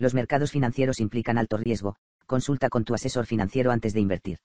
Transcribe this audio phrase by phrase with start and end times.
[0.00, 4.38] Los mercados financieros implican alto riesgo, consulta con tu asesor financiero antes de invertir.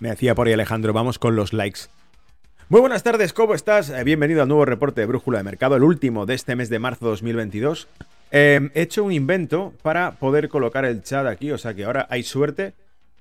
[0.00, 1.82] Me hacía por ahí Alejandro, vamos con los likes.
[2.68, 3.90] Muy buenas tardes, ¿cómo estás?
[3.90, 6.80] Eh, bienvenido al nuevo reporte de Brújula de Mercado, el último de este mes de
[6.80, 7.86] marzo 2022.
[8.32, 12.08] Eh, he hecho un invento para poder colocar el chat aquí, o sea que ahora
[12.10, 12.74] hay suerte.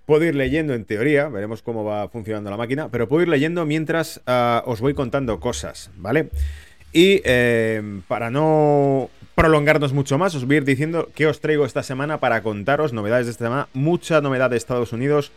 [0.07, 3.65] Puedo ir leyendo en teoría, veremos cómo va funcionando la máquina, pero puedo ir leyendo
[3.65, 6.29] mientras ah, os voy contando cosas, ¿vale?
[6.97, 11.63] Y eh, para no prolongarnos mucho más, os voy a ir diciendo qué os traigo
[11.63, 13.67] esta semana para contaros novedades de esta semana.
[13.75, 15.31] Mucha novedad de Estados Unidos,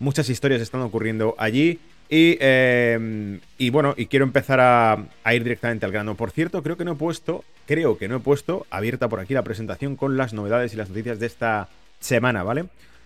[0.00, 1.78] muchas historias están ocurriendo allí.
[2.08, 6.16] Y, eh, y bueno, y quiero empezar a, ir directamente al grano.
[6.16, 9.34] Por cierto, creo que no he puesto, creo que no he puesto abierta por aquí
[9.34, 11.68] la presentación con las novedades y las noticias de esta
[12.00, 12.64] semana, ¿vale?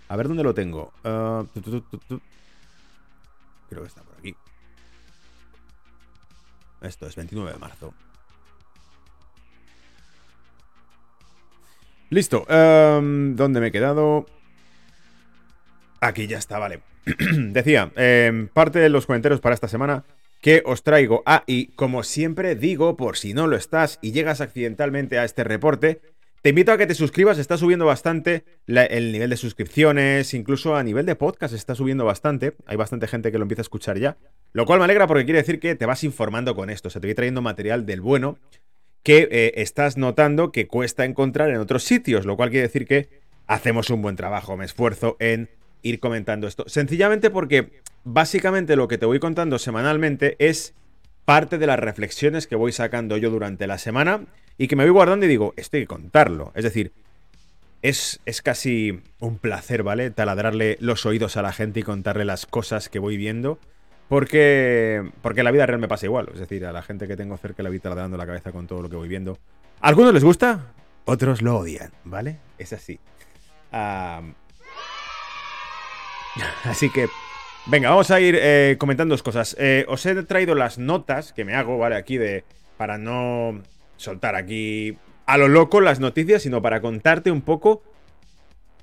[0.09, 0.95] A ver dónde lo tengo.
[1.03, 1.83] Tu,
[3.69, 4.08] creo que está.
[6.83, 7.95] Esto es 29 de marzo.
[12.11, 12.47] Listo.
[12.48, 14.27] Um, ¿Dónde me he quedado?
[16.01, 16.81] Aquí ya está, vale.
[17.37, 20.05] Decía, eh, parte de los comentarios para esta semana
[20.41, 21.23] que os traigo.
[21.27, 25.45] Ah, y como siempre digo, por si no lo estás y llegas accidentalmente a este
[25.45, 26.01] reporte,
[26.42, 30.83] te invito a que te suscribas, está subiendo bastante el nivel de suscripciones, incluso a
[30.83, 32.55] nivel de podcast está subiendo bastante.
[32.67, 34.17] Hay bastante gente que lo empieza a escuchar ya.
[34.53, 37.00] Lo cual me alegra porque quiere decir que te vas informando con esto, o sea,
[37.00, 38.39] te voy trayendo material del bueno
[39.03, 43.08] que eh, estás notando que cuesta encontrar en otros sitios, lo cual quiere decir que
[43.47, 45.48] hacemos un buen trabajo, me esfuerzo en
[45.83, 46.64] ir comentando esto.
[46.67, 50.74] Sencillamente porque básicamente lo que te voy contando semanalmente es
[51.28, 54.22] parte de las reflexiones que voy sacando yo durante la semana
[54.56, 56.52] y que me voy guardando y digo, esto hay que contarlo.
[56.55, 56.90] Es decir,
[57.83, 60.11] es, es, casi un placer, ¿vale?
[60.11, 63.58] Taladrarle los oídos a la gente y contarle las cosas que voy viendo.
[64.08, 66.30] Porque, porque la vida real me pasa igual.
[66.33, 68.80] Es decir, a la gente que tengo cerca la voy taladrando la cabeza con todo
[68.80, 69.36] lo que voy viendo.
[69.83, 70.72] ¿A algunos les gusta?
[71.05, 72.39] Otros lo odian, ¿vale?
[72.56, 72.98] Es así.
[73.70, 74.33] Um...
[76.64, 77.06] Así que,
[77.68, 79.56] venga, vamos a ir eh, comentando dos cosas.
[79.58, 81.96] Eh, os he traído las notas que me hago, ¿vale?
[81.96, 82.45] Aquí de...
[82.77, 83.62] Para no
[83.96, 84.96] soltar aquí
[85.27, 87.83] a lo loco las noticias, sino para contarte un poco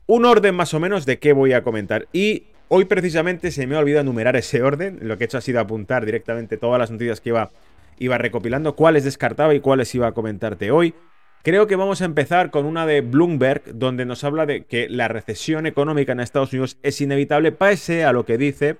[0.06, 2.08] un orden más o menos de qué voy a comentar.
[2.12, 5.00] Y hoy precisamente se me ha olvidado enumerar ese orden.
[5.02, 7.52] Lo que he hecho ha sido apuntar directamente todas las noticias que iba,
[8.00, 10.94] iba recopilando, cuáles descartaba y cuáles iba a comentarte hoy.
[11.46, 15.08] Creo que vamos a empezar con una de Bloomberg, donde nos habla de que la
[15.08, 18.78] recesión económica en Estados Unidos es inevitable, pese a lo que dice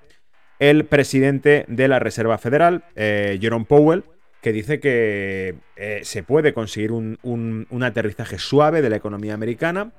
[0.58, 4.04] el presidente de la Reserva Federal, eh, Jerome Powell,
[4.42, 9.92] que dice que eh, se puede conseguir un, aterrizaje suave de la economía americana,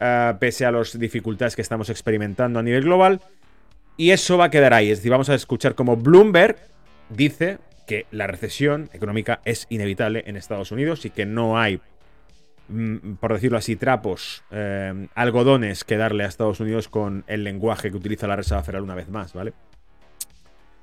[0.00, 3.20] uh, pese a las dificultades que estamos experimentando a nivel global.
[3.96, 4.90] Y eso va a quedar ahí.
[4.90, 6.56] Es decir, vamos a escuchar como Bloomberg
[7.10, 11.80] dice que la recesión económica es inevitable en Estados Unidos y que no hay,
[13.20, 17.96] por decirlo así, trapos, eh, algodones que darle a Estados Unidos con el lenguaje que
[17.96, 19.52] utiliza la Reserva Federal una vez más, ¿vale?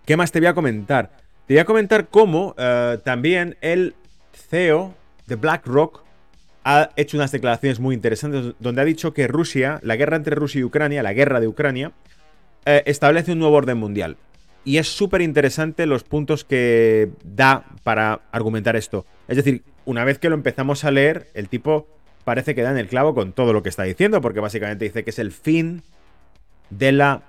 [0.06, 1.12] ¿Qué más te voy a comentar?
[1.46, 3.96] Te voy a comentar cómo uh, también el
[4.34, 4.94] CEO
[5.28, 6.04] de BlackRock
[6.64, 10.60] ha hecho unas declaraciones muy interesantes donde ha dicho que Rusia, la guerra entre Rusia
[10.60, 11.92] y Ucrania, la guerra de Ucrania,
[12.66, 14.18] eh, establece un nuevo orden mundial.
[14.66, 19.06] Y es súper interesante los puntos que da para argumentar esto.
[19.28, 21.88] Es decir, una vez que lo empezamos a leer, el tipo
[22.24, 25.04] parece que da en el clavo con todo lo que está diciendo, porque básicamente dice
[25.04, 25.82] que es el fin
[26.70, 27.24] de la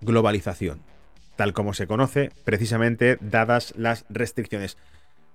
[0.00, 0.80] globalización
[1.36, 4.76] tal como se conoce, precisamente dadas las restricciones.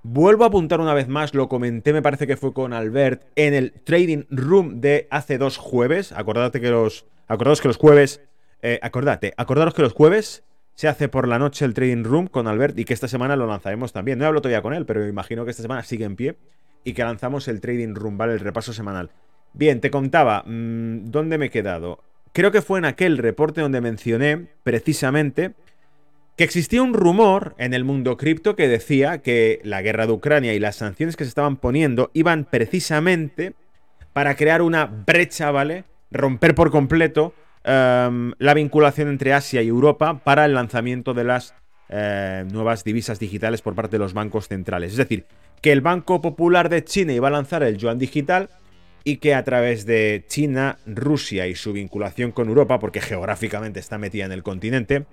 [0.03, 3.53] Vuelvo a apuntar una vez más, lo comenté, me parece que fue con Albert, en
[3.53, 6.11] el Trading Room de hace dos jueves.
[6.13, 7.05] Acordate que los.
[7.27, 8.21] Acordaos que los jueves.
[8.61, 10.43] Eh, acordate, acordaros que los jueves
[10.79, 13.45] se hace por la noche el Trading Room con Albert y que esta semana lo
[13.45, 14.17] lanzaremos también.
[14.17, 16.37] No hablo todavía con él, pero imagino que esta semana sigue en pie
[16.85, 18.31] y que lanzamos el Trading Room, ¿vale?
[18.31, 19.09] El repaso semanal.
[19.51, 22.01] Bien, te contaba, mmm, ¿dónde me he quedado?
[22.31, 25.51] Creo que fue en aquel reporte donde mencioné precisamente
[26.37, 30.53] que existía un rumor en el mundo cripto que decía que la guerra de Ucrania
[30.53, 33.53] y las sanciones que se estaban poniendo iban precisamente
[34.13, 35.83] para crear una brecha, ¿vale?
[36.09, 37.33] Romper por completo
[37.69, 41.53] um, la vinculación entre Asia y Europa para el lanzamiento de las
[41.89, 44.91] eh, nuevas divisas digitales por parte de los bancos centrales.
[44.91, 45.25] Es decir,
[45.61, 48.49] que el Banco Popular de China iba a lanzar el yuan digital
[49.03, 53.97] y que a través de China, Rusia y su vinculación con Europa, porque geográficamente está
[53.97, 55.05] metida en el continente,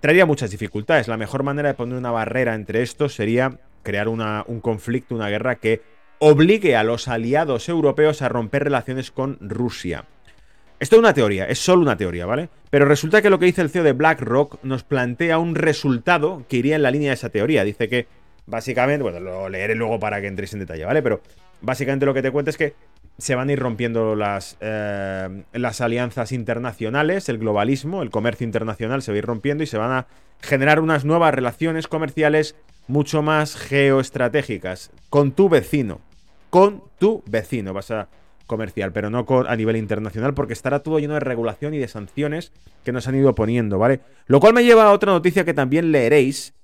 [0.00, 1.08] traería muchas dificultades.
[1.08, 5.56] La mejor manera de poner una barrera entre estos sería crear un conflicto, una guerra
[5.56, 5.80] que
[6.18, 10.04] obligue a los aliados europeos a romper relaciones con Rusia.
[10.80, 12.48] Esto es una teoría, es solo una teoría, ¿vale?
[12.70, 16.56] Pero resulta que lo que dice el CEO de BlackRock nos plantea un resultado que
[16.56, 17.64] iría en la línea de esa teoría.
[17.64, 18.06] Dice que,
[18.46, 21.02] básicamente, bueno, lo leeré luego para que entréis en detalle, ¿vale?
[21.02, 21.20] Pero
[21.60, 22.72] básicamente lo que te cuenta es que
[23.18, 29.02] se van a ir rompiendo las, eh, las alianzas internacionales, el globalismo, el comercio internacional
[29.02, 30.06] se va a ir rompiendo y se van a
[30.40, 32.56] generar unas nuevas relaciones comerciales
[32.88, 36.00] mucho más geoestratégicas con tu vecino.
[36.48, 37.74] Con tu vecino.
[37.74, 38.08] Vas a
[38.50, 42.52] comercial, pero no a nivel internacional, porque estará todo lleno de regulación y de sanciones
[42.84, 44.00] que nos han ido poniendo, ¿vale?
[44.26, 46.54] Lo cual me lleva a otra noticia que también leeréis,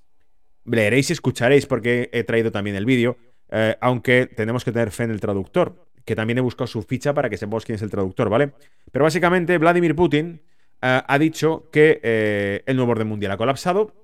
[0.64, 3.16] leeréis y escucharéis, porque he traído también el vídeo,
[3.50, 7.14] eh, aunque tenemos que tener fe en el traductor, que también he buscado su ficha
[7.14, 8.52] para que sepamos quién es el traductor, ¿vale?
[8.90, 10.42] Pero básicamente Vladimir Putin
[10.82, 13.94] eh, ha dicho que eh, el nuevo orden mundial ha colapsado,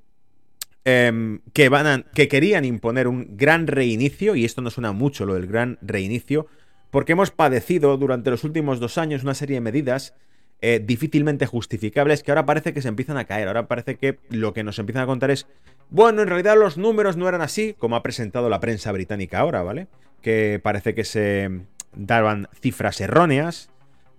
[0.85, 5.79] em, que, querían imponer un gran reinicio, y esto no suena mucho lo del gran
[5.83, 6.47] reinicio,
[6.93, 10.15] porque hemos padecido durante los últimos dos años una serie de medidas
[10.61, 13.49] eh, difícilmente justificables que ahora parece que se empiezan a caer.
[13.49, 15.47] Ahora parece que lo que nos empiezan a contar es,
[15.89, 19.63] bueno, en realidad los números no eran así, como ha presentado la prensa británica ahora,
[19.63, 19.89] ¿vale?
[20.21, 21.63] Que parece que se
[21.97, 23.71] daban cifras erróneas,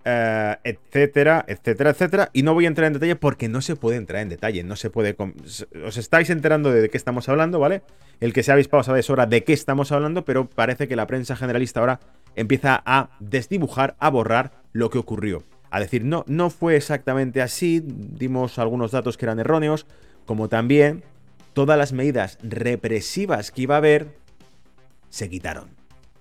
[0.04, 2.30] eh, etcétera, etcétera, etcétera.
[2.32, 4.74] Y no voy a entrar en detalle porque no se puede entrar en detalle, no
[4.74, 5.16] se puede...
[5.86, 7.82] Os estáis enterando de qué estamos hablando, ¿vale?
[8.18, 10.96] El que se ha avispado sabe de sobra de qué estamos hablando, pero parece que
[10.96, 12.00] la prensa generalista ahora
[12.36, 15.42] empieza a desdibujar, a borrar lo que ocurrió.
[15.70, 19.86] A decir, no, no fue exactamente así, dimos algunos datos que eran erróneos,
[20.26, 21.02] como también
[21.52, 24.08] todas las medidas represivas que iba a haber
[25.10, 25.68] se quitaron.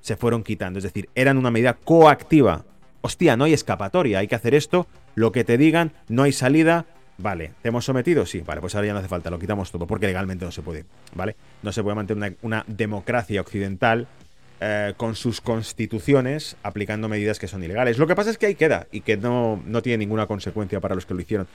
[0.01, 2.65] Se fueron quitando, es decir, eran una medida coactiva.
[3.01, 6.85] Hostia, no hay escapatoria, hay que hacer esto, lo que te digan, no hay salida,
[7.17, 8.25] Vale, ¿te hemos sometido?
[8.25, 10.63] Sí, vale, pues ahora ya no hace falta, lo quitamos todo, porque legalmente no se
[10.63, 11.35] puede, ¿vale?
[11.61, 14.07] No se puede mantener una democracia occidental
[14.65, 17.97] eh, con sus constituciones aplicando medidas que son ilegales.
[17.97, 20.95] Lo que pasa es que ahí queda y que no, no tiene ninguna consecuencia para
[20.95, 21.47] los que lo hicieron.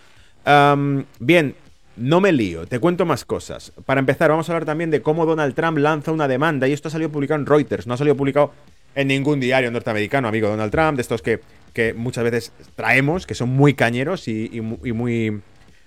[1.18, 1.54] bien,
[1.96, 3.72] no me lío, te cuento más cosas.
[3.86, 6.88] Para empezar, vamos a hablar también de cómo Donald Trump lanza una demanda y esto
[6.88, 8.52] ha salido publicado en Reuters, no ha salido publicado
[8.94, 11.40] en ningún diario norteamericano, amigo Donald Trump, de estos que,
[11.72, 15.40] que muchas veces traemos, que son muy cañeros y, muy,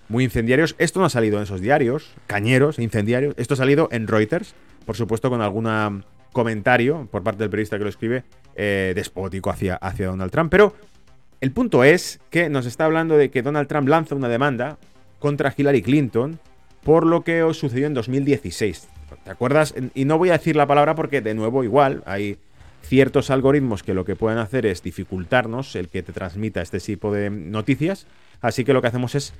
[0.09, 0.75] muy incendiarios.
[0.79, 3.35] Esto no ha salido en esos diarios, cañeros, incendiarios.
[3.37, 4.55] Esto ha salido en Reuters,
[4.87, 8.23] por supuesto con alguna comentario por parte del periodista que lo escribe
[8.55, 10.49] eh, despótico hacia, hacia Donald Trump.
[10.51, 10.75] Pero
[11.39, 14.77] el punto es que nos está hablando de que Donald Trump lanza una demanda
[15.19, 16.39] contra Hillary Clinton
[16.83, 18.87] por lo que os sucedió en 2016.
[19.23, 19.73] ¿Te acuerdas?
[19.93, 22.37] Y no voy a decir la palabra porque de nuevo igual hay
[22.81, 27.13] ciertos algoritmos que lo que pueden hacer es dificultarnos el que te transmita este tipo
[27.13, 28.07] de noticias.
[28.41, 29.33] Así que lo que hacemos es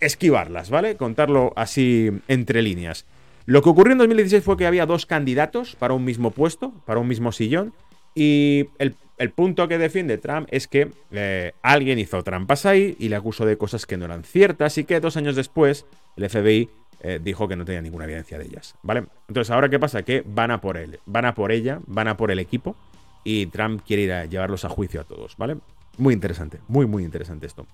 [0.00, 0.96] esquivarlas, ¿vale?
[0.96, 3.04] Contarlo así entre líneas.
[3.48, 7.00] Lo que ocurrió en 2016 fue que había dos candidatos para un mismo puesto, para
[7.00, 7.72] un mismo sillón,
[8.14, 8.94] y el,
[9.30, 13.56] punto que defiende Trump es que eh, alguien hizo trampas ahí y le acusó de
[13.56, 15.86] cosas que no eran ciertas y que dos años después
[16.16, 16.68] el FBI
[17.00, 19.04] eh, dijo que no tenía ninguna evidencia de ellas, ¿vale?
[19.28, 20.02] Entonces, ¿ahora qué pasa?
[20.02, 22.76] Que van a por él, van a por ella, van a por el equipo
[23.24, 25.56] y Trump quiere ir a llevarlos a juicio a todos, ¿vale?
[25.96, 27.66] Muy interesante, muy, muy interesante esto.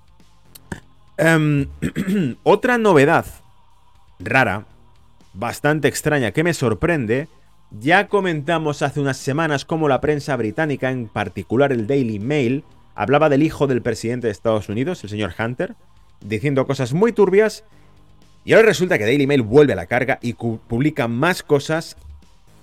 [1.16, 1.66] Em,
[2.44, 3.26] otra novedad
[4.20, 4.66] rara
[5.34, 7.28] bastante extraña que me sorprende.
[7.70, 12.64] Ya comentamos hace unas semanas cómo la prensa británica, en particular el Daily Mail,
[12.94, 15.74] hablaba del hijo del presidente de Estados Unidos, el señor Hunter,
[16.20, 17.64] diciendo cosas muy turbias.
[18.44, 21.96] Y ahora resulta que Daily Mail vuelve a la carga y publica más cosas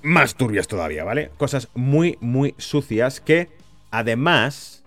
[0.03, 1.31] más turbias todavía, ¿vale?
[1.37, 3.49] Cosas muy, muy sucias que
[3.91, 4.83] además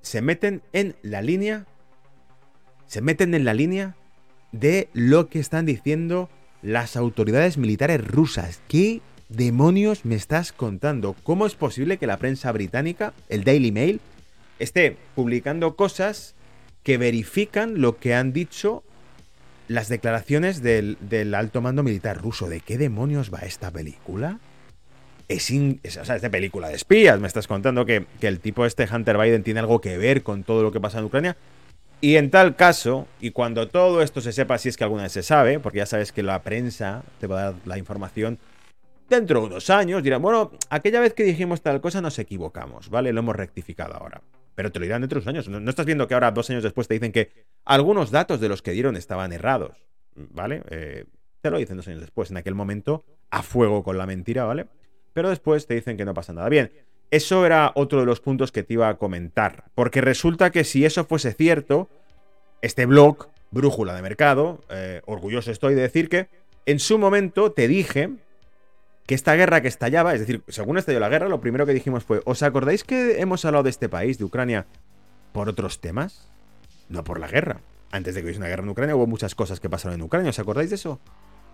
[0.00, 1.66] se meten en la línea.
[2.86, 3.96] Se meten en la línea
[4.52, 6.30] de lo que están diciendo
[6.62, 8.60] las autoridades militares rusas.
[8.68, 11.14] ¿Qué demonios me estás contando?
[11.22, 14.00] ¿Cómo es posible que la prensa británica, el Daily Mail,
[14.58, 16.34] esté publicando cosas
[16.82, 18.82] que verifican lo que han dicho
[19.68, 20.96] las declaraciones del,
[21.34, 22.48] alto mando militar ruso?
[22.48, 24.38] ¿De qué demonios va esta película?
[25.28, 27.20] Es, es de película de espías.
[27.20, 30.42] Me estás contando que, que el tipo este Hunter Biden tiene algo que ver con
[30.42, 31.36] todo lo que pasa en Ucrania.
[32.00, 35.12] Y en tal caso, y cuando todo esto se sepa, si es que alguna vez
[35.12, 38.38] se sabe, porque ya sabes que la prensa te va a dar la información
[39.08, 43.12] dentro de unos años, dirán, bueno, aquella vez que dijimos tal cosa nos equivocamos, ¿vale?
[43.12, 44.22] Lo hemos rectificado ahora.
[44.54, 45.48] Pero te lo dirán dentro de unos años.
[45.48, 47.32] No, estás viendo que ahora, dos años después, te dicen que
[47.64, 49.76] algunos datos de los que dieron estaban errados,
[50.14, 50.62] ¿vale?
[50.70, 51.04] Eh,
[51.40, 52.30] Te lo dicen dos años después.
[52.30, 54.66] En aquel momento, a fuego con la mentira, ¿vale?
[55.12, 56.48] Pero después te dicen que no pasa nada.
[56.48, 56.70] Bien,
[57.10, 59.64] eso era otro de los puntos que te iba a comentar.
[59.74, 61.88] Porque resulta que si eso fuese cierto,
[62.62, 66.28] este blog, Brújula de Mercado, eh, orgulloso estoy de decir que
[66.66, 68.10] en su momento te dije
[69.06, 72.04] que esta guerra que estallaba, es decir, según estalló la guerra, lo primero que dijimos
[72.04, 74.66] fue, ¿os acordáis que hemos hablado de este país, de Ucrania,
[75.32, 76.28] por otros temas?
[76.90, 77.62] No por la guerra.
[77.90, 80.28] Antes de que hubiese una guerra en Ucrania hubo muchas cosas que pasaron en Ucrania,
[80.28, 81.00] ¿os acordáis de eso?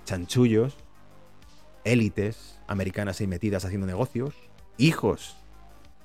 [0.04, 0.76] Chanchullos,
[1.84, 4.34] élites americanas ahí metidas haciendo negocios,
[4.78, 5.36] hijos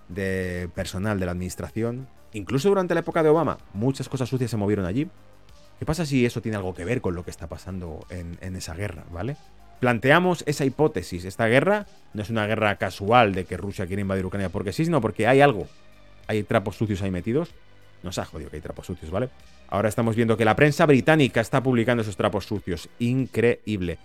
[0.09, 4.57] de personal de la administración, incluso durante la época de Obama, muchas cosas sucias se
[4.57, 5.07] movieron allí.
[5.77, 8.73] ¿Qué pasa si eso tiene algo que ver con lo que está pasando en, esa
[8.73, 9.37] guerra, ¿vale?
[9.79, 11.23] planteamos esa hipótesis.
[11.23, 14.83] Esta guerra no es una guerra casual de que Rusia quiere invadir Ucrania porque sí,
[14.83, 15.67] sino porque hay algo.
[16.27, 17.51] Hay trapos sucios ahí metidos.
[18.03, 19.29] Nos ha jodido que hay trapos sucios, ¿vale?
[19.69, 22.89] Ahora estamos viendo que la prensa británica está publicando esos trapos sucios.
[22.99, 23.99] Increíble.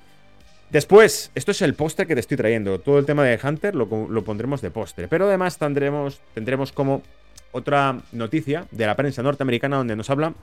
[0.75, 2.81] Después, esto es el póster que te estoy trayendo.
[2.81, 5.09] Todo el tema de Hunter lo, pondremos de póster.
[5.09, 7.01] Pero además tendremos, tendremos como
[7.53, 10.35] otra noticia de la prensa norteamericana donde nos habla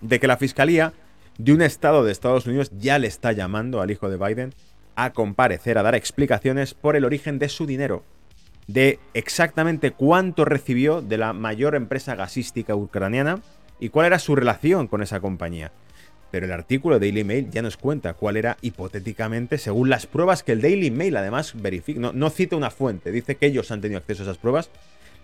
[0.00, 0.94] de que la fiscalía
[1.36, 4.54] de un estado de Estados Unidos ya le está llamando al hijo de Biden
[4.96, 8.04] a comparecer, a dar explicaciones por el origen de su dinero,
[8.68, 13.42] de exactamente cuánto recibió de la mayor empresa gasística ucraniana
[13.78, 15.72] y cuál era su relación con esa compañía.
[16.30, 20.42] Pero el artículo de Daily Mail ya nos cuenta cuál era hipotéticamente, según las pruebas
[20.42, 23.80] que el Daily Mail además verifica, no, no cita una fuente, dice que ellos han
[23.80, 24.70] tenido acceso a esas pruebas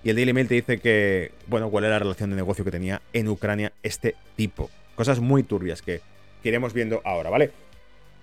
[0.05, 2.71] y el Daily Mail te dice que, bueno, cuál era la relación de negocio que
[2.71, 4.71] tenía en Ucrania este tipo.
[4.95, 6.03] Cosas muy turbias que,
[6.45, 7.53] iremos viendo ahora, ¿vale?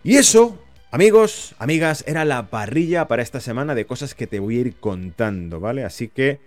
[0.03, 4.57] Y eso, amigos, amigas, era la parrilla para esta semana de cosas que te voy
[4.57, 5.83] a ir contando, ¿vale?
[5.83, 6.39] Así que,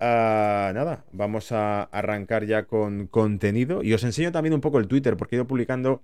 [0.00, 3.82] ah, nada, vamos a arrancar ya con contenido.
[3.82, 6.02] Y os enseño también un poco el Twitter, porque he ido publicando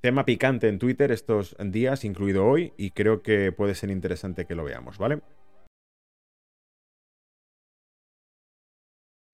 [0.00, 4.54] tema picante en Twitter estos días, incluido hoy, y creo que puede ser interesante que
[4.54, 5.20] lo veamos, ¿vale?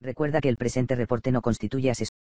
[0.00, 2.21] Recuerda que el presente reporte no constituye asesoría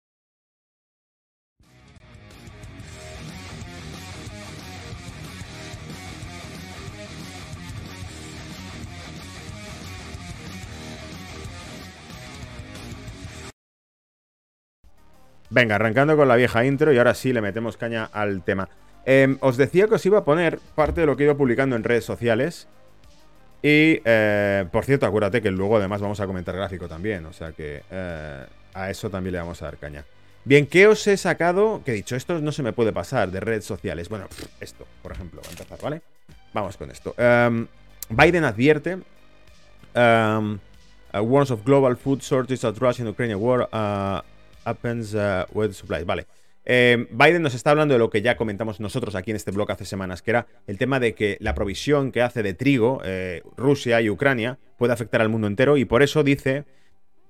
[15.50, 18.70] Venga, arrancando con la vieja intro y ahora sí le metemos caña al tema.
[19.06, 21.76] Em, os decía que os iba a poner parte de lo que he ido publicando
[21.76, 22.68] en redes sociales.
[23.64, 27.26] Y, eh, por cierto, acuérdate que luego además vamos a comentar gráfico también.
[27.26, 30.04] O sea que eh, a eso también le vamos a dar caña.
[30.44, 31.82] Bien, ¿qué os he sacado?
[31.86, 34.10] Que he dicho, esto no se me puede pasar de redes sociales.
[34.10, 34.28] Bueno,
[34.60, 36.02] esto, por ejemplo, va a empezar, ¿vale?
[36.54, 37.16] Vamos con esto.
[37.18, 37.68] Em,
[38.10, 38.98] Biden advierte.
[39.96, 40.60] Um,
[41.14, 43.68] of global food shortage at Russia-Ukraine war.
[43.72, 44.22] Uh,
[44.68, 46.06] happens uh, with supplies.
[46.06, 46.28] Vale.
[46.70, 49.72] Eh, Biden nos está hablando de lo que ya comentamos nosotros aquí en este blog
[49.72, 53.42] hace semanas, que era el tema de que la provisión que hace de trigo eh,
[53.56, 56.66] Rusia y Ucrania puede afectar al mundo entero y por eso dice,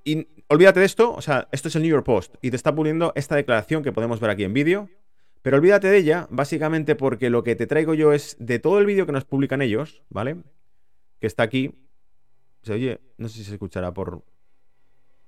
[0.03, 2.73] y olvídate de esto, o sea, esto es el New York Post y te está
[2.73, 4.89] poniendo esta declaración que podemos ver aquí en vídeo,
[5.43, 8.87] pero olvídate de ella, básicamente porque lo que te traigo yo es de todo el
[8.87, 10.37] vídeo que nos publican ellos, ¿vale?
[11.21, 11.75] Que está aquí.
[12.63, 14.23] Se oye, no sé si se escuchará por...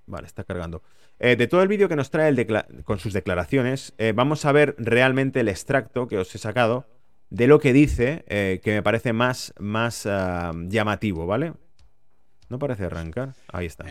[0.09, 0.81] Vale, está cargando.
[1.19, 2.33] Eh, de todo el vídeo que nos trae
[2.83, 6.87] con sus declaraciones, eh, vamos a ver realmente el extracto que os he sacado
[7.29, 11.53] de lo que dice, eh, que me parece más, más ah, llamativo, ¿vale?
[12.49, 13.35] No parece arrancar.
[13.53, 13.85] Ahí está.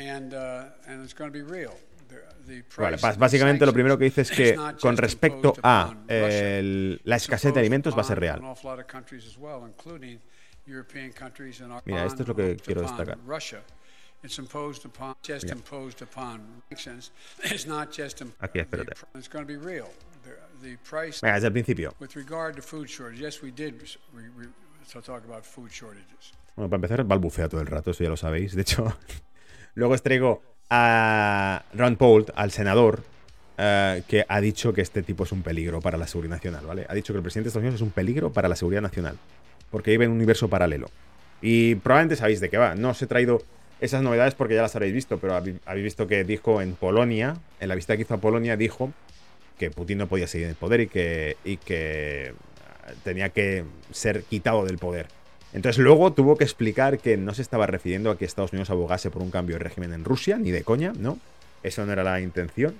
[2.48, 7.60] Uh, vale, básicamente lo primero que dice es que con respecto a la escasez de
[7.60, 8.42] alimentos va a ser real.
[11.84, 13.18] Mira, esto es lo que quiero destacar.
[14.22, 15.52] It's imposed upon, just yeah.
[15.52, 17.12] imposed upon sanctions.
[17.44, 18.94] It's not just Aquí, espérate.
[19.14, 19.88] It's going to be real.
[20.24, 21.20] The, the price.
[21.20, 21.94] Venga, desde el principio.
[22.00, 23.80] With regard to food shortage, yes, we did
[24.14, 24.48] we, we,
[24.86, 26.32] so talk about food shortages.
[26.56, 28.56] Bueno, para empezar, balbucea todo el rato, eso ya lo sabéis.
[28.56, 28.92] De hecho,
[29.74, 33.04] luego os traigo a Ron Paul, al senador,
[33.58, 36.86] uh, que ha dicho que este tipo es un peligro para la seguridad nacional, ¿vale?
[36.88, 39.16] Ha dicho que el presidente de Estados Unidos es un peligro para la seguridad nacional,
[39.70, 40.90] porque vive en un universo paralelo.
[41.40, 42.74] Y probablemente sabéis de qué va.
[42.74, 43.42] No os he traído
[43.80, 47.68] esas novedades porque ya las habréis visto, pero habéis visto que dijo en Polonia, en
[47.68, 48.92] la visita que hizo a Polonia, dijo
[49.58, 52.32] que Putin no podía seguir en el poder y que, y que
[52.66, 55.06] ah, tenía que ser quitado del poder.
[55.52, 59.10] Entonces luego tuvo que explicar que no se estaba refiriendo a que Estados Unidos abogase
[59.10, 61.18] por un cambio de régimen en Rusia, ni de coña, ¿no?
[61.62, 62.74] Eso no era la intención.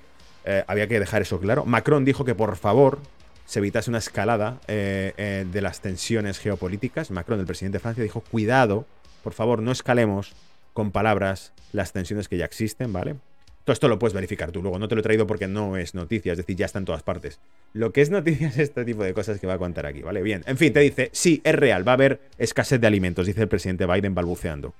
[0.45, 1.65] Eh, había que dejar eso claro.
[1.65, 3.01] Macron dijo que por favor
[3.47, 7.11] se evitase una escalada eh, eh, de las tensiones geopolíticas.
[7.11, 8.85] Macron, el presidente de Francia, dijo, cuidado,
[9.25, 10.35] por favor, no escalemos
[10.79, 13.17] con palabras las tensiones que ya existen, ¿vale?
[13.65, 14.63] Todo esto lo puedes verificar tú.
[14.63, 16.85] Luego no te lo he traído porque no es noticia, es decir, ya está en
[16.85, 17.41] todas partes.
[17.73, 20.23] Lo que es noticia es este tipo de cosas que va a contar aquí, ¿vale?
[20.23, 20.45] Bien.
[20.47, 23.49] En fin, te dice, sí, es real, va a haber escasez de alimentos, dice el
[23.49, 24.73] presidente Biden balbuceando.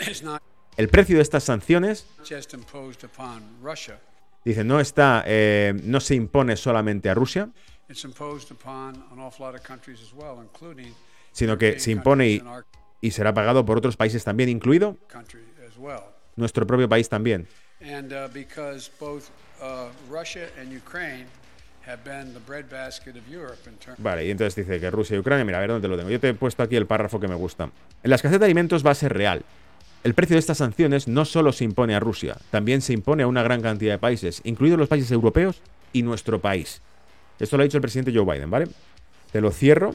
[0.78, 2.06] El precio de estas sanciones
[4.44, 7.50] dice no está eh, no se impone solamente a Rusia
[11.32, 12.42] sino que se impone
[13.00, 14.96] y, será pagado por otros países también incluido
[16.34, 17.46] nuestro propio país también
[23.98, 26.10] Vale, y entonces dice que Rusia y Ucrania, mira, a ver dónde lo tengo.
[26.10, 27.70] Yo te he puesto aquí el párrafo que me gusta.
[28.02, 29.44] En la escasez de alimentos va a ser real.
[30.02, 33.26] El precio de estas sanciones no solo se impone a Rusia, también se impone a
[33.26, 35.62] una gran cantidad de países, incluidos los países europeos
[35.92, 36.80] y nuestro país.
[37.38, 38.68] Esto lo ha dicho el presidente Joe Biden, ¿vale?
[39.30, 39.94] Te lo cierro,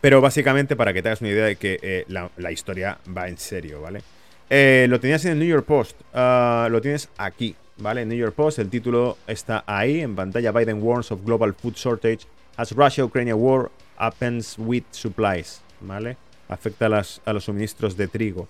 [0.00, 3.38] pero básicamente para que te hagas una idea de que eh, la, historia va en
[3.38, 4.02] serio, ¿vale?
[4.50, 8.06] Eh, lo tenías en el New York Post, ah, lo tienes aquí, ¿vale?
[8.06, 10.52] New York Post, el título está ahí en pantalla.
[10.52, 12.20] Biden warns of global food shortage
[12.56, 16.16] as Russia-Ukraine war happens with supplies, ¿vale?
[16.48, 18.48] Afecta a, a los suministros de trigo.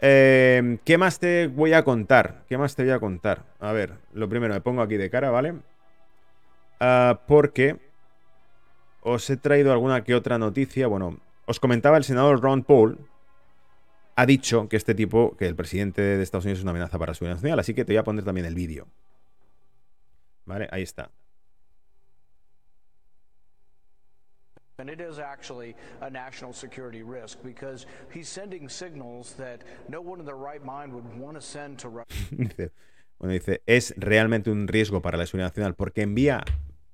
[0.00, 2.42] Eh, ¿Qué más te voy a contar?
[2.48, 3.42] ¿Qué más te voy a contar?
[3.60, 5.54] A ver, lo primero, me pongo aquí de cara, ¿vale?
[6.80, 7.78] Ah, porque
[9.02, 10.86] os he traído alguna que otra noticia.
[10.86, 12.98] Bueno, os comentaba el senador Ron Paul,
[14.16, 17.10] ha dicho que este tipo, que el presidente de Estados Unidos es una amenaza para
[17.10, 18.86] la seguridad nacional, así que te voy a poner también el vídeo.
[20.46, 21.10] Vale, ahí está.
[24.76, 30.18] And it is actually a national security risk because he's sending signals that no one
[30.18, 32.70] in their right mind would want to send to Russia.
[33.18, 36.44] bueno, dice, es realmente un riesgo para la seguridad nacional porque envía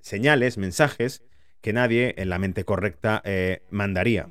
[0.01, 1.23] señales, mensajes
[1.61, 4.29] que nadie en la mente correcta eh, mandaría.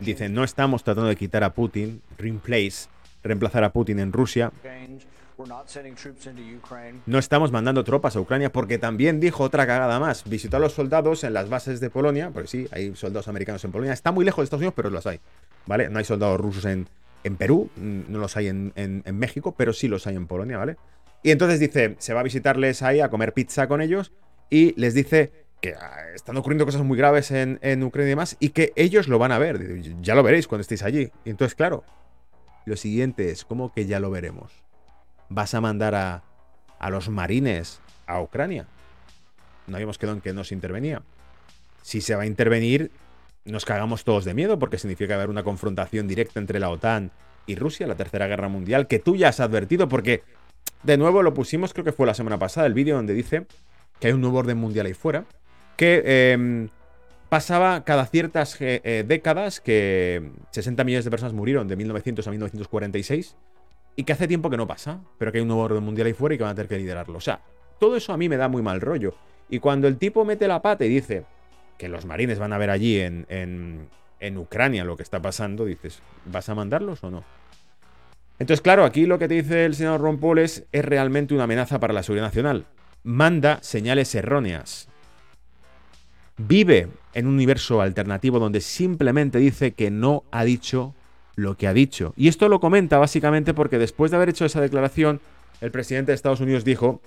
[0.00, 2.88] Dice, no estamos tratando de quitar a Putin, replace,
[3.22, 4.50] reemplazar a Putin en Rusia.
[7.06, 10.24] No estamos mandando tropas a Ucrania porque también dijo otra cagada más.
[10.24, 13.72] Visitó a los soldados en las bases de Polonia, porque sí, hay soldados americanos en
[13.72, 13.92] Polonia.
[13.92, 15.20] Está muy lejos de Estados Unidos, pero los hay.
[15.66, 15.88] ¿Vale?
[15.88, 16.86] No hay soldados rusos en,
[17.24, 20.76] en Perú, no los hay en, en México, pero sí los hay en Polonia, ¿vale?
[21.22, 24.12] Y entonces dice, se va a visitarles ahí a comer pizza con ellos
[24.50, 28.48] y les dice que ah, están ocurriendo cosas muy graves en, Ucrania y demás, y
[28.50, 29.80] que ellos lo van a ver.
[30.02, 31.10] Ya lo veréis cuando estéis allí.
[31.24, 31.84] Y entonces, claro,
[32.66, 34.52] lo siguiente es, ¿cómo que ya lo veremos?
[35.28, 36.24] ¿Vas a mandar a,
[36.78, 38.66] a los marines a Ucrania?
[39.68, 41.02] No habíamos quedado en que no se intervenía.
[41.82, 42.90] Si se va a intervenir,
[43.44, 47.10] nos cagamos todos de miedo, porque significa haber una confrontación directa entre la OTAN
[47.46, 50.22] y Rusia, la Tercera Guerra Mundial, que tú ya has advertido, porque
[50.82, 53.46] de nuevo lo pusimos, creo que fue la semana pasada, el vídeo donde dice
[54.00, 55.24] que hay un nuevo orden mundial ahí fuera,
[55.76, 56.68] que em,
[57.28, 62.30] pasaba cada ciertas eh, eh, décadas que 60 millones de personas murieron de 1900 a
[62.30, 63.36] 1946
[63.96, 66.12] y que hace tiempo que no pasa, pero que hay un nuevo orden mundial ahí
[66.12, 67.18] fuera y que van a tener que liderarlo.
[67.18, 67.40] O sea,
[67.78, 69.14] todo eso a mí me da muy mal rollo.
[69.48, 71.24] Y cuando el tipo mete la pata y dice
[71.78, 73.88] que los marines van a ver allí en, en,
[74.20, 77.24] en Ucrania lo que está pasando, dices, ¿vas a mandarlos o no?
[78.38, 81.78] Entonces, claro, aquí lo que te dice el señor Ron es, es realmente una amenaza
[81.78, 82.66] para la seguridad nacional.
[83.04, 84.88] Manda señales erróneas
[86.36, 90.94] vive en un universo alternativo donde simplemente dice que no ha dicho
[91.34, 92.12] lo que ha dicho.
[92.16, 95.20] Y esto lo comenta básicamente porque después de haber hecho esa declaración,
[95.60, 97.00] el presidente de Estados Unidos dijo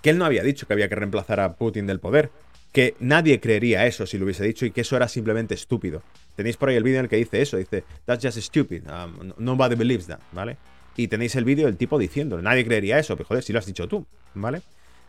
[0.00, 2.30] que él no había dicho que había que reemplazar a Putin del poder,
[2.72, 6.02] que nadie creería eso si lo hubiese dicho y que eso era simplemente estúpido.
[6.34, 9.32] Tenéis por ahí el vídeo en el que dice eso, dice, that's just stupid, um,
[9.36, 10.56] nobody believes that, ¿vale?
[10.96, 13.66] Y tenéis el vídeo del tipo diciendo, nadie creería eso, pero joder, si lo has
[13.66, 14.62] dicho tú, ¿vale?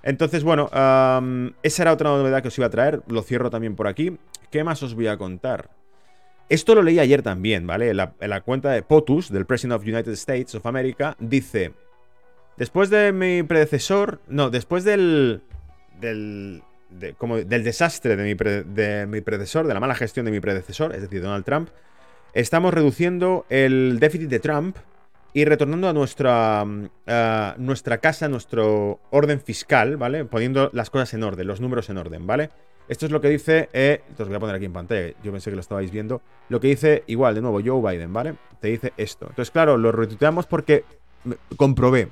[0.03, 0.65] Entonces, bueno,
[1.63, 3.01] esa era otra novedad que os iba a traer.
[3.07, 4.17] Lo cierro también por aquí.
[4.51, 5.69] ¿Qué más os voy a contar?
[6.49, 7.89] Esto lo leí ayer también, ¿vale?
[7.89, 11.73] En la, cuenta de POTUS, del President of United States of America, dice...
[12.57, 14.19] Después de mi predecesor...
[14.27, 15.41] No, después del...
[15.99, 16.61] Del,
[17.17, 20.93] como del desastre de mi, de mi predecesor, de la mala gestión de mi predecesor,
[20.95, 21.69] es decir, Donald Trump,
[22.33, 24.77] estamos reduciendo el déficit de Trump
[25.33, 26.89] y retornando a nuestra, mm,
[27.57, 30.25] nuestra casa, nuestro orden fiscal, ¿vale?
[30.25, 32.51] Poniendo las cosas en orden, los números en orden, ¿vale?
[32.87, 35.49] Esto es lo que dice, eh, os voy a poner aquí en pantalla, yo pensé
[35.49, 38.35] que lo estabais viendo, lo que dice, igual, de nuevo, Joe Biden, ¿vale?
[38.59, 39.25] Te dice esto.
[39.29, 40.83] Entonces, claro, lo retuiteamos porque
[41.55, 42.09] comprobé.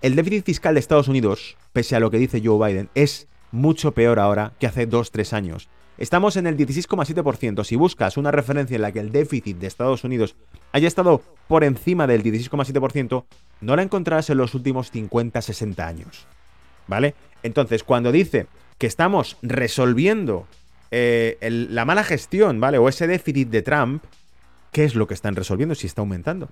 [0.00, 3.92] El déficit fiscal de Estados Unidos, pese a lo que dice Joe Biden, es mucho
[3.92, 5.68] peor ahora que hace 2-3 años.
[5.98, 7.64] Estamos en el 16,7%.
[7.64, 10.34] Si buscas una referencia en la que el déficit de Estados Unidos
[10.72, 13.24] haya estado por encima del 16,7%,
[13.60, 16.26] no la encontrarás en los últimos 50-60 años.
[16.88, 17.14] ¿Vale?
[17.42, 18.46] Entonces, cuando dice
[18.78, 20.46] que estamos resolviendo
[20.90, 22.78] eh, la mala gestión, ¿vale?
[22.78, 24.02] O ese déficit de Trump,
[24.72, 26.48] ¿qué es lo que están resolviendo si está aumentando?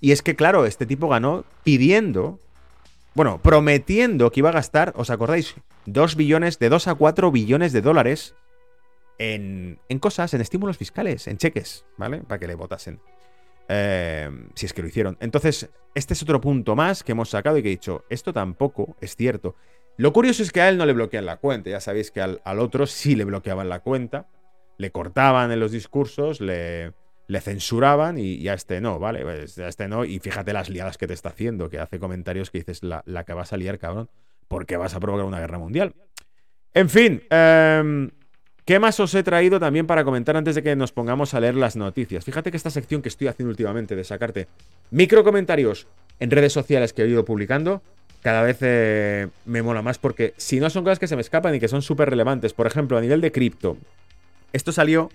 [0.00, 2.40] Y es que, claro, este tipo ganó pidiendo,
[3.14, 5.54] bueno, prometiendo que iba a gastar, ¿os acordáis?
[5.86, 8.34] 2 billones, de 2 a 4 billones de dólares
[9.18, 12.18] en, en cosas, en estímulos fiscales, en cheques, ¿vale?
[12.18, 13.00] Para que le votasen.
[13.68, 15.16] Eh, si es que lo hicieron.
[15.20, 18.96] Entonces, este es otro punto más que hemos sacado y que he dicho, esto tampoco
[19.00, 19.56] es cierto.
[19.96, 21.70] Lo curioso es que a él no le bloquean la cuenta.
[21.70, 24.28] Ya sabéis que al, otro sí le bloqueaban la cuenta.
[24.76, 26.92] Le cortaban en los discursos, le,
[27.28, 29.22] le censuraban y, a este no, ¿vale?
[29.22, 30.04] Pues a este no.
[30.04, 33.32] Y fíjate las liadas que te está haciendo, que hace comentarios que dices la, que
[33.32, 34.10] vas a liar, cabrón,
[34.48, 35.94] porque vas a provocar una guerra mundial.
[36.72, 38.10] En fin, em,
[38.64, 41.54] ¿qué más os he traído también para comentar antes de que nos pongamos a leer
[41.54, 42.24] las noticias?
[42.24, 44.48] Fíjate que esta sección que estoy haciendo últimamente de sacarte
[44.90, 45.86] micro comentarios
[46.18, 47.82] en redes sociales que he ido publicando,
[48.22, 51.54] cada vez eh, me mola más porque si no son cosas que se me escapan
[51.54, 52.54] y que son súper relevantes.
[52.54, 53.76] Por ejemplo, a nivel de cripto.
[54.52, 55.10] Esto salió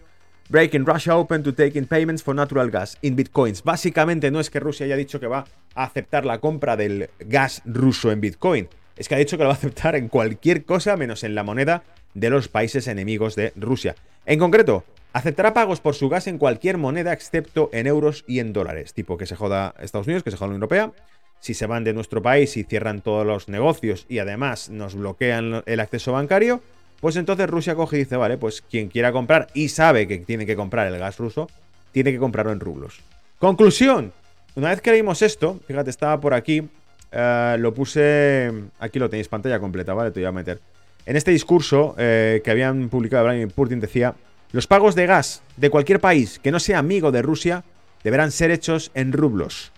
[0.50, 3.64] Breaking Russia open to taking payments for natural gas in bitcoins.
[3.64, 7.62] Básicamente no es que Rusia haya dicho que va a aceptar la compra del gas
[7.66, 8.68] ruso en bitcoin.
[9.00, 11.44] Es que ha dicho que lo va a aceptar en cualquier cosa menos en la
[11.44, 11.84] moneda
[12.14, 13.96] de los países enemigos de Rusia.
[14.26, 14.84] En concreto,
[15.14, 18.94] aceptará pagos por su gas en cualquier moneda excepto en euros y en dólares.
[18.94, 20.92] Tipo que se joda Estados Unidos, que se joda la Unión Europea
[21.40, 25.64] si se van de nuestro país y cierran todos los negocios y además nos bloquean
[25.66, 26.62] el acceso bancario,
[27.00, 30.46] pues entonces Rusia coge y dice, vale, pues quien quiera comprar y sabe que tiene
[30.46, 31.50] que comprar el gas ruso,
[31.94, 33.00] tiene que comprarlo en rublos.
[33.40, 34.12] Conclusión,
[34.56, 36.68] una vez que leímos esto, fíjate, estaba por aquí,
[37.12, 40.12] eh, lo puse, aquí lo tenéis pantalla completa, ¿vale?
[40.12, 40.60] Te voy a meter.
[41.06, 44.14] En este discurso eh, que habían publicado Vladimir Putin decía,
[44.52, 47.64] los pagos de gas de cualquier país que no sea amigo de Rusia
[48.04, 49.72] deberán ser hechos en rublos.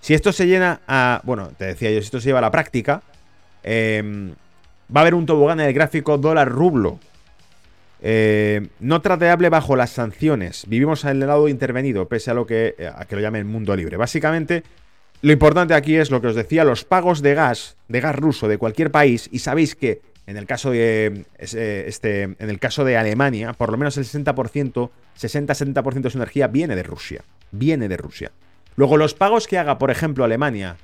[0.00, 1.20] Si esto se llena a.
[1.24, 3.02] Bueno, te decía yo, si esto se lleva a la práctica,
[3.62, 4.30] em,
[4.94, 6.98] va a haber un tobogán en el gráfico dólar-rublo.
[8.04, 10.64] Eh, no trateable bajo las sanciones.
[10.66, 13.96] Vivimos en el lado intervenido, pese a lo que, a que lo llamen mundo libre.
[13.96, 14.64] Básicamente,
[15.22, 18.48] lo importante aquí es lo que os decía: los pagos de gas, de gas ruso
[18.48, 19.28] de cualquier país.
[19.32, 23.76] Y sabéis que en el caso de, este, en el caso de Alemania, por lo
[23.76, 27.22] menos el 60%, 60-70% de su energía viene de Rusia.
[27.50, 28.30] Viene de Rusia.
[28.76, 30.76] Luego, los pagos que haga, por ejemplo, Alemania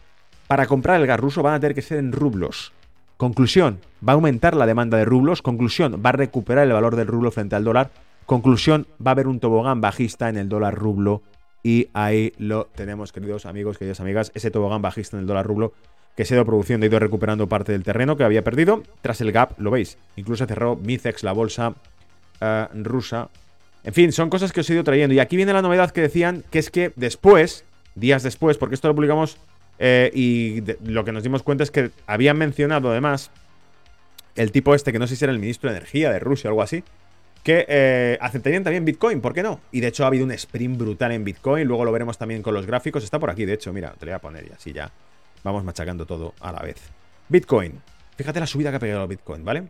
[0.48, 2.72] para comprar el gas ruso van a tener que ser en rublos.
[3.16, 5.42] Conclusión, va a aumentar la demanda de rublos.
[5.42, 7.90] Conclusión, va a recuperar el valor del rublo frente al dólar.
[8.26, 11.22] Conclusión, va a haber un tobogán bajista en el dólar rublo.
[11.68, 15.74] Y ahí lo tenemos, queridos amigos, queridas amigas, ese tobogán bajista en el dólar rublo
[16.16, 18.82] que se ha ido produciendo, ha ido recuperando parte del terreno que había perdido.
[19.02, 19.98] Tras el gap, lo veis.
[20.16, 21.74] Incluso cerró Micex, la bolsa
[22.40, 23.28] eh, rusa.
[23.84, 25.14] En fin, son cosas que os he ido trayendo.
[25.14, 28.88] Y aquí viene la novedad que decían, que es que después días después, porque esto
[28.88, 29.36] lo publicamos
[29.78, 33.30] eh, y lo que nos dimos cuenta es que habían mencionado además
[34.36, 36.52] el tipo este, que no sé si era el ministro de Energía de Rusia o
[36.52, 36.82] algo así,
[37.42, 39.60] que eh, aceptarían también Bitcoin, ¿por qué no?
[39.72, 42.54] Y de hecho ha habido un sprint brutal en Bitcoin, luego lo veremos también con
[42.54, 44.72] los gráficos, está por aquí, de hecho, mira, te lo voy a poner y así
[44.72, 44.90] ya
[45.42, 46.76] vamos machacando todo a la vez.
[47.28, 47.80] Bitcoin,
[48.16, 49.64] fíjate la subida que ha pegado Bitcoin, ¿vale?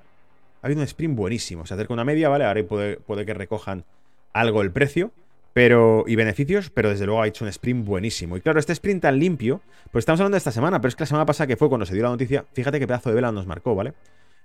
[0.61, 2.44] Ha habido un sprint buenísimo, se acerca una media, ¿vale?
[2.44, 3.85] Ahora puede, puede que recojan
[4.33, 5.12] algo el precio
[5.59, 8.37] pero, y beneficios, pero desde luego ha hecho un sprint buenísimo.
[8.37, 11.02] Y claro, este sprint tan limpio, pues estamos hablando de esta semana, pero es que
[11.02, 13.33] la semana pasada que fue cuando se dio la noticia, fíjate qué pedazo de vela
[13.33, 13.92] nos marcó, ¿vale?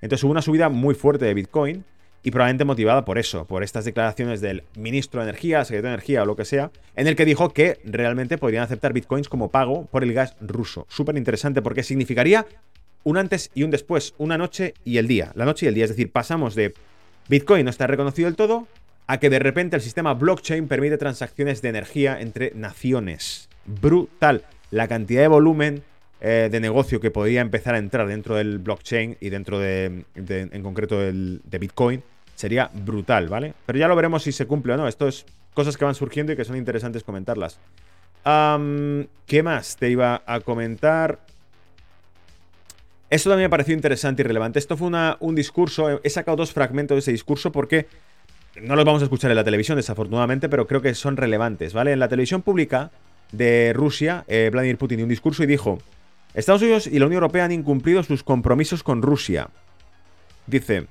[0.02, 1.86] Entonces hubo una subida muy fuerte de Bitcoin
[2.24, 6.24] y probablemente motivada por eso, por estas declaraciones del ministro de Energía, secretario de Energía
[6.24, 9.86] o lo que sea, en el que dijo que realmente podrían aceptar Bitcoins como pago
[9.88, 10.88] por el gas ruso.
[10.90, 12.48] Súper interesante porque significaría
[13.04, 15.34] un antes y un después, una noche y el día.
[15.36, 16.74] La noche y el día, es decir, pasamos de
[17.28, 18.68] Bitcoin no está reconocido del todo
[19.06, 23.50] a que de repente el sistema blockchain permite transacciones de energía entre naciones.
[23.66, 24.46] Brutal.
[24.72, 25.84] La cantidad de volumen
[26.22, 30.64] eh, de negocio que podría empezar a entrar dentro del blockchain y dentro de, en
[30.64, 32.02] concreto de Bitcoin
[32.44, 33.54] sería brutal, ¿vale?
[33.66, 34.86] Pero ya lo veremos si se cumple o no.
[34.86, 37.58] Esto es cosas que van surgiendo y que son interesantes comentarlas.
[38.26, 41.20] ¿Qué más te iba a comentar?
[43.10, 44.60] Esto también me pareció interesante y relevante.
[44.60, 46.02] Esto fue un discurso.
[46.04, 47.88] He sacado dos fragmentos de ese discurso porque
[48.62, 51.94] no los vamos a escuchar en la televisión, desafortunadamente, pero creo que son relevantes, ¿vale?
[51.94, 52.92] En la televisión pública
[53.32, 55.80] de Rusia, eh, Vladimir Putin dio un discurso y dijo:
[56.34, 59.48] Estados Unidos y la Unión Europea han incumplido sus compromisos con Rusia.
[60.46, 60.88] Dice: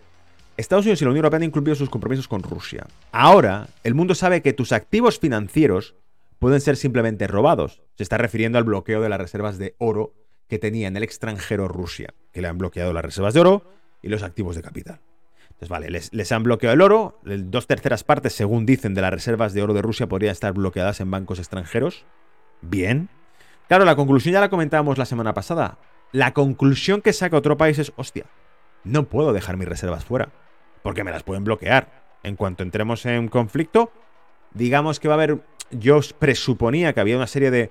[0.57, 2.87] Estados Unidos y la Unión Europea han incumplido sus compromisos con Rusia.
[3.11, 5.97] Ahora, el mundo sabe que tus activos financieros
[6.38, 7.83] pueden ser simplemente robados.
[7.97, 10.15] Se está refiriendo al bloqueo de las reservas de oro
[10.49, 13.65] que tenía en el extranjero Rusia, que le han bloqueado las reservas de oro
[14.03, 15.01] y los activos de capital.
[15.49, 17.21] Entonces, vale, les, han bloqueado el oro.
[17.25, 21.01] Dos terceras partes, según dicen, de las reservas de oro de Rusia podrían estar bloqueadas
[21.01, 22.05] en bancos extranjeros.
[22.61, 23.09] Bien.
[23.69, 25.79] Claro, la conclusión ya la comentábamos la semana pasada.
[26.11, 28.27] La conclusión que saca otro país es, hostia,
[28.85, 30.31] no puedo dejar mis reservas fuera,
[30.83, 32.03] porque me las pueden bloquear.
[32.25, 33.90] en cuanto entremos en conflicto,
[34.55, 35.40] digamos que va a haber,
[35.73, 37.71] yo presuponía que había una serie de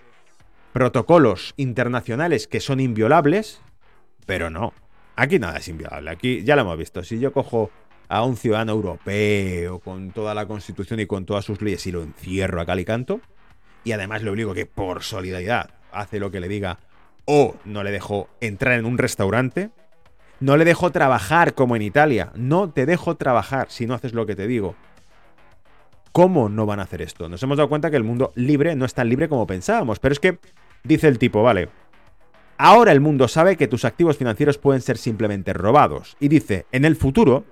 [0.73, 3.61] protocolos internacionales que son inviolables,
[4.25, 4.73] pero no.
[5.15, 7.03] Aquí nada es inviolable, aquí ya lo hemos visto.
[7.03, 7.69] Si yo cojo
[8.07, 12.03] a un ciudadano europeo con toda la constitución y con todas sus leyes y lo
[12.03, 13.21] encierro a cal y canto,
[13.83, 16.79] y además le obligo que por solidaridad hace lo que le diga
[17.25, 19.69] o no le dejo entrar en un restaurante,
[20.41, 24.25] no le dejo trabajar como en Italia, no te dejo trabajar si no haces lo
[24.25, 24.75] que te digo.
[26.11, 27.29] ¿Cómo no van a hacer esto?
[27.29, 30.11] Nos hemos dado cuenta que el mundo libre no es tan libre como pensábamos, pero
[30.11, 30.39] es que
[30.83, 31.69] dice el tipo, vale,
[32.57, 36.17] ahora el mundo sabe que tus activos financieros pueden ser simplemente robados.
[36.19, 37.45] Y dice, en el futuro,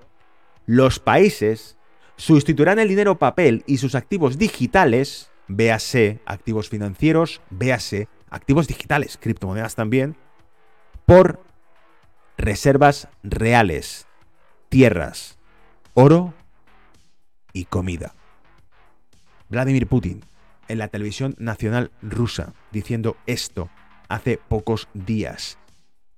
[0.66, 1.78] los países
[2.16, 9.74] sustituirán el dinero papel y sus activos digitales, véase activos financieros, véase activos digitales, criptomonedas
[9.76, 10.16] también,
[11.06, 11.40] por
[12.40, 14.06] reservas reales,
[14.68, 15.38] tierras,
[15.94, 16.34] oro
[17.52, 18.14] y comida.
[19.48, 20.24] Vladimir Putin
[20.68, 23.68] en la televisión nacional rusa diciendo esto
[24.08, 25.58] hace pocos días.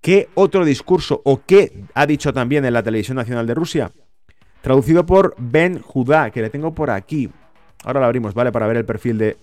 [0.00, 3.92] ¿Qué otro discurso o qué ha dicho también en la televisión nacional de Rusia?
[4.60, 7.30] Traducido por Ben Judá, que le tengo por aquí.
[7.84, 8.52] Ahora lo abrimos, ¿vale?
[8.52, 9.36] Para ver el perfil de...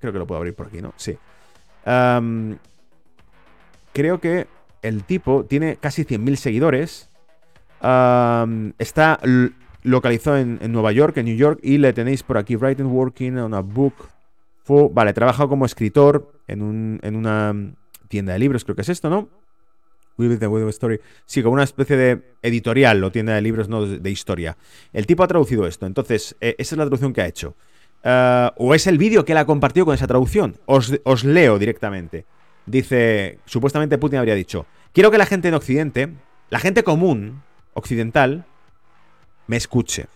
[0.00, 0.92] Creo que lo puedo abrir por aquí, ¿no?
[0.96, 1.16] Sí.
[3.92, 4.46] creo que
[4.86, 7.10] el tipo tiene casi 100.000 seguidores.
[8.78, 9.20] está
[9.82, 13.54] localizado en, Nueva York, en New York, y le tenéis por aquí, Writing Working on
[13.54, 13.94] a Book.
[14.92, 17.54] Vale, trabaja como escritor en, un, en una
[18.08, 19.28] tienda de libros, creo que es esto, ¿no?
[20.70, 21.00] Story.
[21.26, 24.56] Sí, como una especie de editorial o tienda de libros, no de, historia.
[24.92, 27.54] El tipo ha traducido esto, entonces, eh, esa es la traducción que ha hecho.
[28.02, 30.56] Eh, o es el vídeo que él ha compartido con esa traducción.
[30.66, 32.24] Os, os leo directamente.
[32.66, 36.12] Dice, supuestamente Putin habría dicho, quiero que la gente en Occidente,
[36.50, 37.42] la gente común,
[37.74, 38.44] occidental,
[39.46, 40.06] me escuche.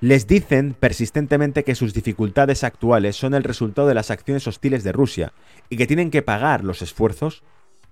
[0.00, 4.92] Les dicen persistentemente que sus dificultades actuales son el resultado de las acciones hostiles de
[4.92, 5.32] Rusia
[5.68, 7.42] y que tienen que pagar los esfuerzos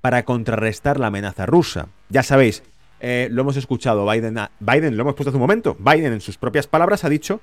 [0.01, 1.89] para contrarrestar la amenaza rusa.
[2.09, 2.63] Ya sabéis,
[3.01, 6.39] eh, lo hemos escuchado, Biden, Biden lo hemos puesto hace un momento, Biden en sus
[6.39, 7.41] propias palabras ha dicho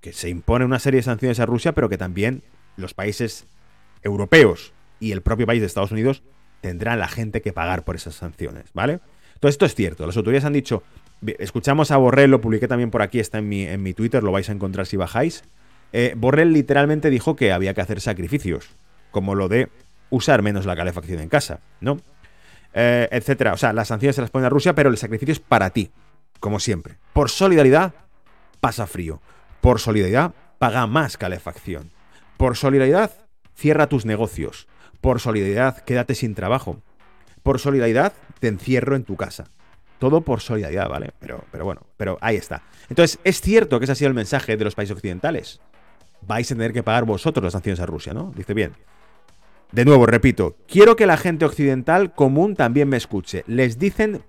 [0.00, 2.42] que se impone una serie de sanciones a Rusia, pero que también
[2.76, 3.46] los países
[4.02, 6.22] europeos y el propio país de Estados Unidos
[6.60, 9.00] tendrán la gente que pagar por esas sanciones, ¿vale?
[9.40, 10.82] Todo esto es cierto, las autoridades han dicho,
[11.38, 14.32] Escuchamos a Borrell, lo publiqué también por aquí, está en mi, en mi Twitter, lo
[14.32, 15.44] vais a encontrar si bajáis.
[15.92, 18.68] Eh, Borrell literalmente dijo que había que hacer sacrificios,
[19.10, 19.68] como lo de
[20.10, 21.98] usar menos la calefacción en casa, ¿no?
[22.74, 23.54] Eh, etcétera.
[23.54, 25.90] O sea, las sanciones se las pone a Rusia, pero el sacrificio es para ti,
[26.38, 26.98] como siempre.
[27.14, 27.94] Por solidaridad,
[28.60, 29.22] pasa frío.
[29.62, 31.90] Por solidaridad, paga más calefacción.
[32.36, 33.12] Por solidaridad,
[33.54, 34.68] cierra tus negocios.
[35.06, 36.82] Por solidaridad, quédate sin trabajo.
[37.44, 39.44] Por solidaridad, te encierro en tu casa.
[40.00, 41.12] Todo por solidaridad, ¿vale?
[41.20, 42.64] Pero, pero bueno, pero ahí está.
[42.88, 45.60] Entonces, es cierto que ese ha sido el mensaje de los países occidentales.
[46.22, 48.32] Vais a tener que pagar vosotros las sanciones a Rusia, ¿no?
[48.34, 48.72] Dice bien.
[49.70, 53.44] De nuevo, repito, quiero que la gente occidental común también me escuche.
[53.46, 54.24] Les dicen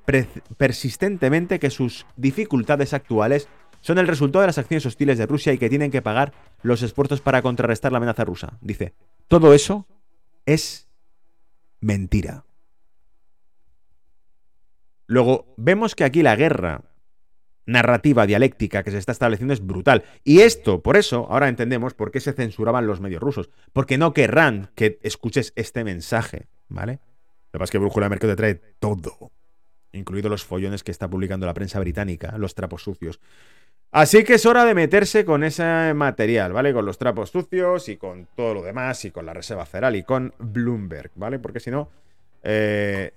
[0.58, 3.48] persistentemente que sus dificultades actuales
[3.82, 6.84] son el resultado de las acciones hostiles de Rusia y que tienen que pagar los
[6.84, 8.60] esfuerzos para contrarrestar la amenaza rusa.
[8.62, 8.94] Dice,
[9.28, 9.88] todo eso
[10.48, 10.88] es
[11.80, 12.46] mentira.
[15.06, 16.84] Luego, vemos que aquí la guerra
[17.68, 20.04] narrativa dialéctica que se está estableciendo es brutal.
[20.24, 23.52] Y esto, por eso, ahora entendemos por qué se censuraban los medios rusos.
[23.74, 26.94] Porque no querrán que escuches este mensaje, ¿vale?
[27.52, 29.32] Lo que pasa es que Brújula Mercado te trae todo,
[29.92, 33.20] incluidos los follones que está publicando la prensa británica, los trapos sucios.
[33.92, 36.74] Así que es hora de meterse con ese material, ¿vale?
[36.74, 40.04] Con los trapos sucios y con todo lo demás y con la reserva federal y
[40.04, 41.40] con Bloomberg, ¿vale?
[41.40, 41.90] Porque si no,
[42.44, 43.14] eh,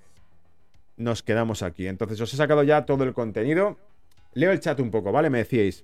[0.97, 1.87] nos quedamos aquí.
[1.87, 3.77] Entonces os he sacado ya todo el contenido.
[4.33, 5.29] Leo el chat un poco, ¿vale?
[5.29, 5.83] Me decíais.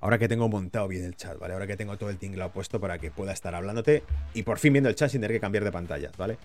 [0.00, 1.52] Ahora que tengo montado bien el chat, ¿vale?
[1.52, 4.02] Ahora que tengo todo el tinglado puesto para que pueda estar hablándote
[4.34, 6.38] y por fin viendo el chat sin tener que cambiar de pantalla, ¿vale?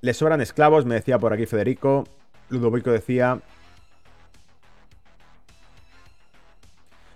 [0.00, 2.04] Le sobran esclavos, me decía por aquí Federico.
[2.50, 3.40] Ludovico decía,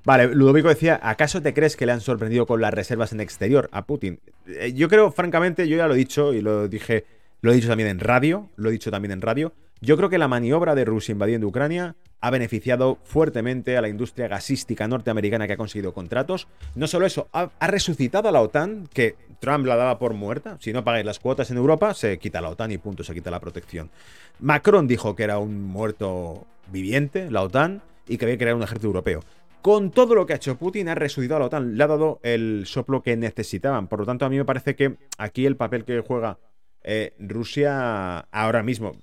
[0.06, 3.68] Vale, Ludovico decía, ¿acaso te crees que le han sorprendido con las reservas en exterior
[3.72, 4.20] a Putin?
[4.46, 7.04] Eh, yo creo, francamente, yo ya lo he dicho y lo dije,
[7.40, 9.52] lo he dicho también en radio, lo he dicho también en radio.
[9.80, 14.28] Yo creo que la maniobra de Rusia invadiendo Ucrania ha beneficiado fuertemente a la industria
[14.28, 16.46] gasística norteamericana que ha conseguido contratos.
[16.76, 20.56] No solo eso, ha, resucitado a la OTAN, que Trump la daba por muerta.
[20.60, 23.32] Si no pagáis las cuotas en Europa, se quita la OTAN y punto, se quita
[23.32, 23.90] la protección.
[24.38, 28.62] Macron dijo que era un muerto viviente, la OTAN, y que había que crear un
[28.62, 29.24] ejército europeo
[29.62, 32.20] con todo lo que ha hecho Putin, ha resucitado a la OTAN, le ha dado
[32.22, 33.88] el soplo que necesitaban.
[33.88, 36.38] Por lo tanto, a mí me parece que aquí el papel que juega
[36.84, 38.96] eh, Rusia ahora mismo,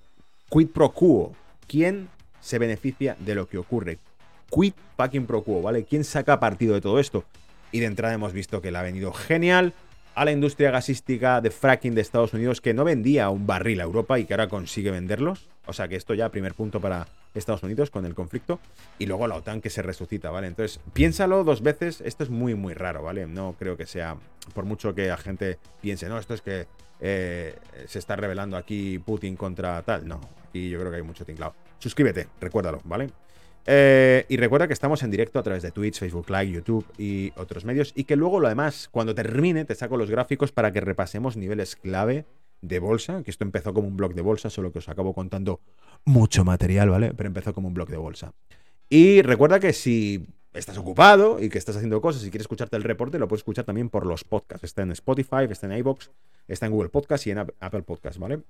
[0.49, 1.33] quid pro quo,
[1.67, 2.07] ¿quién
[2.43, 3.99] se beneficia de lo que ocurre.
[4.51, 5.85] Quid fucking pro quo, ¿vale?
[5.85, 7.23] ¿Quién saca partido de todo esto?
[7.71, 9.73] Y de entrada hemos visto que le ha venido genial
[10.13, 13.85] a la industria gasística de fracking de Estados Unidos que no vendía un barril a
[13.85, 15.47] Europa y que ahora consigue venderlos.
[15.65, 17.07] O sea que esto ya, primer punto para
[17.39, 18.59] Estados Unidos con el conflicto.
[18.99, 20.47] Y luego la OTAN que se resucita, ¿vale?
[20.47, 22.01] Entonces, piénsalo dos veces.
[22.01, 23.27] Esto es muy, muy raro, ¿vale?
[23.27, 24.17] No creo que sea,
[24.53, 26.67] por mucho que la gente piense, no, esto es que
[26.99, 27.55] eh,
[27.87, 30.07] se está revelando aquí Putin contra tal.
[30.07, 31.53] No, aquí yo creo que hay mucho tinglado.
[31.79, 33.09] Suscríbete, recuérdalo, ¿vale?
[33.65, 37.31] Eh, y recuerda que estamos en directo a través de Twitch, Facebook Live, YouTube y
[37.35, 37.93] otros medios.
[37.95, 41.75] Y que luego lo demás, cuando termine, te saco los gráficos para que repasemos niveles
[41.75, 42.25] clave
[42.63, 43.21] de bolsa.
[43.23, 45.59] Que esto empezó como un blog de bolsa, solo que os acabo contando
[46.05, 47.13] mucho material, ¿vale?
[47.13, 48.33] Pero empezó como un blog de bolsa.
[48.89, 52.83] Y recuerda que si estás ocupado y que estás haciendo cosas y quieres escucharte el
[52.83, 54.63] reporte, lo puedes escuchar también por los podcasts.
[54.63, 56.11] Está en Spotify, está en iBox,
[56.47, 58.41] está en Google Podcast y en Apple Podcast, ¿vale?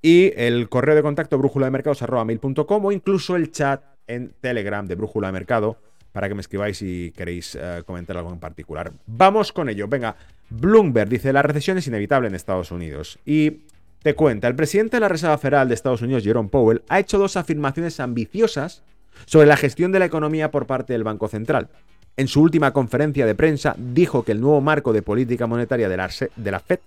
[0.00, 4.86] Y el correo de contacto brújula de mercados mail.com o incluso el chat en Telegram
[4.86, 5.78] de Brújula de Mercado
[6.12, 8.92] para que me escribáis si queréis eh, comentar algo en particular.
[9.06, 9.88] Vamos con ello.
[9.88, 10.14] Venga,
[10.50, 13.18] Bloomberg dice la recesión es inevitable en Estados Unidos.
[13.24, 13.62] Y
[14.02, 17.18] te cuenta, el presidente de la Reserva Federal de Estados Unidos, Jerome Powell, ha hecho
[17.18, 18.82] dos afirmaciones ambiciosas
[19.26, 21.68] sobre la gestión de la economía por parte del Banco Central.
[22.16, 25.96] En su última conferencia de prensa dijo que el nuevo marco de política monetaria de
[25.96, 26.80] la, de la Fed,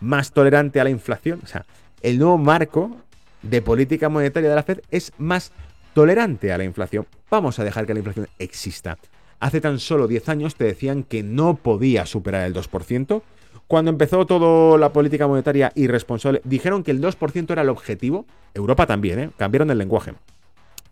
[0.00, 1.66] más tolerante a la inflación, o sea,
[2.02, 2.96] el nuevo marco
[3.42, 5.52] de política monetaria de la Fed es más
[5.94, 7.06] tolerante a la inflación.
[7.30, 8.98] Vamos a dejar que la inflación exista.
[9.40, 13.22] Hace tan solo 10 años te decían que no podía superar el 2%.
[13.66, 18.26] Cuando empezó toda la política monetaria irresponsable, dijeron que el 2% era el objetivo.
[18.52, 19.30] Europa también, ¿eh?
[19.36, 20.12] Cambiaron el lenguaje.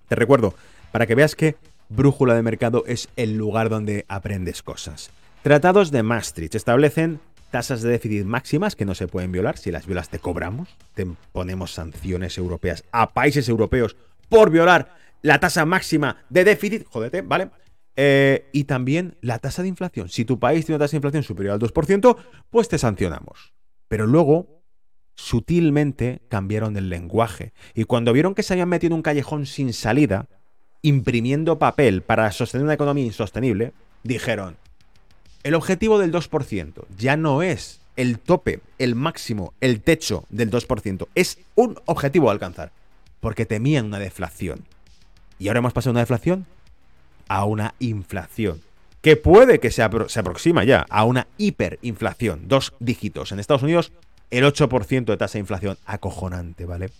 [0.08, 0.54] Te recuerdo,
[0.90, 1.56] para que veas que
[1.88, 5.10] Brújula de Mercado es el lugar donde aprendes cosas.
[5.42, 9.58] Tratados de Maastricht establecen tasas de déficit máximas que no se pueden violar.
[9.58, 13.96] Si las violas te cobramos, te ponemos sanciones europeas a países europeos
[14.32, 17.50] por violar la tasa máxima de déficit, jódete, ¿vale?
[17.96, 20.08] Eh, y también la tasa de inflación.
[20.08, 22.16] Si tu país tiene una tasa de inflación superior al 2%,
[22.48, 23.52] pues te sancionamos.
[23.88, 24.62] Pero luego,
[25.14, 27.52] sutilmente cambiaron el lenguaje.
[27.74, 30.26] Y cuando vieron que se habían metido en un callejón sin salida,
[30.80, 34.56] imprimiendo papel para sostener una economía insostenible, dijeron,
[35.42, 41.08] el objetivo del 2% ya no es el tope, el máximo, el techo del 2%,
[41.14, 42.72] es un objetivo a alcanzar
[43.22, 44.64] porque temían una deflación.
[45.38, 46.44] Y ahora hemos pasado de una deflación
[47.28, 48.60] a una inflación.
[49.00, 52.48] Que puede que se, se aproxima ya a una hiperinflación.
[52.48, 53.30] Dos dígitos.
[53.30, 53.92] En Estados Unidos,
[54.30, 55.78] el 8% de tasa de inflación.
[55.86, 56.90] Acojonante, ¿vale?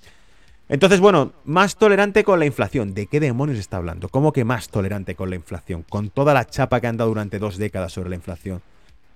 [0.68, 2.94] Entonces, bueno, más tolerante con la inflación.
[2.94, 4.08] ¿De qué demonios está hablando?
[4.08, 5.84] ¿Cómo que más tolerante con la inflación?
[5.88, 8.62] Con toda la chapa que han dado durante dos décadas sobre la inflación.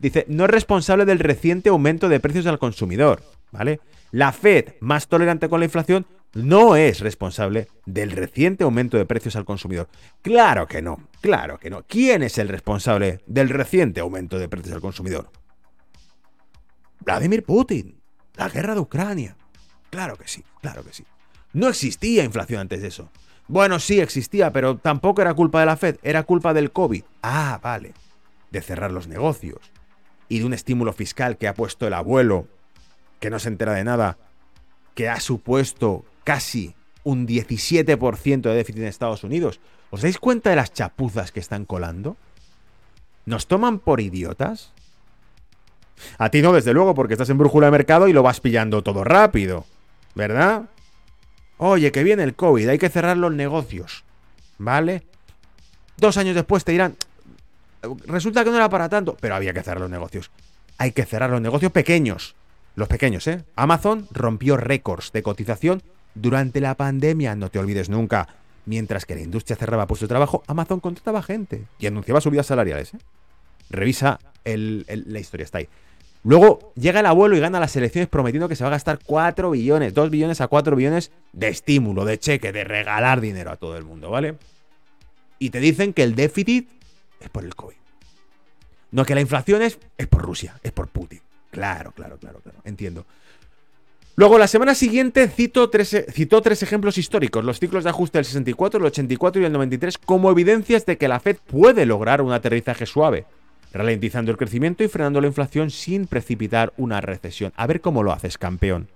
[0.00, 3.80] Dice, no es responsable del reciente aumento de precios al consumidor, ¿vale?
[4.10, 9.36] La Fed, más tolerante con la inflación, no es responsable del reciente aumento de precios
[9.36, 9.88] al consumidor.
[10.22, 11.84] Claro que no, claro que no.
[11.84, 15.30] ¿Quién es el responsable del reciente aumento de precios al consumidor?
[17.00, 18.00] Vladimir Putin,
[18.34, 19.36] la guerra de Ucrania.
[19.90, 21.04] Claro que sí, claro que sí.
[21.52, 23.10] No existía inflación antes de eso.
[23.48, 27.04] Bueno, sí existía, pero tampoco era culpa de la Fed, era culpa del COVID.
[27.22, 27.94] Ah, vale.
[28.50, 29.72] De cerrar los negocios.
[30.28, 32.48] Y de un estímulo fiscal que ha puesto el abuelo,
[33.20, 34.18] que no se entera de nada,
[34.96, 39.60] que ha supuesto casi un 17% de déficit en Estados Unidos.
[39.90, 42.16] ¿Os dais cuenta de las chapuzas que están colando?
[43.26, 44.72] ¿Nos toman por idiotas?
[46.18, 48.82] A ti no, desde luego, porque estás en brújula de mercado y lo vas pillando
[48.82, 49.66] todo rápido.
[50.14, 50.62] ¿Verdad?
[51.58, 54.02] Oye, que viene el COVID, hay que cerrar los negocios.
[54.58, 55.02] ¿Vale?
[55.98, 56.96] Dos años después te dirán,
[58.06, 60.30] resulta que no era para tanto, pero había que cerrar los negocios.
[60.78, 62.34] Hay que cerrar los negocios pequeños.
[62.76, 63.42] Los pequeños, ¿eh?
[63.56, 65.82] Amazon rompió récords de cotización
[66.14, 68.28] durante la pandemia, no te olvides nunca.
[68.66, 72.92] Mientras que la industria cerraba puestos de trabajo, Amazon contrataba gente y anunciaba subidas salariales.
[72.94, 72.98] ¿eh?
[73.70, 75.68] Revisa la historia, está ahí.
[76.22, 79.50] Luego llega el abuelo y gana las elecciones prometiendo que se va a gastar 4
[79.52, 83.76] billones, 2 billones a 4 billones de estímulo, de cheque, de regalar dinero a todo
[83.76, 84.36] el mundo, ¿vale?
[85.38, 86.68] Y te dicen que el déficit
[87.20, 87.76] es por el COVID.
[88.90, 91.20] No que la inflación es, es por Rusia, es por Putin.
[91.56, 92.58] Claro, claro, claro, claro.
[92.64, 93.06] Entiendo.
[94.14, 98.26] Luego, la semana siguiente citó tres, citó tres ejemplos históricos, los ciclos de ajuste del
[98.26, 102.34] 64, el 84 y el 93, como evidencias de que la Fed puede lograr un
[102.34, 103.24] aterrizaje suave,
[103.72, 107.54] ralentizando el crecimiento y frenando la inflación sin precipitar una recesión.
[107.56, 108.88] A ver cómo lo haces, campeón.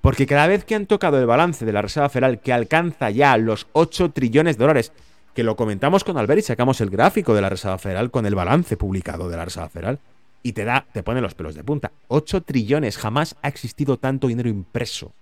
[0.00, 3.36] Porque cada vez que han tocado el balance de la Reserva Federal, que alcanza ya
[3.36, 4.92] los 8 trillones de dólares,
[5.32, 8.34] que lo comentamos con Albert y sacamos el gráfico de la Reserva Federal con el
[8.34, 10.00] balance publicado de la Reserva Federal,
[10.42, 11.92] y te da, te pone los pelos de punta.
[12.08, 15.12] 8 trillones, jamás ha existido tanto dinero impreso.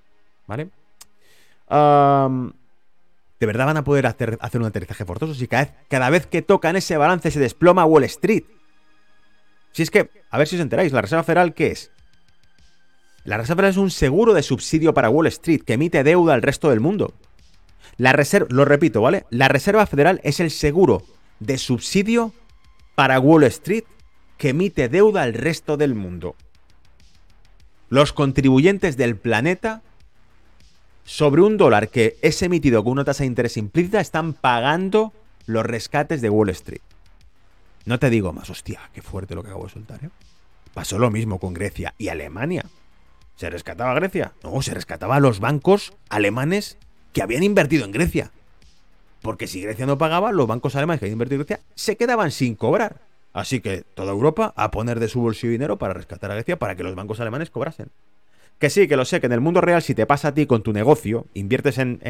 [0.47, 0.71] ¿Vale?
[3.41, 6.27] ¿De verdad van a poder hacer, hacer un aterrizaje forzoso si cada vez, cada vez
[6.27, 8.45] que tocan ese balance se desploma Wall Street?
[9.73, 11.93] Si es que, a ver si os enteráis, ¿la Reserva Federal qué es?
[13.25, 16.43] La Reserva Federal es un seguro de subsidio para Wall Street que emite deuda al
[16.43, 17.13] resto del mundo.
[17.97, 19.27] La reserva, lo repito, ¿vale?
[19.31, 21.03] La Reserva Federal es el seguro
[21.41, 22.33] de subsidio
[22.95, 23.85] para Wall Street
[24.39, 26.37] que emite deuda al resto del mundo.
[27.91, 29.83] Los contribuyentes del planeta
[31.05, 35.13] sobre un dólar que es emitido con una tasa de interés implícita están pagando
[35.47, 36.83] los rescates de Wall Street.
[37.85, 40.11] No te digo más, hostia, qué fuerte lo que acabo de soltar, ¿eh?
[40.75, 42.67] Pasó lo mismo con Grecia y Alemania.
[43.37, 44.35] ¿Se rescataba Grecia?
[44.43, 46.77] No, se rescataba a los bancos alemanes
[47.13, 48.31] que habían invertido en Grecia.
[49.23, 52.31] Porque si Grecia no pagaba, los bancos alemanes que habían invertido en Grecia se quedaban
[52.31, 53.08] sin cobrar.
[53.33, 56.75] Así que toda Europa a poner de su bolsillo dinero para rescatar a Grecia para
[56.75, 57.91] que los bancos alemanes cobrasen.
[58.59, 60.47] Que sí, que lo sé, que en el mundo real, si te pasa a ti
[60.47, 62.01] con tu negocio, inviertes en,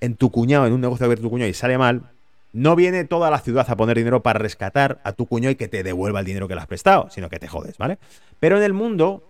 [0.00, 2.10] en, tu cuñado, en un negocio de tu cuñado y sale mal,
[2.52, 5.66] no viene toda la ciudad a poner dinero para rescatar a tu cuñado y que
[5.66, 7.98] te devuelva el dinero que le has prestado, sino que te jodes, ¿vale?
[8.38, 9.28] Pero en el mundo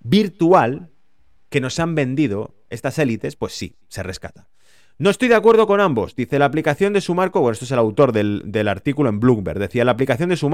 [0.00, 0.88] virtual
[1.50, 4.46] que nos han vendido estas élites, pues sí, se rescata.
[5.02, 6.14] No estoy de acuerdo con ambos.
[6.14, 9.58] Dice la aplicación de su marco, bueno, esto es el autor del, artículo en Bloomberg,
[9.58, 10.48] decía la aplicación, de su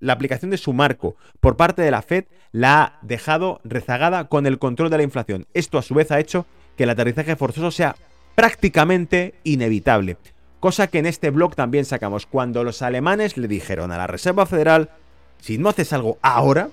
[0.00, 4.46] la aplicación de su marco por parte de la Fed la ha dejado rezagada con
[4.46, 5.46] el control de la inflación.
[5.52, 7.94] Esto a su vez ha hecho que el aterrizaje forzoso sea
[8.34, 10.16] prácticamente inevitable.
[10.58, 12.24] Cosa que en este blog también sacamos.
[12.24, 14.88] Cuando los alemanes le dijeron a la Reserva Federal,
[15.38, 16.70] si no haces algo ahora,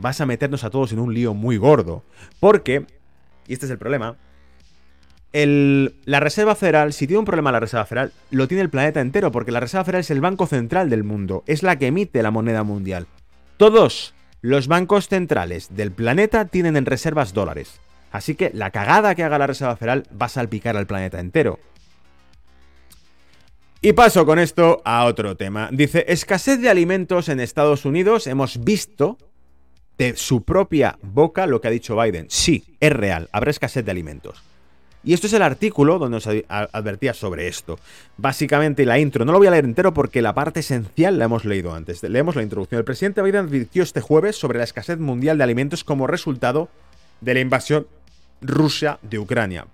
[0.00, 2.02] vas a meternos a todos en un lío muy gordo.
[2.40, 2.84] Porque,
[3.46, 4.16] y este es el problema,
[5.44, 9.30] la Reserva Federal, si tiene un problema la Reserva Federal, lo tiene el planeta entero,
[9.30, 12.30] porque la Reserva Federal es el banco central del mundo, es la que emite la
[12.30, 13.06] moneda mundial.
[13.56, 17.80] Todos los bancos centrales del planeta tienen en reservas dólares.
[18.12, 21.58] Así que la cagada que haga la Reserva Federal va a salpicar al planeta entero.
[23.82, 25.68] Y paso con esto a otro tema.
[25.70, 28.26] Dice, escasez de alimentos en Estados Unidos.
[28.26, 29.18] Hemos visto
[29.98, 32.26] de su propia boca lo que ha dicho Biden.
[32.30, 34.42] Sí, es real, habrá escasez de alimentos.
[35.04, 37.78] Y esto es el artículo donde nos advertía sobre esto.
[38.16, 41.44] Básicamente la intro, no lo voy a leer entero porque la parte esencial la hemos
[41.44, 42.02] leído antes.
[42.02, 42.80] Leemos la introducción.
[42.80, 46.68] El presidente Biden advirtió este jueves sobre la escasez mundial de alimentos como resultado
[47.20, 47.86] de la invasión
[48.40, 49.66] rusa de Ucrania,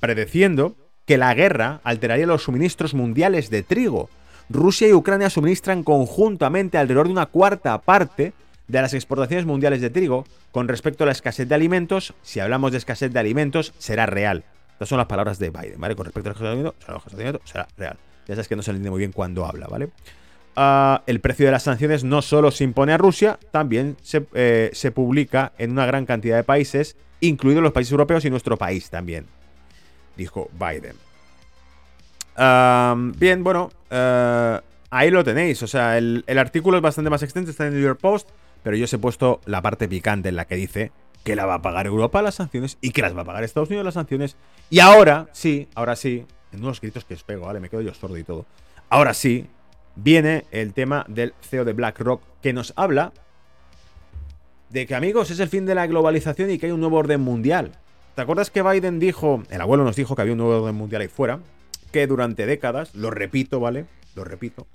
[0.00, 4.10] predeciendo que la guerra alteraría los suministros mundiales de trigo.
[4.48, 8.32] Rusia y Ucrania suministran conjuntamente alrededor de una cuarta parte
[8.68, 12.14] de las exportaciones mundiales de trigo con respecto a la escasez de alimentos.
[12.22, 14.44] Si hablamos de escasez de alimentos, será real.
[14.72, 15.96] Estas son las palabras de Biden, ¿vale?
[15.96, 17.96] Con respecto a la escasez de alimentos, será, real.
[18.26, 19.88] Ya sabes que no se entiende muy bien cuando habla, ¿vale?
[20.56, 24.90] Ah, el precio de las sanciones no solo se impone a Rusia, también se, eh,
[24.94, 29.26] publica en una gran cantidad de países, incluidos los países europeos y nuestro país también,
[30.16, 30.96] dijo Biden.
[33.18, 34.60] bien, bueno, eh,
[34.90, 35.62] ahí lo tenéis.
[35.62, 38.30] O sea, el, el, artículo es bastante más extenso, está en el New York Post
[38.66, 40.90] pero yo os he puesto la parte picante en la que dice
[41.22, 43.68] que la va a pagar Europa las sanciones y que las va a pagar Estados
[43.68, 44.36] Unidos las sanciones.
[44.70, 47.60] Y ahora, sí, ahora sí, en unos gritos que os pego, ¿vale?
[47.60, 48.44] Me quedo yo sordo y todo.
[48.88, 49.46] Ahora sí,
[49.94, 53.12] viene el tema del CEO de BlackRock que nos habla
[54.70, 57.20] de que, amigos, es el fin de la globalización y que hay un nuevo orden
[57.20, 57.70] mundial.
[58.16, 61.02] ¿Te acuerdas que Biden dijo, el abuelo nos dijo que había un nuevo orden mundial
[61.02, 61.38] ahí fuera?
[61.92, 63.86] Que durante décadas, lo repito, ¿vale?
[64.16, 64.66] Lo repito,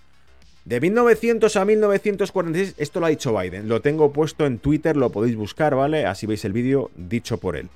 [0.66, 3.68] de 1900 a 1946, esto lo ha dicho Biden.
[3.68, 6.06] Lo tengo puesto en Twitter, lo podéis buscar, ¿vale?
[6.06, 7.70] Así veis el vídeo dicho por él.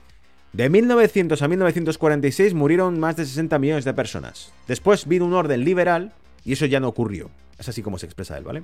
[0.53, 4.53] De 1900 a 1946 murieron más de 60 millones de personas.
[4.67, 6.13] Después vino un orden liberal
[6.45, 7.29] y eso ya no ocurrió.
[7.57, 8.63] Es así como se expresa él, ¿vale?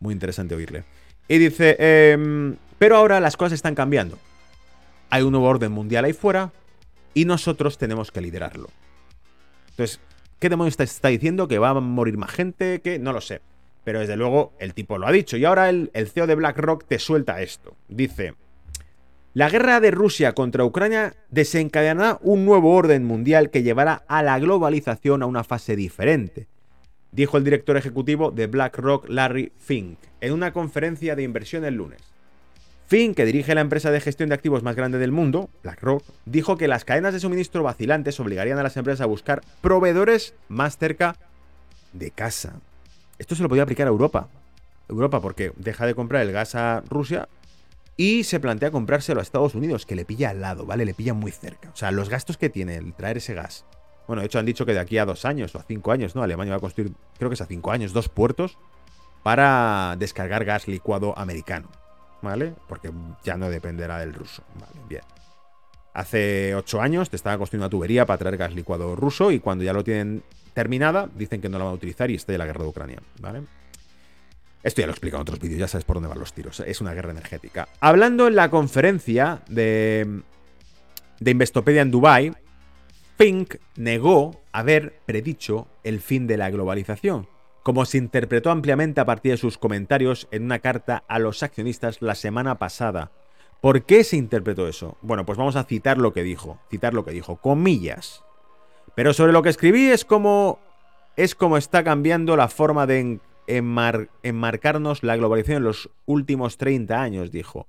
[0.00, 0.84] Muy interesante oírle.
[1.26, 4.18] Y dice, em, pero ahora las cosas están cambiando.
[5.10, 6.52] Hay un nuevo orden mundial ahí fuera
[7.14, 8.68] y nosotros tenemos que liderarlo.
[9.70, 9.98] Entonces,
[10.38, 11.48] ¿Qué demonios está, diciendo?
[11.48, 12.80] ¿Que va a morir más gente?
[12.80, 13.40] Que no lo sé.
[13.84, 15.36] Pero desde luego el tipo lo ha dicho.
[15.36, 17.74] Y ahora el, el CEO de BlackRock te suelta esto.
[17.88, 18.34] Dice,
[19.36, 24.38] la guerra de Rusia contra Ucrania desencadenará un nuevo orden mundial que llevará a la
[24.38, 26.46] globalización a una fase diferente,
[27.12, 32.15] dijo el director ejecutivo de BlackRock, Larry Fink, en una conferencia de inversión el lunes.
[32.86, 36.56] Finn, que dirige la empresa de gestión de activos más grande del mundo, BlackRock, dijo
[36.56, 41.16] que las cadenas de suministro vacilantes obligarían a las empresas a buscar proveedores más cerca
[41.92, 42.60] de casa.
[43.18, 44.28] Esto se lo podía aplicar a Europa.
[44.88, 47.28] Europa porque deja de comprar el gas a Rusia
[47.96, 50.84] y se plantea comprárselo a Estados Unidos, que le pilla al lado, ¿vale?
[50.84, 51.70] Le pilla muy cerca.
[51.70, 53.64] O sea, los gastos que tiene el traer ese gas.
[54.06, 56.14] Bueno, de hecho han dicho que de aquí a dos años o a cinco años,
[56.14, 56.22] ¿no?
[56.22, 58.58] Alemania va a construir, creo que es a cinco años, dos puertos
[59.24, 61.68] para descargar gas licuado americano.
[62.22, 62.54] ¿Vale?
[62.68, 62.90] Porque
[63.24, 64.80] ya no dependerá del ruso, ¿vale?
[64.88, 65.02] Bien.
[65.94, 69.64] Hace ocho años te estaban construyendo una tubería para traer gas licuado ruso y cuando
[69.64, 72.62] ya lo tienen terminada, dicen que no la van a utilizar y está la guerra
[72.64, 73.42] de Ucrania, ¿vale?
[74.62, 76.60] Esto ya lo he explicado en otros vídeos, ya sabes por dónde van los tiros.
[76.60, 77.68] Es una guerra energética.
[77.80, 80.22] Hablando en la conferencia de,
[81.20, 82.32] de Investopedia en Dubai,
[83.16, 87.28] Fink negó haber predicho el fin de la globalización,
[87.66, 92.00] como se interpretó ampliamente a partir de sus comentarios en una carta a los accionistas
[92.00, 93.10] la semana pasada.
[93.60, 94.96] ¿Por qué se interpretó eso?
[95.02, 98.22] Bueno, pues vamos a citar lo que dijo, citar lo que dijo, comillas.
[98.94, 100.60] Pero sobre lo que escribí es como
[101.16, 107.32] es como está cambiando la forma de enmarcarnos la globalización en los últimos 30 años,
[107.32, 107.66] dijo.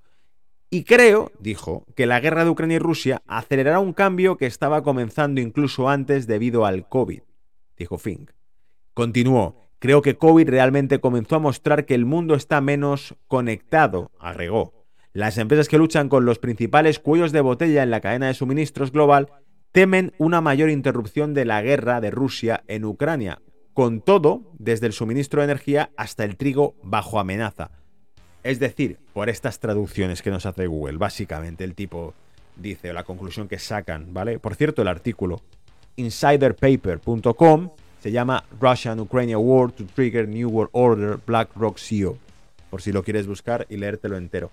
[0.70, 4.84] Y creo, dijo, que la guerra de Ucrania y Rusia acelerará un cambio que estaba
[4.84, 7.24] comenzando incluso antes debido al COVID,
[7.76, 8.30] dijo Fink.
[8.94, 14.74] Continuó, creo que COVID realmente comenzó a mostrar que el mundo está menos conectado, agregó.
[15.14, 18.92] Las empresas que luchan con los principales cuellos de botella en la cadena de suministros
[18.92, 19.30] global
[19.72, 23.42] temen una mayor interrupción de la guerra de Rusia en Ucrania,
[23.74, 27.72] con todo, desde el suministro de energía hasta el trigo bajo amenaza.
[28.44, 32.14] Es decir, por estas traducciones que nos hace Google, básicamente el tipo
[32.56, 34.40] dice, o la conclusión que sacan, ¿vale?
[34.40, 35.42] Por cierto, el artículo
[35.96, 37.72] insiderpaper.com
[38.08, 42.18] se llama Russian-Ukraine War to Trigger New World Order BlackRock CEO,
[42.70, 44.50] por si lo quieres buscar y leértelo entero.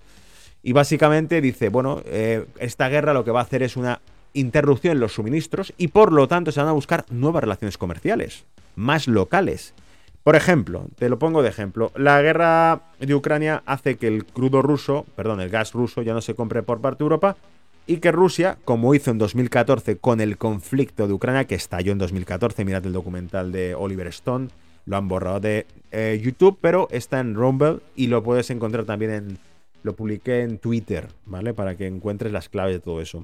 [0.61, 4.01] Y básicamente dice, bueno, eh, esta guerra lo que va a hacer es una
[4.33, 8.43] interrupción en los suministros y por lo tanto se van a buscar nuevas relaciones comerciales,
[8.75, 9.73] más locales.
[10.23, 14.63] Por ejemplo, te lo pongo de ejemplo, la guerra de Ucrania hace que el crudo
[14.63, 17.37] ruso, perdón, el gas ruso ya no se compre por parte de Europa
[17.87, 21.97] y que Rusia, como hizo en 2014 con el conflicto de Ucrania, que estalló en
[21.97, 24.49] 2014, mirad el documental de Oliver Stone,
[24.85, 29.11] lo han borrado de eh, YouTube, pero está en Rumble y lo puedes encontrar también
[29.11, 29.37] en...
[29.83, 31.53] Lo publiqué en Twitter, ¿vale?
[31.53, 33.23] Para que encuentres las claves de todo eso.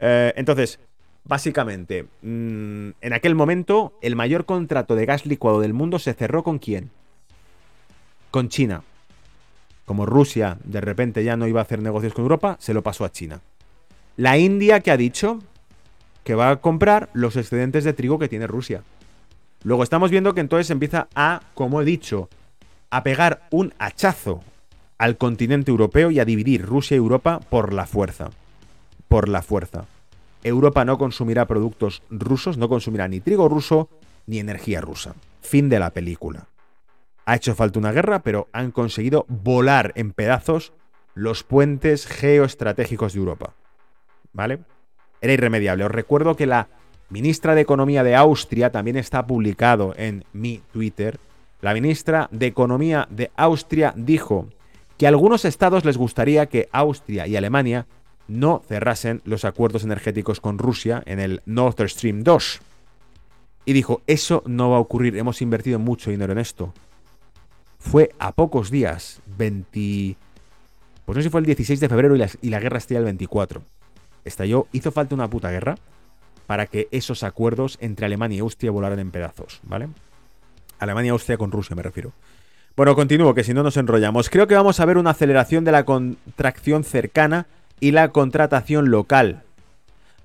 [0.00, 0.78] Eh, entonces,
[1.26, 6.44] Básicamente, mm, en aquel momento, el mayor contrato de gas licuado del mundo se cerró
[6.44, 6.90] con quién?
[8.30, 8.82] Con China.
[9.86, 13.06] Como Rusia de repente ya no iba a hacer negocios con Europa, se lo pasó
[13.06, 13.40] a China.
[14.16, 15.40] La India que ha dicho
[16.22, 18.82] que va a comprar los excedentes de trigo que tiene Rusia.
[19.64, 22.28] Luego estamos viendo que entonces empieza a, como he dicho,
[22.90, 24.42] a pegar un hachazo
[24.98, 28.30] al continente europeo y a dividir Rusia y Europa por la fuerza.
[29.08, 29.86] Por la fuerza.
[30.44, 33.88] Europa no consumirá productos rusos, no consumirá ni trigo ruso
[34.26, 35.14] ni energía rusa.
[35.40, 36.46] Fin de la película.
[37.26, 40.72] Ha hecho falta una guerra, pero han conseguido volar en pedazos
[41.14, 43.54] los puentes geoestratégicos de Europa.
[44.34, 44.58] ¿Vale?
[45.22, 45.84] Era irremediable.
[45.84, 46.68] Os recuerdo que la
[47.08, 51.18] ministra de Economía de Austria también está publicado en mi Twitter.
[51.62, 54.48] La ministra de Economía de Austria dijo
[54.98, 57.86] que a algunos estados les gustaría que Austria y Alemania
[58.28, 62.60] no cerrasen los acuerdos energéticos con Rusia en el Nord Stream 2.
[63.66, 66.74] Y dijo, eso no va a ocurrir, hemos invertido mucho dinero en esto.
[67.78, 70.16] Fue a pocos días, 20...
[71.04, 73.62] Pues no sé si fue el 16 de febrero y la, guerra estalló el 24.
[74.24, 75.76] Estalló, hizo falta una puta guerra
[76.46, 79.88] para que esos acuerdos entre Alemania y Austria volaran en pedazos, ¿vale?
[80.78, 82.12] Alemania y Austria con Rusia me refiero.
[82.76, 84.28] Bueno, continúo, que si no nos enrollamos.
[84.28, 87.46] Creo que vamos a ver una aceleración de la contracción cercana
[87.78, 89.42] y la contratación local.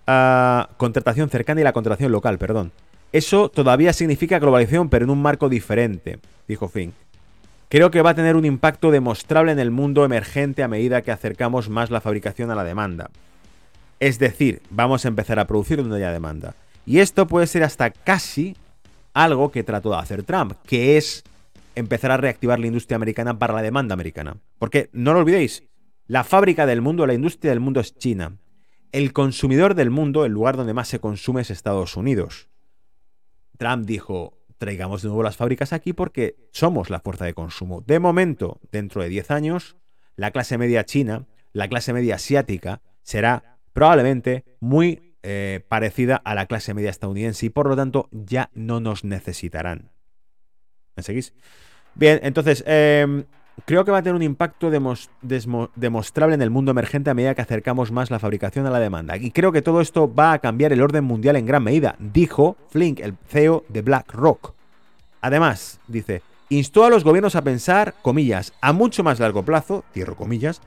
[0.07, 2.71] Ah, contratación cercana y la contratación local, perdón.
[3.11, 6.93] Eso todavía significa globalización, pero en un marco diferente, dijo Fink.
[7.69, 11.11] Creo que va a tener un impacto demostrable en el mundo emergente a medida que
[11.11, 13.11] acercamos más la fabricación a la demanda.
[13.99, 16.55] Es decir, vamos a empezar a producir donde haya demanda.
[16.85, 18.55] Y esto puede ser hasta casi
[19.13, 21.23] algo que trató de hacer Trump, que es
[21.75, 24.37] empezar a reactivar la industria americana para la demanda americana.
[24.57, 25.63] Porque no lo olvidéis,
[26.07, 28.37] la fábrica del mundo, la industria del mundo es China.
[28.91, 32.49] El consumidor del mundo, el lugar donde más se consume es Estados Unidos.
[33.57, 37.83] Trump dijo, traigamos de nuevo las fábricas aquí porque somos la fuerza de consumo.
[37.85, 39.77] De momento, dentro de 10 años,
[40.15, 46.47] la clase media china, la clase media asiática, será probablemente muy eh, parecida a la
[46.47, 49.89] clase media estadounidense y por lo tanto ya no nos necesitarán.
[50.97, 51.33] ¿Me seguís?
[51.95, 53.23] Bien, entonces, em,
[53.63, 57.41] creo que va a tener un impacto demostrable en el mundo emergente a medida que
[57.41, 59.15] acercamos más la fabricación a la demanda.
[59.15, 62.57] Y creo que todo esto va a cambiar el orden mundial en gran medida, dijo
[62.67, 64.55] Flink, el CEO de BlackRock.
[65.21, 70.17] Además, dice, instó a los gobiernos a pensar, comillas, a mucho más largo plazo, cierro
[70.17, 70.61] comillas,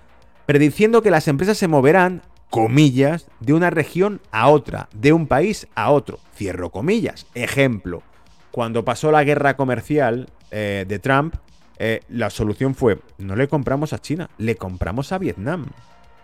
[0.47, 2.23] prediciendo que las empresas se moverán,
[2.53, 7.27] comillas, de una región a otra, de un país a otro, cierro comillas.
[7.33, 8.03] Ejemplo,
[8.51, 11.37] cuando pasó la guerra comercial eh, de Trump,
[11.79, 15.65] eh, la solución fue, no le compramos a China, le compramos a Vietnam.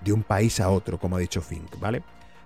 [0.02, 2.02] De un país a otro, como ha dicho Fink, ¿vale?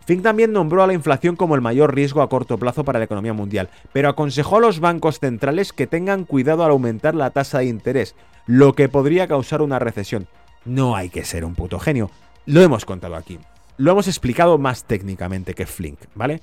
[0.07, 3.07] Fink también nombró a la inflación como el mayor riesgo a corto plazo para la
[3.07, 7.59] economía mundial, pero aconsejó a los bancos centrales que tengan cuidado al aumentar la tasa
[7.59, 8.15] de interés,
[8.47, 10.29] lo que podría causar una recesión.
[10.65, 12.13] No hay que ser un puto genio.
[12.47, 13.41] Lo hemos contado aquí.
[13.83, 16.41] Lo hemos explicado más técnicamente que Flink, ¿vale?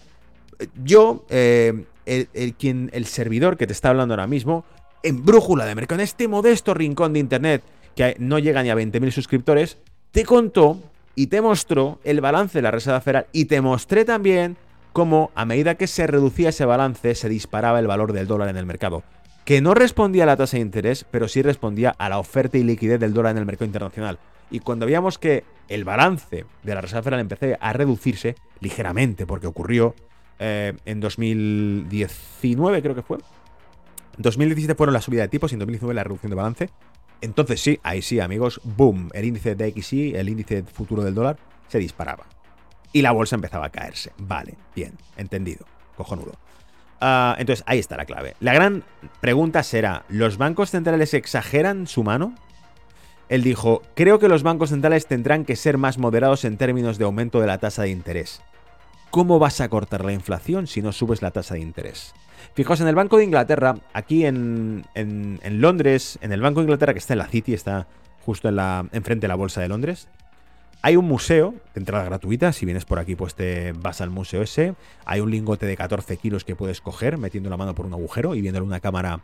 [0.84, 4.66] Yo, eh, el, quien, el servidor que te está hablando ahora mismo,
[5.04, 7.64] en Brújula de Mercado, en este modesto rincón de internet
[7.96, 9.78] que no llega ni a 20.000 suscriptores,
[10.12, 10.82] te contó
[11.16, 14.58] y te mostró el balance de la Reserva Federal y te mostré también
[14.92, 18.58] cómo a medida que se reducía ese balance se disparaba el valor del dólar en
[18.58, 19.02] el mercado
[19.46, 22.64] que no respondía a la tasa de interés, pero sí respondía a la oferta y
[22.64, 24.20] liquidez del dólar en el mercado internacional.
[24.52, 29.48] Y cuando veíamos que el balance de la Reserva Federal empezó a reducirse ligeramente, porque
[29.48, 29.96] ocurrió
[30.40, 33.18] eh, en 2019, creo que fue.
[33.18, 36.70] En 2017 fueron la subida de tipos y en 2019 la reducción de balance.
[37.22, 41.38] Entonces sí, ahí sí, amigos, boom, el índice de XY, el índice futuro del dólar,
[41.68, 42.26] se disparaba.
[42.92, 44.12] Y la bolsa empezaba a caerse.
[44.18, 46.34] Vale, bien, entendido, cojonudo.
[47.02, 48.36] Ah, entonces, ahí está la clave.
[48.40, 48.84] La gran
[49.22, 52.36] pregunta será, ¿los bancos centrales exageran su mano?
[53.30, 57.06] Él dijo, creo que los bancos centrales tendrán que ser más moderados en términos de
[57.06, 58.42] aumento de la tasa de interés.
[59.12, 62.14] ¿Cómo vas a cortar la inflación si no subes la tasa de interés?
[62.54, 64.84] Fijaos, en el Banco de Inglaterra, aquí en,
[65.44, 67.88] Londres, en el Banco de Inglaterra que está en la City, está
[68.26, 70.08] justo en la, enfrente de la Bolsa de Londres,
[70.82, 74.42] hay un museo de entrada gratuita, si vienes por aquí pues te vas al museo
[74.42, 74.76] ese.
[75.04, 78.34] Hay un lingote de 14 kilos que puedes coger metiendo la mano por un agujero
[78.34, 79.20] y viéndole una cámara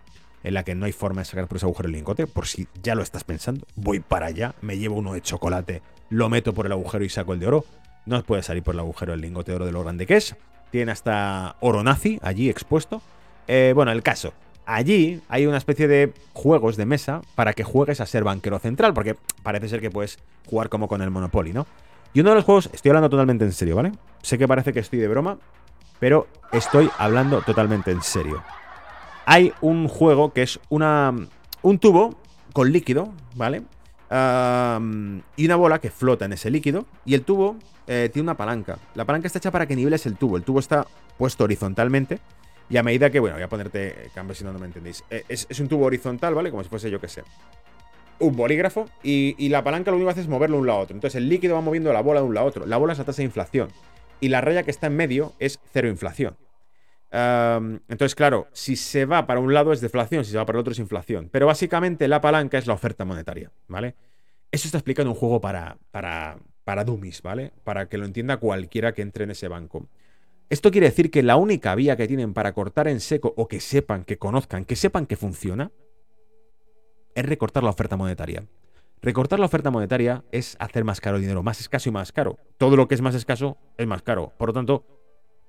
[0.46, 2.68] en la que no hay forma de sacar por ese agujero el lingote, por si
[2.84, 3.66] ya lo estás pensando.
[3.76, 7.34] Voy para allá, me llevo uno de chocolate, lo meto por el agujero y saco
[7.34, 7.66] el de oro.
[8.06, 10.36] No puede salir por el agujero el lingote de oro de lo grande que es.
[10.70, 13.02] Tiene hasta oro nazi allí expuesto.
[13.48, 14.34] Eh, bueno, el caso.
[14.68, 18.94] Allí hay una especie de juegos de mesa para que juegues a ser banquero central,
[18.94, 21.66] porque parece ser que puedes jugar como con el Monopoly, ¿no?
[22.14, 23.94] Y uno de los juegos, estoy hablando totalmente en serio, ¿vale?
[24.22, 25.40] Sé que parece que estoy de broma,
[26.00, 28.44] pero estoy hablando totalmente en serio.
[29.26, 31.14] Hay un juego que es una,
[31.62, 32.16] un tubo
[32.54, 33.64] con líquido, ¿vale?
[35.36, 36.86] y una bola que flota en ese líquido.
[37.06, 37.58] Y el tubo
[37.88, 38.78] eh, tiene una palanca.
[38.94, 40.38] La palanca está hecha para que niveles el tubo.
[40.38, 42.20] El tubo está puesto horizontalmente
[42.70, 45.04] y a medida que, bueno, voy a ponerte cambio si no, no me entendéis.
[45.10, 46.50] Eh, es, un tubo horizontal, ¿vale?
[46.50, 47.24] Como si fuese, yo que sé,
[48.20, 48.88] un bolígrafo.
[49.04, 50.96] Y, la palanca lo único que hace es moverlo de un lado a otro.
[50.96, 52.66] Entonces el líquido va moviendo la bola de un lado a otro.
[52.66, 53.70] La bola es la tasa de inflación.
[54.20, 56.36] Y la raya que está en medio es cero inflación.
[57.16, 60.62] Entonces, claro, si se va para un lado es deflación, si se va para el
[60.62, 61.30] otro es inflación.
[61.32, 63.96] Pero básicamente la palanca es la oferta monetaria, ¿vale?
[64.52, 67.52] Eso está explicando un juego para, para, para dummies, ¿vale?
[67.64, 69.88] Para que lo entienda cualquiera que entre en ese banco.
[70.50, 73.60] Esto quiere decir que la única vía que tienen para cortar en seco o que
[73.60, 75.72] sepan, que conozcan, que sepan que funciona,
[77.16, 78.46] es recortar la oferta monetaria.
[79.02, 82.38] Recortar la oferta monetaria es hacer más caro el dinero, más escaso y más caro.
[82.58, 84.34] Todo lo que es más escaso es más caro.
[84.38, 84.86] Por lo tanto,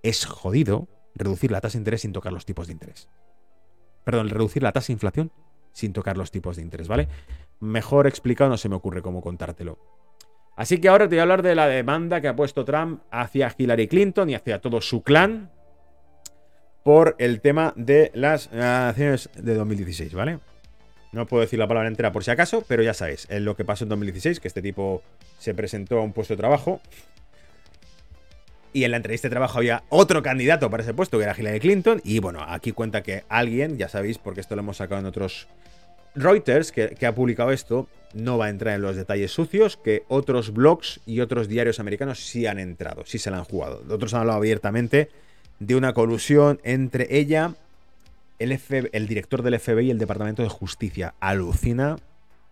[0.02, 3.08] es jodido reducir la tasa de interés sin tocar los tipos de interés.
[4.04, 5.32] Perdón, reducir la tasa de inflación
[5.72, 7.08] sin tocar los tipos de interés, ¿vale?
[7.60, 9.78] Mejor explicado no se me ocurre cómo contártelo.
[10.56, 13.54] Así que ahora te voy a hablar de la demanda que ha puesto Trump hacia
[13.56, 15.50] Hillary Clinton y hacia todo su clan
[16.82, 20.38] por el tema de las elecciones de 2016, ¿vale?
[21.12, 23.84] No puedo decir la palabra entera por si acaso, pero ya sabéis, lo que pasó
[23.84, 25.02] en 2016, que este tipo
[25.38, 26.80] se presentó a un puesto de trabajo
[28.76, 31.60] y en la entrevista de trabajo había otro candidato para ese puesto, que era Hillary
[31.60, 35.06] Clinton, y bueno, aquí cuenta que alguien, ya sabéis, porque esto lo hemos sacado en
[35.06, 35.48] otros
[36.14, 40.52] Reuters, que, ha publicado esto, no va a entrar en los detalles sucios, que otros
[40.52, 43.82] blogs y otros diarios americanos sí han entrado, sí se la han jugado.
[43.88, 45.08] Otros han hablado abiertamente
[45.58, 47.54] de una colusión entre ella,
[48.38, 48.60] el,
[48.92, 51.14] el director del FBI y el Departamento de Justicia.
[51.18, 51.96] Alucina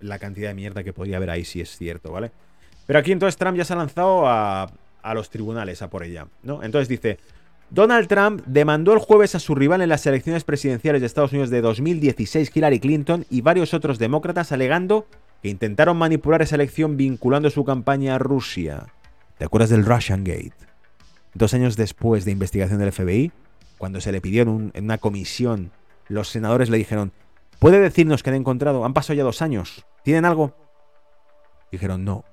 [0.00, 2.30] la cantidad de mierda que podría haber ahí si es cierto, ¿vale?
[2.86, 4.70] Pero aquí entonces Trump ya se ha lanzado a,
[5.04, 6.62] a los tribunales a por ella, ¿no?
[6.62, 7.18] Entonces dice,
[7.70, 11.50] Donald Trump demandó el jueves a su rival en las elecciones presidenciales de Estados Unidos
[11.50, 15.06] de 2016, Hillary Clinton, y varios otros demócratas alegando
[15.42, 18.86] que intentaron manipular esa elección vinculando su campaña a Rusia.
[19.38, 20.54] ¿Te acuerdas del Russian Gate?
[21.34, 23.32] Dos años después de investigación del FBI,
[23.76, 25.70] cuando se le pidió en, una comisión,
[26.08, 27.12] los senadores le dijeron,
[27.58, 28.84] ¿puede decirnos qué han encontrado?
[28.84, 29.84] Han pasado ya dos años.
[30.02, 30.56] ¿Tienen algo?
[31.72, 32.24] Dijeron, no,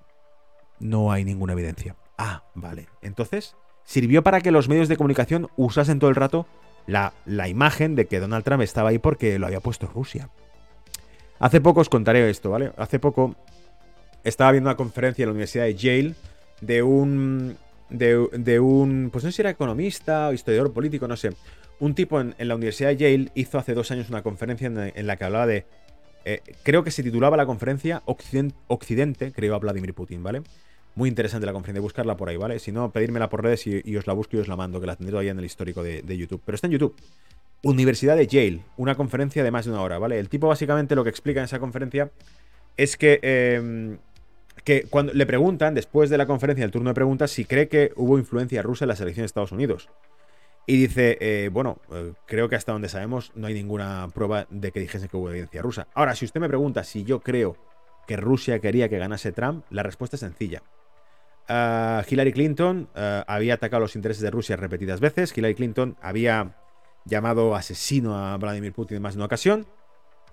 [0.80, 1.96] no hay ninguna evidencia.
[2.18, 2.88] Ah, vale.
[3.02, 6.48] Entonces, sirvió para que los medios de comunicación usasen todo el rato
[6.88, 10.30] la, imagen de que Donald Trump estaba ahí porque lo había puesto Rusia.
[11.40, 12.72] Hace poco os contaré esto, ¿vale?
[12.78, 13.36] Hace poco
[14.24, 16.16] estaba viendo una conferencia en la Universidad de Yale
[16.62, 17.58] de un.
[17.90, 19.10] De, un.
[19.12, 21.32] Pues no sé si era economista o historiador político, no sé.
[21.80, 25.18] Un tipo en, la Universidad de Yale hizo hace dos años una conferencia en, la
[25.18, 25.66] que hablaba de.
[26.24, 30.44] Eh, creo que se titulaba la conferencia Occidente, Occidente, creo a Vladimir Putin, ¿vale?
[30.96, 32.60] Muy interesante la conferencia, buscarla por ahí, ¿vale?
[32.60, 34.96] Si no, pedírmela por redes y, os la busco y os la mando, que la
[34.96, 36.42] tendré ahí en el histórico de, YouTube.
[36.46, 36.96] Pero está en YouTube.
[37.64, 40.20] Universidad de Yale, una conferencia de más de una hora, ¿vale?
[40.20, 42.12] El tipo básicamente lo que explica en esa conferencia
[42.76, 44.00] es que, em,
[44.64, 47.94] que cuando le preguntan, después de la conferencia, el turno de preguntas, si cree que
[47.96, 49.90] hubo influencia rusa en la selección de Estados Unidos.
[50.66, 54.72] Y dice, eh, bueno, eh, creo que hasta donde sabemos no hay ninguna prueba de
[54.72, 55.88] que dijese que hubo evidencia rusa.
[55.94, 57.58] Ahora, si usted me pregunta si yo creo
[58.08, 60.62] que Rusia quería que ganase Trump, la respuesta es sencilla.
[61.48, 65.36] Hillary Clinton ah, había atacado los intereses de Rusia repetidas veces.
[65.36, 66.56] Hillary Clinton había
[67.06, 69.66] llamado asesino a Vladimir Putin en más de una ocasión.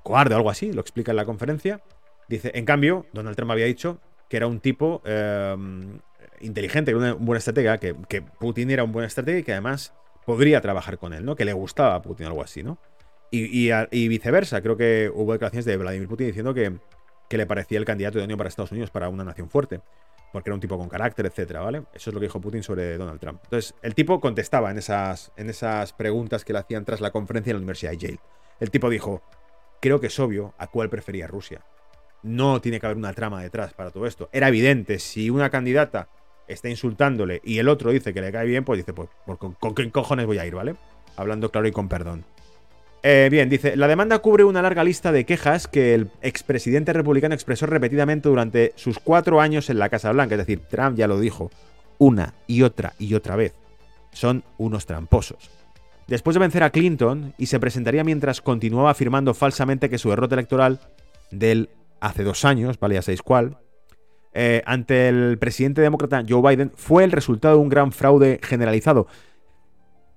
[0.03, 1.83] Cobarde o algo así, lo explica en la conferencia.
[2.29, 5.99] Dice, en cambio, Donald Trump había dicho que era un tipo em,
[6.41, 7.95] inteligente, que era un buen estratega, que,
[8.39, 9.95] Putin era un buen estratega y que además
[10.27, 11.35] podría trabajar con él, ¿no?
[11.37, 12.79] Que le gustaba a Putin, algo así, ¿no?
[13.31, 16.79] Y, viceversa, creo que hubo declaraciones de Vladimir Putin diciendo que,
[17.29, 19.81] que le parecía el candidato idóneo para Estados Unidos, para una nación fuerte
[20.33, 21.85] porque era un tipo con carácter, etcétera, ¿vale?
[21.95, 23.41] Eso es lo que dijo Putin sobre Donald Trump.
[23.45, 27.51] Entonces, el tipo contestaba en esas, en esas preguntas que le hacían tras la conferencia
[27.51, 28.21] en la Universidad de Yale.
[28.61, 29.23] El tipo dijo,
[29.81, 31.65] creo que es obvio a cuál prefería Rusia.
[32.23, 34.29] No tiene que haber una trama detrás para todo esto.
[34.33, 36.09] Era evidente, si una candidata
[36.49, 39.09] está insultándole y el otro dice que le cae bien, pues dice, pues,
[39.39, 40.77] ¿con, con qué cojones voy a ir, ¿vale?
[41.17, 42.25] Hablando claro y con perdón.
[43.11, 47.35] Eh, bien, dice, la demanda cubre una larga lista de quejas que el expresidente republicano
[47.35, 50.35] expresó repetidamente durante sus cuatro años en la Casa Blanca.
[50.35, 51.51] Es decir, Trump ya lo dijo
[51.97, 53.55] una y otra y otra vez.
[54.13, 55.49] Son unos tramposos.
[56.07, 60.35] Después de vencer a Clinton, y se presentaría mientras continuaba afirmando falsamente que su derrota
[60.35, 60.79] electoral
[61.31, 63.57] del hace dos años, vale, ya sabéis cuál,
[64.35, 69.07] eh, ante el presidente demócrata Joe Biden fue el resultado de un gran fraude generalizado.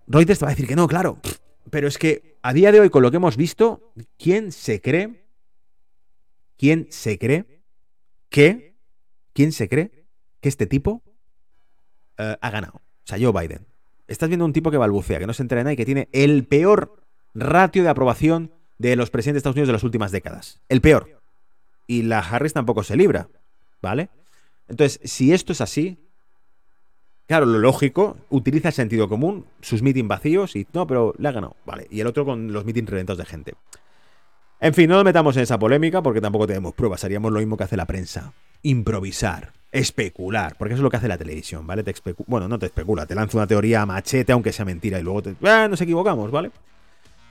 [0.08, 1.20] Reuters te va a decir que no, claro.
[1.72, 5.26] Pero es que a día de hoy, con lo que hemos visto, ¿quién se cree?
[6.58, 7.64] ¿Quién se cree
[8.30, 8.76] que?
[9.34, 10.06] ¿Quién se cree
[10.42, 11.02] que este tipo
[12.18, 12.76] eh, ha ganado?
[12.76, 13.66] O sea, Joe Biden.
[14.08, 17.02] Estás viendo un tipo que balbucea, que no se entrena y que tiene el peor
[17.34, 20.60] ratio de aprobación de los presidentes de Estados Unidos de las últimas décadas.
[20.68, 21.22] El peor.
[21.88, 23.30] Y la Harris tampoco se libra.
[23.82, 24.10] ¿Vale?
[24.68, 25.98] Entonces, si esto es así,
[27.32, 31.32] Claro, lo lógico, utiliza el sentido común, sus meetings vacíos y no, pero le ha
[31.32, 31.56] ganado.
[31.66, 33.54] Vale, y el otro con los meetings reventados de gente.
[34.60, 37.06] En fin, no nos metamos en esa polémica porque tampoco tenemos pruebas.
[37.06, 38.34] Haríamos lo mismo que hace la prensa.
[38.64, 41.84] Improvisar, especular, porque eso es lo que hace la televisión, ¿vale?
[41.84, 41.96] Te
[42.28, 45.36] bueno, no te especula, te lanza una teoría machete aunque sea mentira y luego te...
[45.44, 46.52] ¡Ah, nos equivocamos, ¿vale?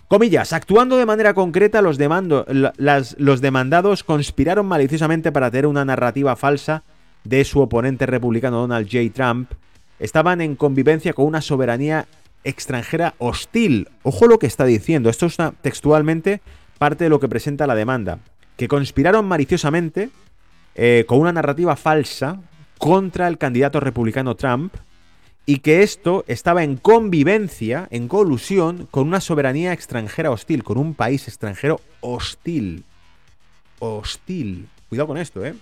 [0.09, 6.37] Comillas, actuando de manera concreta, los, demando, los demandados conspiraron maliciosamente para tener una narrativa
[6.37, 6.85] falsa
[7.23, 9.13] de su oponente republicano Donald J.
[9.13, 9.51] Trump
[10.01, 12.07] estaban en convivencia con una soberanía
[12.43, 13.89] extranjera hostil.
[14.03, 16.41] Ojo lo que está diciendo, esto es textualmente
[16.79, 18.19] parte de lo que presenta la demanda,
[18.57, 20.11] que conspiraron maliciosamente
[20.75, 22.41] eh, con una narrativa falsa
[22.79, 24.75] contra el candidato republicano Trump
[25.45, 30.95] y que esto estaba en convivencia, en colusión con una soberanía extranjera hostil, con un
[30.95, 32.85] país extranjero hostil.
[33.79, 34.69] Hostil.
[34.89, 35.55] Cuidado con esto, ¿eh?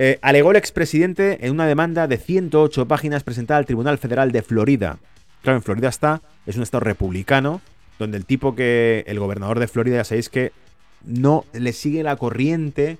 [0.00, 4.42] Eh, alegó el expresidente en una demanda de 108 páginas presentada al Tribunal Federal de
[4.42, 5.00] Florida.
[5.42, 7.60] Claro, en Florida está, es un estado republicano,
[7.98, 10.52] donde el tipo que, el gobernador de Florida, ya sabéis que
[11.04, 12.98] no le sigue la corriente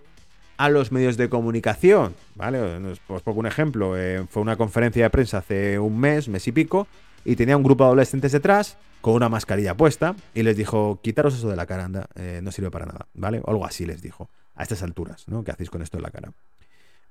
[0.57, 2.17] a los medios de comunicación.
[2.35, 2.61] ¿Vale?
[3.07, 3.97] Os pongo un ejemplo.
[3.97, 6.89] Eh, fue una conferencia de prensa hace un mes, mes y pico,
[7.25, 11.37] y tenía un grupo de adolescentes detrás con una mascarilla puesta y les dijo, quitaros
[11.37, 13.41] eso de la cara, anda, eh, no sirve para nada, ¿vale?
[13.45, 15.45] O algo así les dijo, a estas alturas, ¿no?
[15.45, 16.33] ¿Qué hacéis con esto en la cara?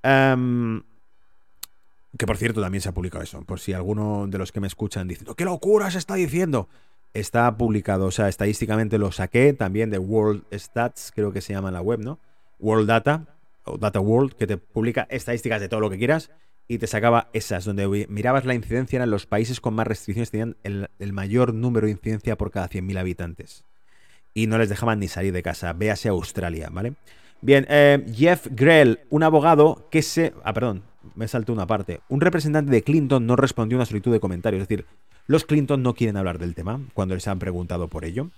[0.04, 0.82] Em,
[2.18, 3.42] que por cierto también se ha publicado eso.
[3.42, 6.70] Por si alguno de los que me escuchan diciendo, ¡qué locura se está diciendo!
[7.14, 11.70] Está publicado, o sea, estadísticamente lo saqué también de World Stats, creo que se llama
[11.70, 12.20] en la web, ¿no?
[12.60, 16.30] World Data, o Data World, que te publica estadísticas de todo lo que quieras
[16.68, 20.58] y te sacaba esas, donde mirabas la incidencia en los países con más restricciones, tenían
[20.64, 23.64] el, mayor número de incidencia por cada 100.000 habitantes.
[24.34, 25.72] Y no les dejaban ni salir de casa.
[25.74, 26.94] Véase Australia, ¿vale?
[27.42, 30.34] Bien, eh, Jeff Grell, un abogado que se...
[30.44, 30.84] Ah, perdón,
[31.16, 32.02] me saltó una parte.
[32.10, 34.64] Un representante de Clinton no respondió a una solicitud de comentarios.
[34.64, 34.86] Es decir,
[35.28, 38.30] los Clinton no quieren hablar del tema cuando les han preguntado por ello.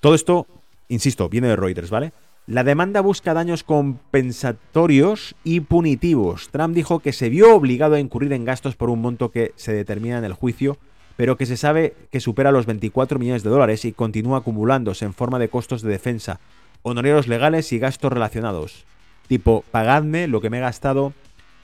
[0.00, 0.46] Todo esto,
[0.88, 2.12] insisto, viene de Reuters, ¿vale?
[2.46, 6.48] La demanda busca daños compensatorios y punitivos.
[6.48, 9.74] Trump dijo que se vio obligado a incurrir en gastos por un monto que se
[9.74, 10.78] determina en el juicio,
[11.16, 15.12] pero que se sabe que supera los 24 millones de dólares y continúa acumulándose en
[15.12, 16.40] forma de costos de defensa,
[16.82, 18.84] honorarios legales y gastos relacionados.
[19.28, 21.12] Tipo, pagadme lo que me he gastado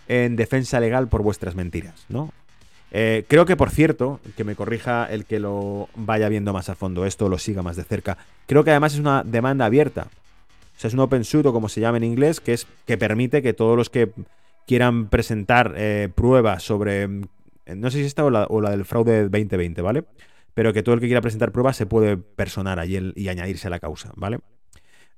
[0.08, 2.32] en defensa legal por vuestras mentiras, ¿no?
[2.96, 6.76] Eh, creo que, por cierto, que me corrija el que lo vaya viendo más a
[6.76, 8.18] fondo esto, lo siga más de cerca.
[8.46, 10.08] Creo que además es una demanda abierta.
[10.76, 12.96] O sea, es un open suit o como se llama en inglés, que es que
[12.96, 14.10] permite que todos los que
[14.66, 17.08] quieran presentar eh, pruebas sobre.
[17.08, 17.24] Mm,
[17.76, 20.04] no sé si esta o la, o la del fraude 2020, ¿vale?
[20.54, 23.70] Pero que todo el que quiera presentar pruebas se puede personar allí y añadirse a
[23.70, 24.38] la causa, ¿vale?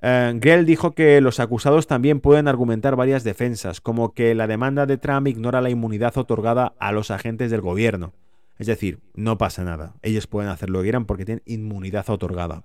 [0.02, 4.86] Eh, Grell dijo que los acusados también pueden argumentar varias defensas, como que la demanda
[4.86, 8.12] de Trump ignora la inmunidad otorgada a los agentes del gobierno.
[8.58, 9.94] Es decir, no pasa nada.
[10.02, 12.64] Ellos pueden hacer lo que quieran porque tienen inmunidad otorgada.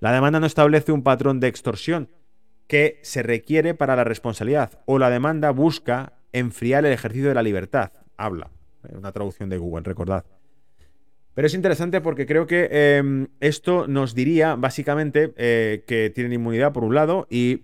[0.00, 2.08] La demanda no establece un patrón de extorsión
[2.66, 7.42] que se requiere para la responsabilidad, o la demanda busca enfriar el ejercicio de la
[7.42, 7.92] libertad.
[8.16, 8.50] Habla.
[8.92, 10.24] Una traducción de Google, recordad.
[11.34, 16.72] Pero es interesante porque creo que em, esto nos diría básicamente eh, que tienen inmunidad
[16.72, 17.62] por un lado y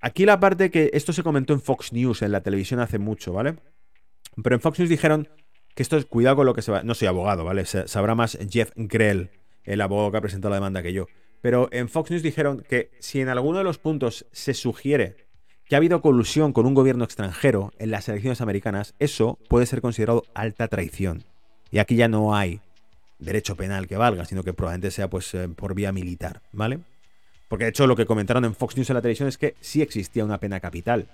[0.00, 3.32] aquí la parte que esto se comentó en Fox News, en la televisión hace mucho,
[3.32, 3.56] ¿vale?
[4.42, 5.28] Pero en Fox News dijeron
[5.74, 6.82] que esto es cuidado con lo que se va...
[6.82, 7.64] No soy abogado, ¿vale?
[7.64, 9.30] Sabrá más Jeff Grell,
[9.64, 11.06] el abogado que ha presentado la demanda que yo.
[11.40, 15.16] Pero en Fox News dijeron que si en alguno de los puntos se sugiere
[15.68, 19.80] que ha habido colusión con un gobierno extranjero en las elecciones americanas, eso puede ser
[19.80, 21.24] considerado alta traición.
[21.70, 22.60] Y aquí ya no hay
[23.18, 26.80] derecho penal que valga, sino que probablemente sea pues eh, por vía militar, ¿vale?
[27.48, 29.82] Porque de hecho lo que comentaron en Fox News en la televisión es que sí
[29.82, 31.06] existía una pena capital.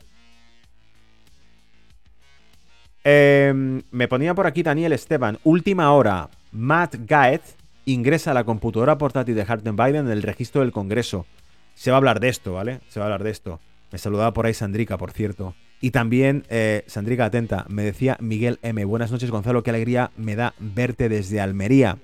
[3.05, 5.39] Em, me ponía por aquí Daniel Esteban.
[5.45, 6.31] Última hora.
[6.53, 7.43] Matt Gaet
[7.85, 11.27] ingresa a la computadora portátil de Hunter Biden en el registro del Congreso.
[11.75, 12.81] Se va a hablar de esto, ¿vale?
[12.89, 13.61] Se va a hablar de esto.
[13.91, 15.55] Me saludaba por ahí Sandrica, por cierto.
[15.83, 18.85] Y también, eh, Sandrica, atenta, me decía Miguel M.
[18.85, 21.99] Buenas noches, Gonzalo, qué alegría me da verte desde Almería.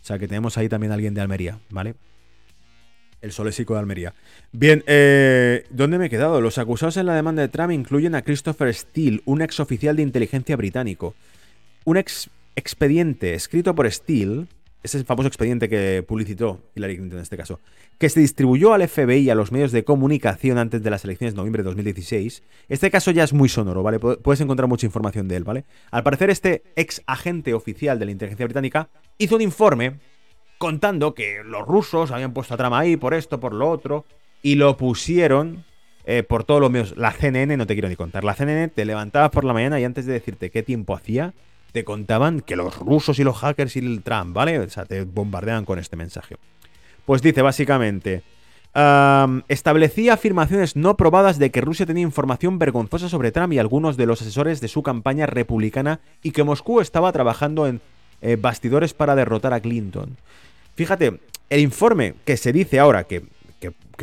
[0.00, 1.96] O sea que tenemos ahí también a alguien de Almería, ¿vale?
[3.20, 4.14] El solésico de Almería.
[4.52, 6.40] Bien, eh, ¿dónde me he quedado?
[6.40, 10.02] Los acusados en la demanda de Trump incluyen a Christopher Steele, un ex oficial de
[10.02, 11.16] inteligencia británico.
[11.84, 14.46] Un ex expediente escrito por Steele
[14.82, 17.60] es el famoso expediente que publicitó Hillary Clinton en este caso,
[17.98, 21.34] que se distribuyó al FBI y a los medios de comunicación antes de las elecciones
[21.34, 22.42] de noviembre de 2016.
[22.68, 23.98] Este caso ya es muy sonoro, ¿vale?
[23.98, 25.64] Puedes encontrar mucha información de él, ¿vale?
[25.90, 30.00] Al parecer, este ex agente oficial de la inteligencia británica hizo un informe
[30.58, 34.04] contando que los rusos habían puesto a trama ahí por esto, por lo otro,
[34.42, 35.64] y lo pusieron
[36.04, 36.96] eh, por todos los medios.
[36.96, 39.84] La CNN, no te quiero ni contar, la CNN te levantabas por la mañana y
[39.84, 41.34] antes de decirte qué tiempo hacía,
[41.72, 44.58] te contaban que los rusos y los hackers y el Trump, ¿vale?
[44.58, 46.36] O sea, te bombardean con este mensaje.
[47.04, 48.22] Pues dice básicamente,
[49.48, 54.06] establecía afirmaciones no probadas de que Rusia tenía información vergonzosa sobre Trump y algunos de
[54.06, 57.80] los asesores de su campaña republicana y que Moscú estaba trabajando en
[58.22, 60.16] eh, bastidores para derrotar a Clinton.
[60.74, 61.20] Fíjate,
[61.50, 63.24] el informe que se dice ahora que,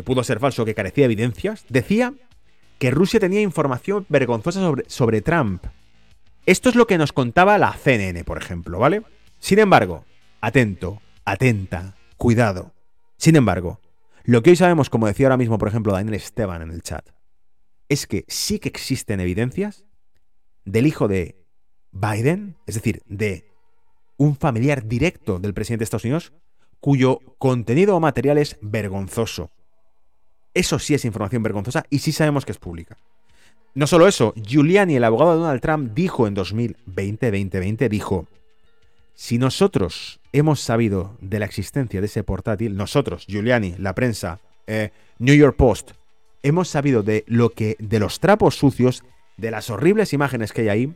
[0.04, 2.14] pudo ser falso, que carecía de evidencias, decía
[2.78, 5.64] que Rusia tenía información vergonzosa sobre, sobre Trump.
[6.50, 9.04] Esto es lo que nos contaba la CNN, por ejemplo, ¿vale?
[9.38, 10.04] Sin embargo,
[10.42, 12.74] atento, atenta, cuidado.
[13.18, 13.80] Sin embargo,
[14.24, 17.08] lo que hoy sabemos, como decía ahora mismo, por ejemplo, Daniel Esteban en el chat,
[17.88, 19.86] es que sí que existen evidencias
[20.66, 21.36] del hijo de
[21.92, 23.46] Biden, es decir, de
[24.18, 26.34] un familiar directo del presidente de Estados Unidos,
[26.80, 29.52] cuyo contenido o material es vergonzoso.
[30.56, 32.98] Eso sí es información vergonzosa y sí sabemos que es pública.
[33.76, 38.28] No solo eso, Giuliani, el abogado de Donald Trump, dijo en 2020, 2020, dijo,
[39.14, 44.92] si nosotros hemos sabido de la existencia de ese portátil, nosotros, Giuliani, la prensa, eh,
[45.20, 45.92] New York Post,
[46.42, 49.04] hemos sabido de lo que, de los trapos sucios,
[49.38, 50.96] de las horribles imágenes que hay ahí,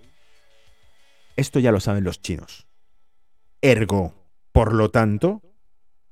[1.36, 2.68] esto ya lo saben los chinos.
[3.62, 4.14] Ergo,
[4.52, 5.42] por lo tanto,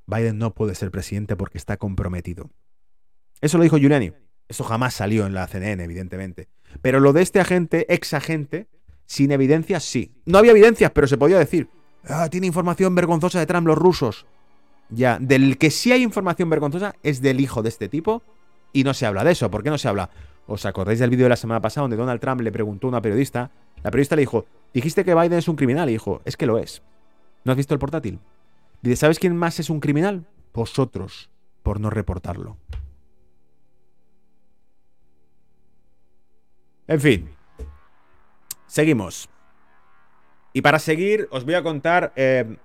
[0.08, 2.50] Biden no puede ser presidente porque está comprometido.
[3.40, 4.14] Eso lo dijo Giuliani.
[4.52, 6.50] Eso jamás salió en la CNN, evidentemente.
[6.82, 8.68] Pero lo de este agente, ex agente,
[9.06, 10.12] sin evidencias, sí.
[10.26, 11.70] No había evidencias, pero se podía decir.
[12.06, 14.26] Ah, tiene información vergonzosa de Trump los rusos.
[14.90, 18.24] Ya, del que sí hay información vergonzosa es del hijo de este tipo
[18.74, 19.50] y no se habla de eso.
[19.50, 20.10] ¿Por qué no se habla?
[20.48, 23.02] ¿Os acordáis del vídeo de la semana pasada donde Donald Trump le preguntó a una
[23.02, 23.52] periodista?
[23.84, 25.88] La periodista le dijo, dijiste que Biden es un criminal.
[25.88, 26.82] Y dijo, es que lo es.
[27.46, 28.20] ¿No has visto el portátil?
[28.82, 30.26] Dice, ¿sabes quién más es un criminal?
[30.54, 31.30] Vosotros,
[31.64, 32.58] por no reportarlo.
[36.92, 37.30] En fin.
[38.68, 39.30] Seguimos.
[40.52, 42.58] Y para seguir, os voy a contar eh,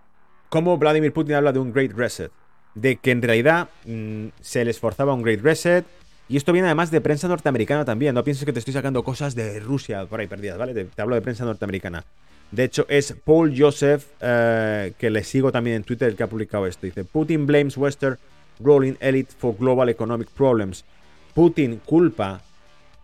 [0.49, 2.33] cómo Vladimir Putin habla de un Great Reset.
[2.75, 5.87] De que en realidad mm, se le esforzaba un Great Reset.
[6.29, 8.17] Y esto viene además de prensa norteamericana también.
[8.17, 10.75] No pienses que te estoy sacando cosas de Rusia por ahí perdidas, ¿vale?
[10.75, 12.05] Te, hablo de prensa norteamericana.
[12.51, 16.27] De hecho, es Paul Joseph, eh, que le sigo también en Twitter, el que ha
[16.27, 16.85] publicado esto.
[16.85, 18.19] Dice: Putin blames Western
[18.59, 20.85] ruling elite for global economic problems.
[21.33, 22.43] Putin culpa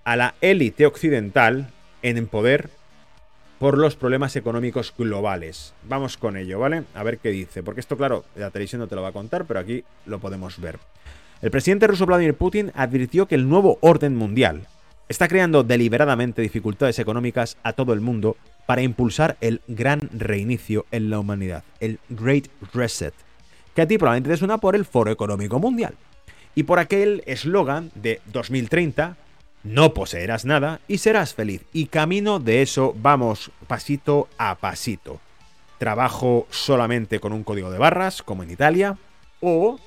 [0.05, 1.71] a la élite occidental
[2.03, 2.71] en poder
[3.59, 5.73] por los problemas económicos globales.
[5.85, 6.83] Vamos con ello, ¿vale?
[6.95, 7.63] A ver qué dice.
[7.63, 10.61] Porque esto, claro, la televisión no te lo va a contar, pero aquí lo podemos
[10.61, 10.79] ver.
[11.41, 14.67] El presidente ruso Vladimir Putin advirtió que el nuevo orden mundial,
[15.09, 18.37] está creando deliberadamente dificultades económicas a todo el mundo
[18.67, 23.13] para impulsar el gran reinicio en la humanidad, el Great Reset,
[23.75, 25.95] que a ti probablemente te suena por el Foro Económico Mundial
[26.55, 29.17] y por aquel eslogan de 2030,
[29.65, 31.63] no poseerás nada y serás feliz.
[31.73, 35.21] Y camino de eso vamos pasito a pasito.
[35.79, 38.99] Trabajo solamente con un código de barras, como en Italia,
[39.41, 39.79] o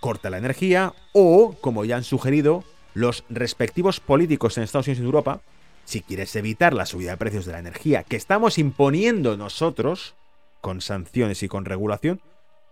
[0.00, 2.64] corta la energía, o, como ya han sugerido,
[2.94, 5.40] los respectivos políticos en Estados Unidos y Europa,
[5.84, 10.14] si quieres evitar la subida de precios de la energía que estamos imponiendo nosotros,
[10.60, 12.20] con sanciones y con regulación,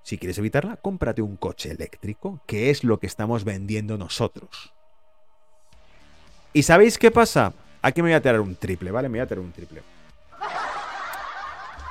[0.02, 4.72] si quieres evitarla, cómprate un coche eléctrico, que es lo que estamos vendiendo nosotros.
[6.56, 7.52] ¿Y sabéis qué pasa?
[7.82, 9.10] Aquí me voy a tirar un triple, ¿vale?
[9.10, 9.82] Me voy a tirar un triple.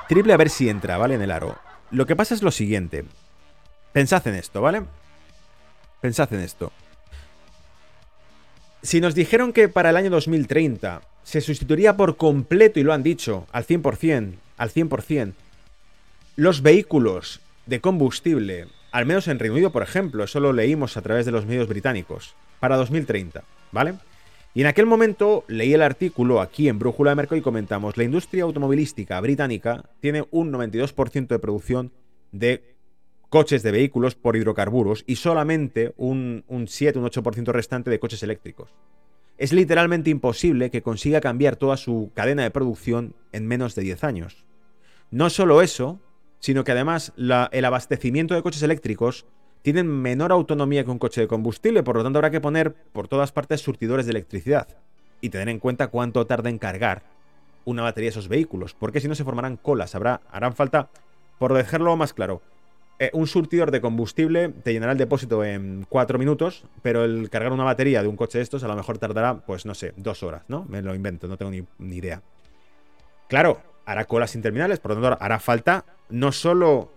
[0.08, 1.14] Triple a ver si entra, ¿vale?
[1.14, 1.56] En el aro.
[1.92, 3.04] Lo que pasa es lo siguiente.
[3.92, 4.82] Pensad en esto, ¿vale?
[6.00, 6.72] Pensad en esto.
[8.82, 13.04] Si nos dijeron que para el año 2030 se sustituiría por completo, y lo han
[13.04, 15.34] dicho, al 100%, al 100%,
[16.34, 21.02] los vehículos de combustible, al menos en Reino Unido, por ejemplo, eso lo leímos a
[21.02, 23.94] través de los medios británicos, para 2030, ¿vale?
[24.56, 28.04] Y en aquel momento leí el artículo aquí en Brújula de Mercado y comentamos, la
[28.04, 31.92] industria automovilística británica tiene un 92% de producción
[32.32, 32.74] de
[33.28, 38.22] coches de vehículos por hidrocarburos y solamente un, un 7, un 8% restante de coches
[38.22, 38.70] eléctricos.
[39.36, 44.04] Es literalmente imposible que consiga cambiar toda su cadena de producción en menos de 10
[44.04, 44.46] años.
[45.10, 46.00] No solo eso,
[46.40, 49.26] sino que además el abastecimiento de coches eléctricos
[49.66, 53.08] tienen menor autonomía que un coche de combustible, por lo tanto habrá que poner por
[53.08, 54.68] todas partes surtidores de electricidad
[55.20, 57.02] y tener en cuenta cuánto tarda en cargar
[57.64, 60.88] una batería de esos vehículos, porque si no se formarán colas, habrá, harán falta,
[61.40, 62.42] por dejarlo más claro,
[63.00, 67.50] eh, un surtidor de combustible te llenará el depósito en 4 minutos, pero el cargar
[67.50, 70.22] una batería de un coche de estos a lo mejor tardará, pues no sé, dos
[70.22, 70.64] horas, ¿no?
[70.68, 72.22] Me lo invento, no tengo ni, ni idea.
[73.26, 76.92] Claro, hará colas interminables, por lo tanto hará falta no solo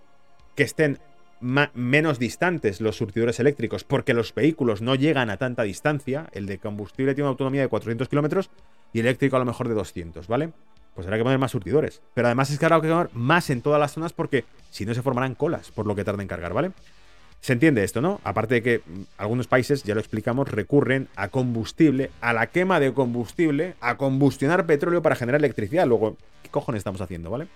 [0.54, 1.00] que estén
[1.42, 6.58] menos distantes los surtidores eléctricos, porque los vehículos no llegan a tanta distancia, el de
[6.58, 8.50] combustible tiene una autonomía de 400 kilómetros
[8.94, 10.52] y eléctrico a lo mejor de 200, ¿vale?
[10.96, 12.02] Pues habrá que poner más surtidores.
[12.14, 14.94] Pero además es que habrá que poner más en todas las zonas porque si no
[14.94, 16.72] se formarán colas por lo que tarda en cargar, ¿vale?
[17.42, 18.20] Se entiende esto, ¿no?
[18.26, 22.82] Aparte de que mm, algunos países, ya lo explicamos, recurren a combustible, a la quema
[22.82, 25.88] de combustible, a combustionar petróleo para generar electricidad.
[25.88, 27.48] Luego, ¿qué cojones estamos haciendo, ¿vale?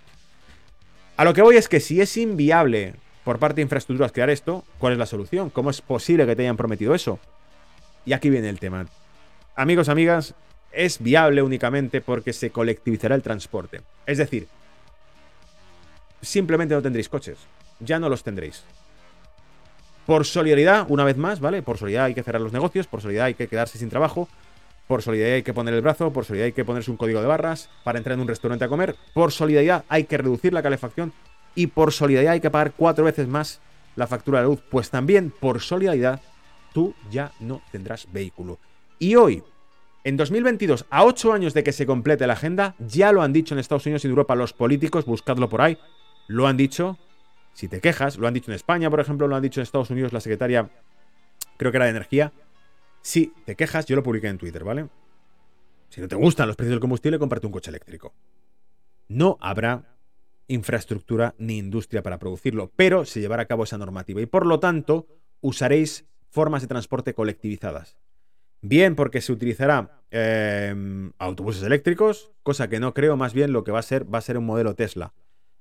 [1.17, 4.63] A lo que voy es que si es inviable por parte de infraestructuras crear esto,
[4.79, 5.49] ¿cuál es la solución?
[5.49, 7.19] ¿Cómo es posible que te hayan prometido eso?
[8.05, 8.85] Y aquí viene el tema.
[9.55, 10.35] Amigos, amigas,
[10.71, 13.81] es viable únicamente porque se colectivizará el transporte.
[14.05, 14.47] Es decir,
[16.21, 17.37] simplemente no tendréis coches.
[17.79, 18.63] Ya no los tendréis.
[20.05, 21.61] Por solidaridad, una vez más, ¿vale?
[21.61, 24.27] Por solidaridad hay que cerrar los negocios, por solidaridad hay que quedarse sin trabajo,
[24.87, 27.27] por solidaridad hay que poner el brazo, por solidaridad hay que ponerse un código de
[27.27, 31.13] barras para entrar en un restaurante a comer, por solidaridad hay que reducir la calefacción
[31.55, 33.59] y por solidaridad hay que pagar cuatro veces más
[33.95, 34.61] la factura de luz.
[34.69, 36.21] Pues también por solidaridad
[36.73, 38.59] tú ya no tendrás vehículo.
[38.99, 39.43] Y hoy,
[40.03, 43.53] en 2022, a ocho años de que se complete la agenda, ya lo han dicho
[43.53, 45.77] en Estados Unidos y en Europa los políticos, buscadlo por ahí,
[46.27, 46.97] lo han dicho
[47.53, 49.89] si te quejas, lo han dicho en España, por ejemplo, lo han dicho en Estados
[49.91, 50.69] Unidos la secretaria,
[51.57, 52.33] creo que era de energía.
[53.01, 54.87] Si te quejas, yo lo publiqué en Twitter, ¿vale?
[55.89, 58.13] Si no te gustan los precios del combustible, cómprate un coche eléctrico.
[59.07, 59.83] No habrá
[60.47, 64.59] infraestructura ni industria para producirlo, pero se llevará a cabo esa normativa y por lo
[64.59, 65.07] tanto
[65.41, 67.97] usaréis formas de transporte colectivizadas.
[68.61, 73.71] Bien porque se utilizará em, autobuses eléctricos, cosa que no creo, más bien lo que
[73.71, 75.13] va a ser va a ser un modelo Tesla.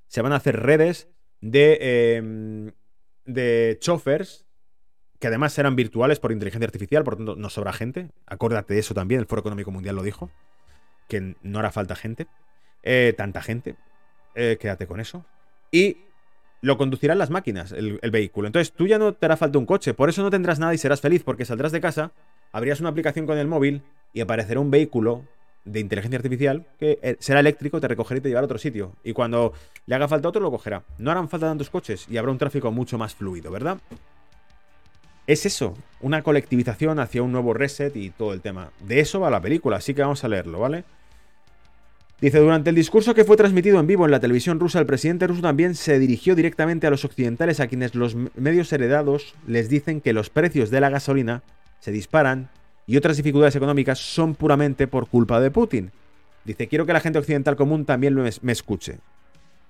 [0.07, 1.09] Se van a hacer redes
[1.41, 2.72] de, eh,
[3.24, 4.47] de chauffeurs
[5.22, 8.11] que además serán virtuales por inteligencia artificial, por lo tanto no sobra gente.
[8.26, 10.33] Acuérdate de eso también, el Foro Económico Mundial lo dijo,
[11.09, 12.26] que no hará falta gente,
[12.83, 13.76] eh, tanta gente.
[14.35, 15.24] Eh, quédate con eso.
[15.70, 15.99] Y
[16.61, 18.47] lo conducirán las máquinas, el, el, vehículo.
[18.47, 20.78] Entonces tú ya no te hará falta un coche, por eso no tendrás nada y
[20.78, 22.12] serás feliz, porque saldrás de casa,
[22.53, 25.24] abrirás una aplicación con el móvil y aparecerá un vehículo
[25.64, 28.93] de inteligencia artificial que eh, será eléctrico, te recogerá y te llevará a otro sitio.
[29.05, 29.53] Y cuando
[29.87, 30.83] le haga falta otro, lo cogerá.
[30.99, 33.78] No harán falta tantos coches y habrá un tráfico mucho más fluido, ¿verdad?
[35.26, 38.70] Es eso, una colectivización hacia un nuevo reset y todo el tema.
[38.80, 40.85] De eso va la película, así que vamos a leerlo, ¿vale?
[42.22, 45.26] Dice, durante el discurso que fue transmitido en vivo en la televisión rusa, el presidente
[45.26, 50.00] ruso también se dirigió directamente a los occidentales a quienes los medios heredados les dicen
[50.00, 51.42] que los precios de la gasolina
[51.80, 52.48] se disparan
[52.86, 55.90] y otras dificultades económicas son puramente por culpa de Putin.
[56.44, 59.00] Dice, quiero que la gente occidental común también me escuche.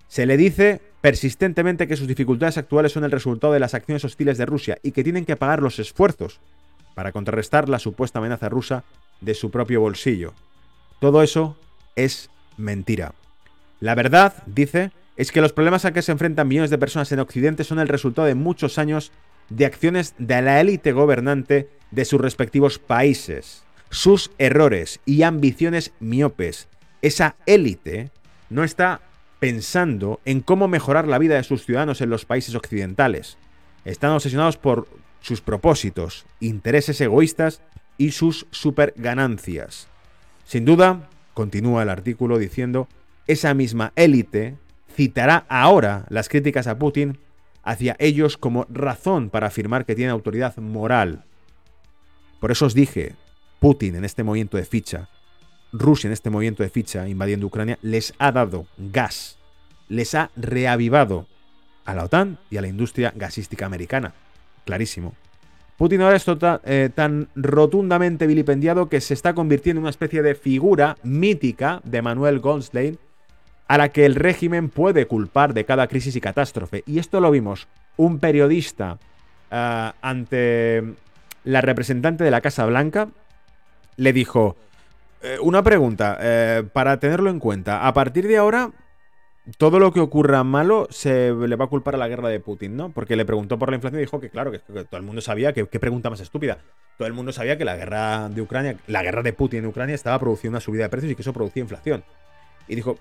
[0.07, 4.36] Se le dice persistentemente que sus dificultades actuales son el resultado de las acciones hostiles
[4.36, 6.38] de Rusia y que tienen que pagar los esfuerzos
[6.94, 8.84] para contrarrestar la supuesta amenaza rusa
[9.22, 10.34] de su propio bolsillo.
[11.00, 11.57] Todo eso
[11.96, 13.14] es mentira.
[13.80, 17.20] La verdad, dice, es que los problemas a que se enfrentan millones de personas en
[17.20, 19.12] Occidente son el resultado de muchos años
[19.48, 26.68] de acciones de la élite gobernante de sus respectivos países, sus errores y ambiciones miopes.
[27.03, 28.11] Esa élite
[28.48, 29.00] no está
[29.40, 33.36] pensando en cómo mejorar la vida de sus ciudadanos en los países occidentales.
[33.84, 34.88] Están obsesionados por
[35.20, 37.61] sus propósitos, intereses egoístas
[37.98, 39.88] y sus superganancias.
[40.44, 42.89] Sin duda, continúa el artículo diciendo,
[43.26, 44.57] esa misma élite
[44.95, 47.18] citará ahora las críticas a Putin
[47.62, 51.24] hacia ellos como razón para afirmar que tiene autoridad moral.
[52.41, 53.14] Por eso os dije,
[53.61, 55.09] Putin en este movimiento de ficha,
[55.72, 59.39] Rusia en este movimiento de ficha invadiendo Ucrania, les ha dado gas,
[59.89, 61.26] les ha reavivado
[61.85, 64.14] a la OTAN y a la industria gasística americana.
[64.64, 65.14] Clarísimo.
[65.77, 70.23] Putin ahora es tota-, eh, tan rotundamente vilipendiado que se está convirtiendo en una especie
[70.23, 72.99] de figura mítica de Manuel Goldstein
[73.68, 76.83] a la que el régimen puede culpar de cada crisis y catástrofe.
[76.87, 77.68] Y esto lo vimos.
[77.97, 78.99] Un periodista
[79.51, 80.95] eh, ante
[81.45, 83.09] la representante de la Casa Blanca
[83.97, 84.57] le dijo,
[85.23, 86.18] eh, una pregunta,
[86.73, 88.70] para tenerlo en cuenta, a partir de ahora,
[89.59, 92.76] todo lo que ocurra malo se le va a culpar a la guerra de Putin,
[92.76, 92.93] ¿no?
[92.93, 95.53] Porque le preguntó por la inflación y dijo que claro, que, todo el mundo sabía,
[95.53, 96.59] que qué pregunta más estúpida,
[96.97, 99.95] todo el mundo sabía que la guerra de Ucrania, la guerra de Putin en Ucrania
[99.95, 102.05] estaba produciendo una subida de precios y que eso producía inflación.
[102.68, 102.97] Y dijo,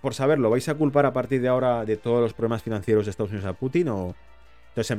[0.00, 3.10] por saberlo, ¿vais a culpar a partir de ahora de todos los problemas financieros de
[3.10, 3.88] Estados Unidos a Putin?
[3.88, 4.14] O...
[4.68, 4.98] Entonces,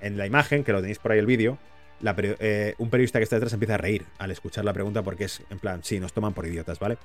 [0.00, 1.58] en, la imagen, que lo tenéis por ahí el vídeo,
[2.02, 5.42] eh, un periodista que está detrás empieza a reír al escuchar la pregunta porque es
[5.50, 6.96] en plan, sí, nos toman por idiotas, ¿vale?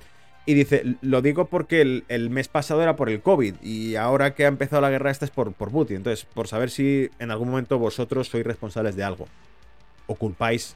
[0.50, 4.46] Y dice, lo digo porque el, mes pasado era por el COVID y ahora que
[4.46, 5.98] ha empezado la guerra esta es por, por Putin.
[5.98, 9.28] Entonces, por saber si en algún momento vosotros sois responsables de algo
[10.08, 10.74] o culpáis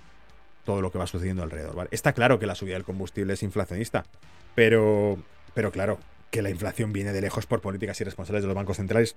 [0.64, 1.88] todo lo que va sucediendo alrededor, ¿vale?
[1.90, 4.04] Está claro que la subida del combustible es inflacionista,
[4.54, 5.18] pero
[5.54, 5.98] pero claro,
[6.30, 9.16] que la inflación viene de lejos por políticas irresponsables de los bancos centrales.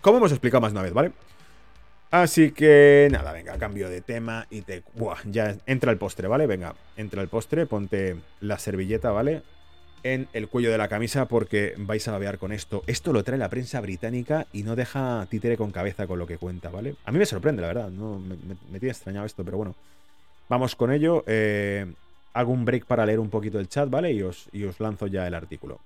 [0.00, 1.12] Como hemos explicado más una vez, ¿vale?
[2.10, 4.82] Así que nada, venga, cambio de tema y te...
[4.94, 6.46] Buah, ya entra el postre, ¿vale?
[6.46, 9.42] Venga, entra el postre, ponte la servilleta, ¿vale?
[10.06, 12.84] En el cuello de la camisa porque vais a babear con esto.
[12.86, 16.38] Esto lo trae la prensa británica y no deja títere con cabeza con lo que
[16.38, 16.94] cuenta, ¿vale?
[17.04, 17.90] A mí me sorprende, la verdad.
[17.90, 19.74] No, me, tiene extrañado esto, pero bueno.
[20.48, 21.24] Vamos con ello.
[21.26, 21.92] Eh,
[22.34, 24.12] hago un break para leer un poquito el chat, ¿vale?
[24.12, 25.80] Y os, y os lanzo ya el artículo.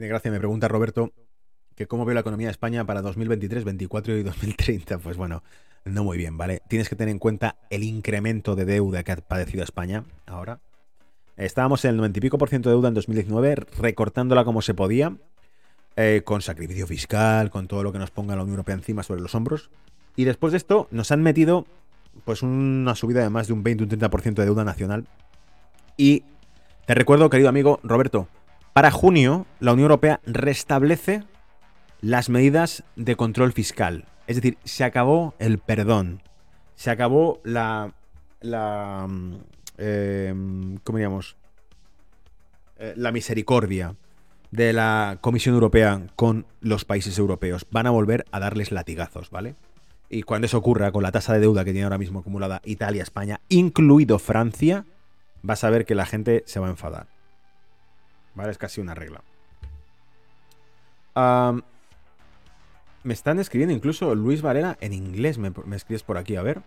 [0.00, 1.12] Tiene gracia, me pregunta Roberto,
[1.76, 4.96] que cómo veo la economía de España para 2023, 2024 y 2030.
[4.96, 5.42] Pues bueno,
[5.84, 6.62] no muy bien, ¿vale?
[6.68, 10.60] Tienes que tener en cuenta el incremento de deuda que ha padecido España ahora.
[11.36, 14.72] Estábamos en el 90 y pico por ciento de deuda en 2019, recortándola como se
[14.72, 15.18] podía,
[15.96, 19.20] eh, con sacrificio fiscal, con todo lo que nos ponga la Unión Europea encima sobre
[19.20, 19.68] los hombros.
[20.16, 21.66] Y después de esto nos han metido
[22.24, 25.04] pues una subida de más de un 20, un 30% de deuda nacional.
[25.98, 26.24] Y
[26.86, 28.28] te recuerdo, querido amigo Roberto,
[28.72, 31.24] para junio la Unión Europea restablece
[32.00, 34.06] las medidas de control fiscal.
[34.26, 36.22] Es decir, se acabó el perdón.
[36.76, 37.92] Se acabó la.
[38.40, 39.06] la
[39.76, 40.32] eh,
[40.84, 41.36] ¿Cómo diríamos?
[42.78, 43.96] Eh, la misericordia
[44.50, 47.66] de la Comisión Europea con los países europeos.
[47.70, 49.54] Van a volver a darles latigazos, ¿vale?
[50.08, 53.02] Y cuando eso ocurra con la tasa de deuda que tiene ahora mismo acumulada Italia,
[53.02, 54.86] España, incluido Francia,
[55.42, 57.06] vas a ver que la gente se va a enfadar.
[58.34, 58.50] ¿Vale?
[58.50, 59.22] Es casi una regla.
[63.02, 66.62] Me están escribiendo incluso Luis Varela en inglés, me, escribes por aquí, a ver.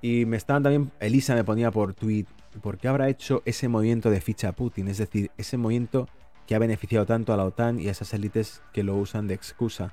[0.00, 2.26] Y me están también, Elisa me ponía por tweet,
[2.62, 4.88] ¿por qué habrá hecho ese movimiento de ficha Putin?
[4.88, 6.08] Es decir, ese movimiento
[6.46, 9.34] que ha beneficiado tanto a la OTAN y a esas élites que lo usan de
[9.34, 9.92] excusa.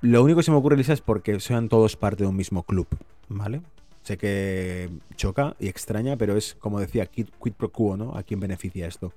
[0.00, 2.64] Lo único que se me ocurre, Elisa, es porque sean todos parte de un mismo
[2.64, 2.88] club,
[3.28, 3.62] ¿vale?
[4.02, 8.16] Sé que choca y extraña, pero es, como decía, quid, pro quo, ¿no?
[8.16, 9.12] A quién beneficia esto.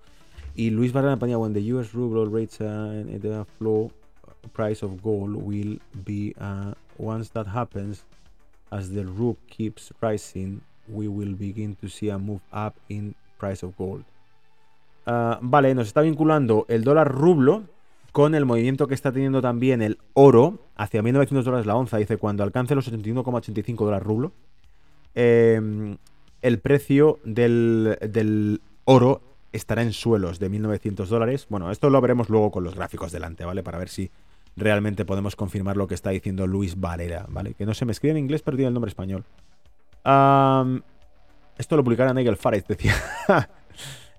[0.56, 3.92] Y Luis me ponía, when the US ruble rates uh, flow
[4.54, 8.04] price of gold will be uh, once that happens
[8.72, 13.66] as the ruble keeps rising we will begin to see a move up in price
[13.66, 14.04] of gold.
[15.06, 17.64] Uh, vale nos está vinculando el dólar rublo
[18.12, 22.18] con el movimiento que está teniendo también el oro hacia 1900 dólares la onza dice
[22.18, 24.32] cuando alcance los 71,85 dólares rublo.
[25.16, 25.98] Eh,
[26.42, 29.22] el precio del, del oro
[29.52, 31.48] estará en suelos de 1900 dólares.
[31.50, 33.64] Bueno, esto lo veremos luego con los gráficos delante, ¿vale?
[33.64, 34.12] Para ver si
[34.56, 37.54] realmente podemos confirmar lo que está diciendo Luis Valera, ¿vale?
[37.54, 39.26] Que no se me escribe en inglés, pero tiene el nombre español.
[41.58, 42.94] esto lo publicará Nigel Farage, decía.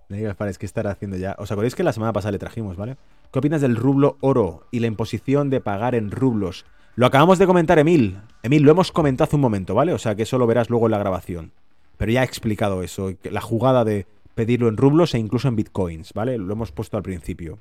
[0.09, 1.37] Nigel Farage, ¿qué estará haciendo ya?
[1.39, 2.97] ¿Os acordáis que la semana pasada le trajimos, ¿vale?
[3.33, 6.65] ¿Qué opinas del rublo oro y la imposición de pagar en rublos?
[6.97, 8.19] Lo acabamos de comentar, Emil.
[8.43, 9.93] Emil, lo hemos comentado hace un momento, ¿vale?
[9.93, 11.53] O sea que eso lo verás luego en la grabación.
[11.97, 14.07] Pero ya he explicado eso, la jugada de
[14.41, 16.39] pedirlo en rublos e incluso en bitcoins, ¿vale?
[16.39, 17.59] Lo hemos puesto al principio.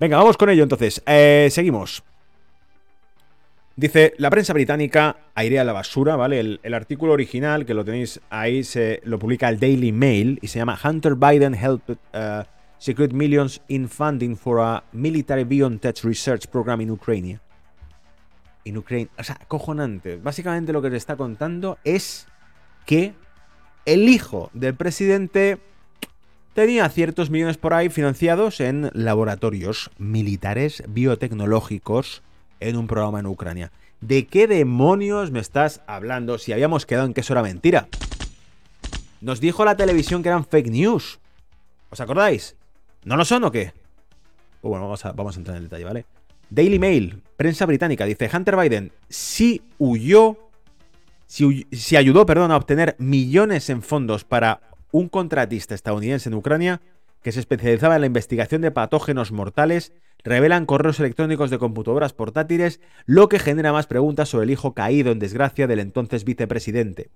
[0.00, 1.00] Venga, vamos con ello entonces.
[1.06, 2.02] Eh, seguimos.
[3.76, 6.40] Dice, la prensa británica airea la basura, ¿vale?
[6.40, 10.58] El, artículo original, que lo tenéis ahí, se lo publica el Daily Mail y se
[10.58, 12.42] llama Hunter Biden helped uh,
[12.78, 17.38] secret millions in funding for a military biotech research program in Ukraine.
[18.64, 19.10] En Ucrania.
[19.16, 20.16] O sea, cojonante.
[20.16, 22.26] Básicamente lo que te está contando es
[22.84, 23.14] que
[23.84, 25.58] el hijo del presidente
[26.54, 32.22] tenía ciertos millones por ahí financiados en laboratorios militares biotecnológicos
[32.60, 33.72] en un programa en Ucrania.
[34.00, 37.88] ¿De qué demonios me estás hablando si habíamos quedado en que eso era mentira?
[39.20, 41.20] Nos dijo la televisión que eran fake news.
[41.90, 42.56] ¿Os acordáis?
[43.04, 43.72] ¿No lo son o qué?
[44.60, 46.06] Pues bueno, vamos a, vamos a entrar en el detalle, ¿vale?
[46.50, 50.36] Daily Mail, prensa británica, dice Hunter Biden sí huyó,
[51.32, 54.60] si, ayudó, perdón, a obtener millones en fondos para
[54.90, 56.82] un contratista estadounidense en Ucrania
[57.22, 59.94] que se especializaba en la investigación de patógenos mortales,
[60.24, 65.10] revelan correos electrónicos de computadoras portátiles, lo que genera más preguntas sobre el hijo caído
[65.10, 67.08] en desgracia del entonces vicepresidente.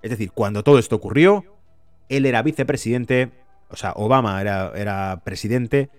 [0.00, 1.44] Es decir, cuando todo esto ocurrió,
[2.08, 3.30] él era vicepresidente,
[3.68, 5.90] o sea, Obama era, era presidente,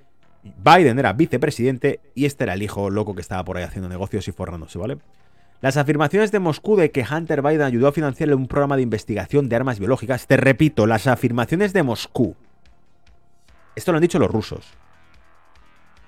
[0.42, 4.28] Biden era vicepresidente y este era el hijo loco que estaba por ahí haciendo negocios
[4.28, 4.98] y forrándose, ¿vale?
[5.62, 9.50] Las afirmaciones de Moscú de que Hunter Biden ayudó a financiar un programa de investigación
[9.50, 12.36] de armas biológicas, te repito, las afirmaciones de Moscú.
[13.76, 14.66] Esto lo han dicho los rusos.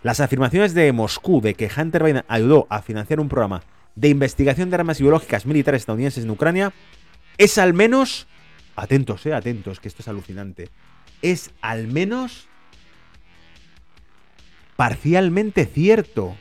[0.04, 3.64] Las afirmaciones de Moscú de que Hunter Biden ayudó a financiar un programa
[3.96, 6.74] de investigación de armas biológicas militares estadounidenses en Ucrania
[7.38, 8.28] es al menos,
[8.76, 10.70] atentos, eh, atentos, que esto es alucinante,
[11.22, 12.48] es al menos
[14.76, 16.36] parcialmente cierto.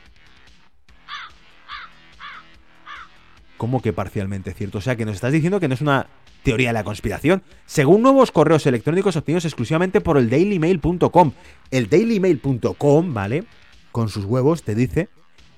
[3.61, 4.79] ¿Cómo que parcialmente cierto?
[4.79, 6.07] O sea, que nos estás diciendo que no es una
[6.41, 7.43] teoría de la conspiración.
[7.67, 11.33] Según nuevos correos electrónicos obtenidos exclusivamente por el dailymail.com.
[11.69, 13.43] El dailymail.com, ¿vale?
[13.91, 15.09] Con sus huevos te dice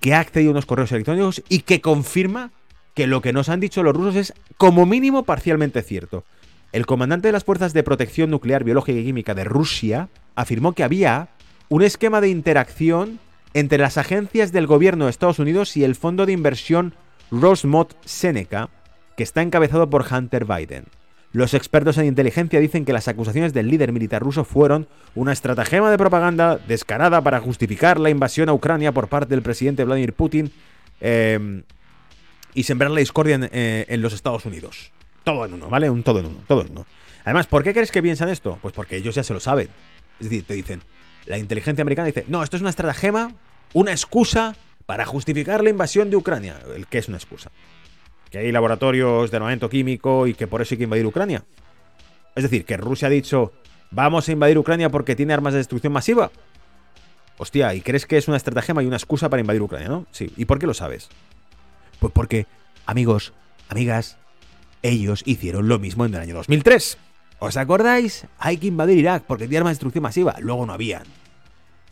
[0.02, 2.52] que ha accedido a unos correos electrónicos y que confirma
[2.94, 6.26] que lo que nos han dicho los rusos es como mínimo parcialmente cierto.
[6.74, 10.84] El comandante de las Fuerzas de Protección Nuclear, Biológica y Química de Rusia afirmó que
[10.84, 11.30] había
[11.70, 13.20] un esquema de interacción
[13.54, 16.96] entre las agencias del gobierno de Estados Unidos y el fondo de inversión
[17.34, 18.70] Rosmot Seneca,
[19.18, 20.86] que está encabezado por Hunter Biden.
[21.32, 25.90] Los expertos en inteligencia dicen que las acusaciones del líder militar ruso fueron una estratagema
[25.90, 30.52] de propaganda descarada para justificar la invasión a Ucrania por parte del presidente Vladimir Putin
[31.02, 31.64] em,
[32.54, 34.92] y sembrar la discordia en, eh, en, los Estados Unidos.
[35.24, 35.90] Todo en uno, ¿vale?
[35.90, 36.86] Un todo en uno, todo en uno.
[37.26, 38.60] Además, ¿por qué crees que piensan esto?
[38.62, 39.70] Pues porque ellos ya se lo saben.
[40.20, 40.84] Es decir, te dicen,
[41.26, 43.32] la inteligencia americana dice, no, esto es una estratagema,
[43.74, 44.56] una excusa
[44.86, 46.60] para justificar la invasión de Ucrania.
[46.76, 47.52] ¿El qué es una excusa?
[48.30, 51.44] Que hay laboratorios de armamento químico y que por eso hay que invadir Ucrania.
[52.36, 53.54] Es decir, que Rusia ha dicho,
[53.92, 56.32] vamos a invadir Ucrania porque tiene armas de destrucción masiva.
[57.38, 60.06] Hostia, ¿y crees que es una estratagema y una excusa para invadir Ucrania, no?
[60.12, 60.32] Sí.
[60.38, 61.10] ¿Y por qué lo sabes?
[62.00, 62.48] Pues porque,
[62.86, 63.34] amigos,
[63.70, 64.18] amigas,
[64.82, 66.98] ellos hicieron lo mismo en el año 2003.
[67.40, 68.28] ¿Os acordáis?
[68.38, 70.36] Hay que invadir Irak porque tiene armas de destrucción masiva.
[70.40, 71.04] Luego no habían.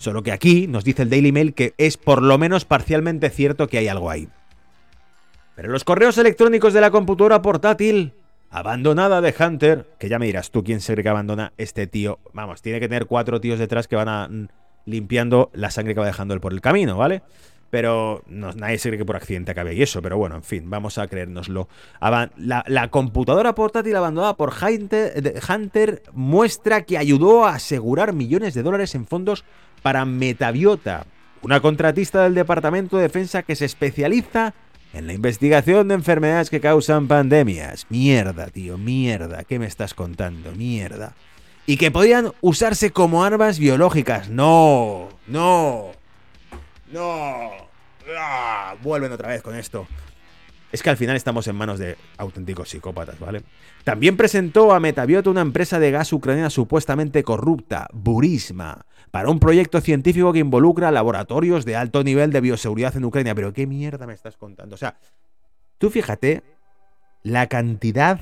[0.02, 3.68] Solo que aquí nos dice el Daily Mail que es por lo menos parcialmente cierto
[3.68, 4.28] que hay algo ahí.
[5.56, 8.14] Pero los correos electrónicos de la computadora portátil
[8.49, 12.18] abandonada de Hunter, que ya me dirás tú quién se cree que abandona este tío.
[12.34, 14.48] Vamos, tiene que tener cuatro tíos detrás que van a mm,
[14.86, 17.22] limpiando la sangre que va dejando él por el camino, ¿vale?
[17.72, 20.98] Pero nadie se cree que por accidente acabe y eso, pero bueno, en fin, vamos
[20.98, 21.69] a creérnoslo.
[22.38, 29.07] La, computadora portátil abandonada por Hunter, muestra que ayudó a asegurar millones de dólares en
[29.07, 29.45] fondos
[29.81, 31.06] para Metabiota,
[31.41, 34.53] una contratista del Departamento de Defensa que se especializa
[34.93, 37.85] en la investigación de enfermedades que causan pandemias.
[37.89, 40.52] Mierda, tío, mierda, ¿qué me estás contando?
[40.52, 41.14] Mierda.
[41.65, 44.30] Y que podían usarse como armas biológicas.
[44.30, 46.01] No, no.
[46.91, 47.51] No.
[48.18, 49.88] Ah, vuelven otra vez con esto.
[50.72, 53.43] Es que al final estamos en manos de auténticos psicópatas, ¿vale?
[53.84, 59.81] También presentó a Metabiota una empresa de gas ucraniana supuestamente corrupta, Burisma, para un proyecto
[59.81, 63.35] científico que involucra laboratorios de alto nivel de bioseguridad en Ucrania.
[63.35, 64.76] Pero ¿qué mierda me estás contando?
[64.76, 64.97] O sea,
[65.77, 66.41] tú fíjate
[67.23, 68.22] la cantidad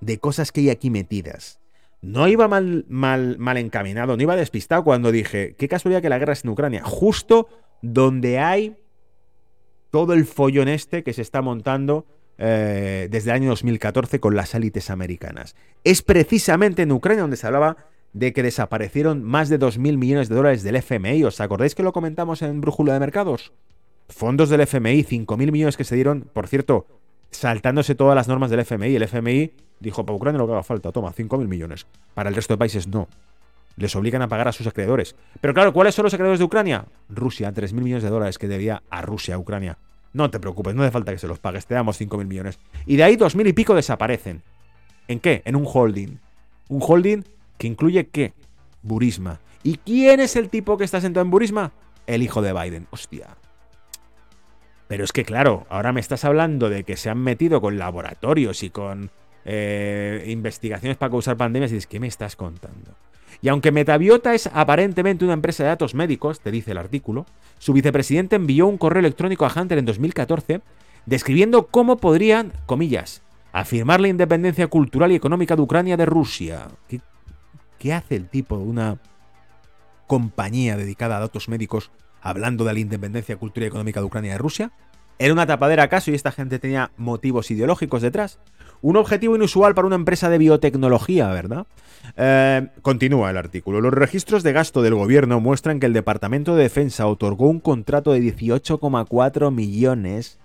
[0.00, 1.58] de cosas que hay aquí metidas.
[2.00, 6.18] No iba mal, mal, mal encaminado, no iba despistado cuando dije, qué casualidad que la
[6.18, 6.82] guerra es en Ucrania.
[6.84, 7.48] Justo
[7.82, 8.76] donde hay
[9.90, 12.06] todo el follón este que se está montando
[12.36, 15.56] eh, desde el año 2014 con las élites americanas.
[15.84, 17.76] Es precisamente en Ucrania donde se hablaba
[18.12, 21.24] de que desaparecieron más de 2.000 millones de dólares del FMI.
[21.24, 23.52] ¿Os acordáis que lo comentamos en Brújula de Mercados?
[24.08, 26.86] Fondos del FMI, 5.000 millones que se dieron, por cierto,
[27.30, 28.94] saltándose todas las normas del FMI.
[28.94, 31.86] El FMI dijo, para Ucrania lo que haga falta, toma, 5.000 millones.
[32.14, 33.08] Para el resto de países no.
[33.78, 35.14] Les obligan a pagar a sus acreedores.
[35.40, 36.86] Pero claro, ¿cuáles son los acreedores de Ucrania?
[37.08, 39.78] Rusia, 3.000 millones de dólares que debía a Rusia, a Ucrania.
[40.12, 42.58] No te preocupes, no hace falta que se los pagues, te damos 5.000 millones.
[42.86, 44.42] Y de ahí 2.000 y pico desaparecen.
[45.06, 45.42] ¿En qué?
[45.44, 46.18] En un holding.
[46.68, 47.24] Un holding
[47.56, 48.34] que incluye qué?
[48.82, 49.40] Burisma.
[49.62, 51.72] ¿Y quién es el tipo que está sentado en Burisma?
[52.06, 52.86] El hijo de Biden.
[52.90, 53.36] Hostia.
[54.88, 58.62] Pero es que claro, ahora me estás hablando de que se han metido con laboratorios
[58.62, 59.10] y con
[59.44, 62.94] eh, investigaciones para causar pandemias y dices, ¿qué me estás contando?
[63.40, 67.26] Y aunque Metabiota es aparentemente una empresa de datos médicos, te dice el artículo,
[67.58, 70.60] su vicepresidente envió un correo electrónico a Hunter en 2014
[71.06, 76.68] describiendo cómo podrían, comillas, afirmar la independencia cultural y económica de Ucrania de Rusia.
[77.78, 78.98] ¿Qué, hace el tipo de una
[80.06, 81.90] compañía dedicada a datos médicos
[82.20, 84.72] hablando de la independencia cultural y económica de Ucrania de Rusia?
[85.18, 88.38] ¿Era una tapadera acaso y esta gente tenía motivos ideológicos detrás?
[88.80, 91.66] Un objetivo inusual para una empresa de biotecnología, ¿verdad?
[92.16, 93.80] Eh, continúa el artículo.
[93.80, 98.12] Los registros de gasto del gobierno muestran que el Departamento de Defensa otorgó un contrato
[98.12, 100.38] de 18,4 millones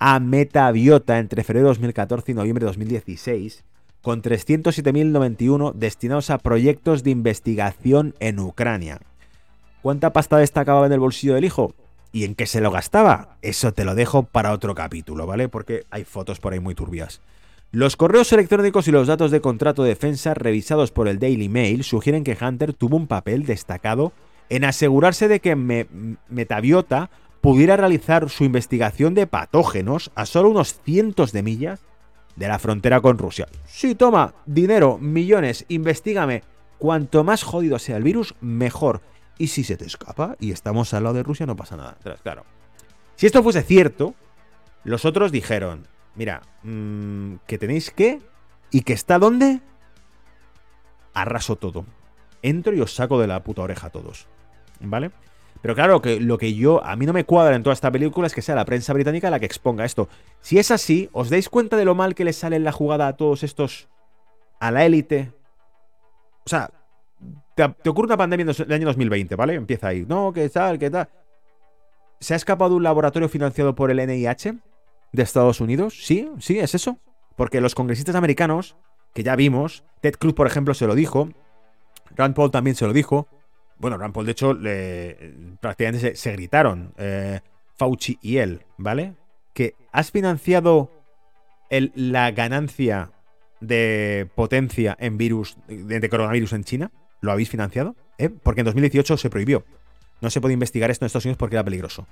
[0.00, 3.62] a Metabiota entre febrero de 2014 y noviembre de 2016,
[4.02, 9.00] con 307.091 destinados a proyectos de investigación en Ucrania.
[9.82, 11.72] ¿Cuánta pasta destacaba en el bolsillo del hijo?
[12.16, 13.36] ¿Y en qué se lo gastaba?
[13.42, 15.50] Eso te lo dejo para otro capítulo, ¿vale?
[15.50, 17.20] Porque hay fotos por ahí muy turbias.
[17.72, 21.84] Los correos electrónicos y los datos de contrato de defensa revisados por el Daily Mail
[21.84, 24.14] sugieren que Hunter tuvo un papel destacado
[24.48, 25.56] en asegurarse de que
[26.30, 27.10] Metabiota
[27.42, 31.80] pudiera realizar su investigación de patógenos a solo unos cientos de millas
[32.34, 33.46] de la frontera con Rusia.
[33.66, 36.44] Sí, toma, dinero, millones, investigame.
[36.78, 39.02] Cuanto más jodido sea el virus, mejor.
[39.38, 41.98] Y si se te escapa y estamos al lado de Rusia, no pasa nada.
[42.22, 42.44] Claro.
[43.16, 44.14] Si esto fuese cierto,
[44.84, 48.20] los otros dijeron, mira, mm, que tenéis que
[48.70, 49.60] y que está dónde,
[51.14, 51.84] arraso todo.
[52.42, 54.26] Entro y os saco de la puta oreja a todos.
[54.80, 55.10] ¿Vale?
[55.62, 58.26] Pero claro, que lo que yo, a mí no me cuadra en toda esta película
[58.26, 60.08] es que sea la prensa británica la que exponga esto.
[60.40, 63.08] Si es así, ¿os dais cuenta de lo mal que les sale en la jugada
[63.08, 63.88] a todos estos,
[64.60, 65.32] a la élite?
[66.44, 66.70] O sea,
[67.54, 69.54] te, ocurre una pandemia en el año 2020, ¿vale?
[69.54, 70.04] Empieza ahí.
[70.06, 70.78] No, ¿qué tal?
[70.78, 71.08] ¿Qué tal?
[72.20, 74.56] ¿Se ha escapado un laboratorio financiado por el NIH
[75.12, 75.98] de Estados Unidos?
[76.04, 76.98] Sí, sí, es eso.
[77.36, 78.76] Porque los congresistas americanos,
[79.14, 81.28] que ya vimos, Ted Cruz, por ejemplo, se lo dijo,
[82.14, 83.28] Rand Paul también se lo dijo.
[83.78, 84.56] Bueno, Rand Paul, de hecho,
[85.60, 87.40] prácticamente se, gritaron, eh,
[87.76, 89.14] Fauci y él, ¿vale?
[89.52, 90.90] Que has financiado
[91.70, 93.12] la ganancia
[93.60, 96.90] de potencia en virus, de coronavirus en China.
[97.20, 97.96] ¿Lo habéis financiado?
[98.18, 98.28] ¿Eh?
[98.28, 99.64] Porque en 2018 se prohibió.
[100.20, 102.06] No se puede investigar esto en Estados Unidos porque era peligroso.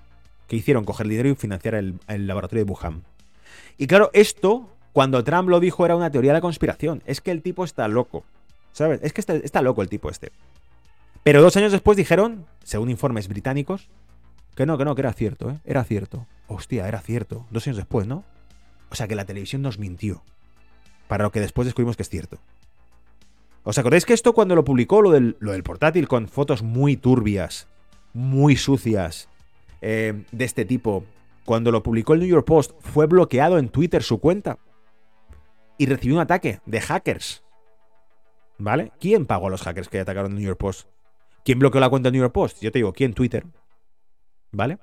[0.48, 0.85] ¿Qué hicieron?
[0.85, 3.02] Coger dinero y financiar el, laboratorio de Wuhan.
[3.78, 7.02] Y claro, esto, cuando Trump lo dijo, era una teoría de la conspiración.
[7.06, 8.24] Es que el tipo está loco.
[8.72, 9.01] ¿Sabes?
[9.02, 10.32] Es que está, loco el tipo este.
[11.22, 13.89] Pero dos años después dijeron, según informes británicos,
[14.55, 15.60] que no, que no, que era cierto, ¿eh?
[15.64, 16.26] Era cierto.
[16.48, 17.47] Hostia, era cierto.
[17.51, 18.24] Dos años después, ¿no?
[18.90, 20.22] O sea que la televisión nos mintió.
[21.09, 22.39] Para lo que después descubrimos que es cierto.
[23.65, 26.99] ¿Os acordáis que esto cuando lo publicó, lo del, lo del portátil con fotos muy
[26.99, 27.66] turbias,
[28.12, 29.31] muy sucias,
[29.81, 31.05] eh, de este tipo,
[31.47, 34.59] cuando lo publicó el New York Post, fue bloqueado en Twitter su cuenta?
[35.78, 37.43] Y recibió un ataque de hackers.
[38.59, 38.93] ¿Vale?
[39.01, 40.89] ¿Quién pagó a los hackers que atacaron el New York Post?
[41.43, 42.61] ¿Quién bloqueó la cuenta del New York Post?
[42.61, 43.15] Yo te digo, ¿quién?
[43.15, 43.47] Twitter.
[44.53, 44.78] ¿Vale?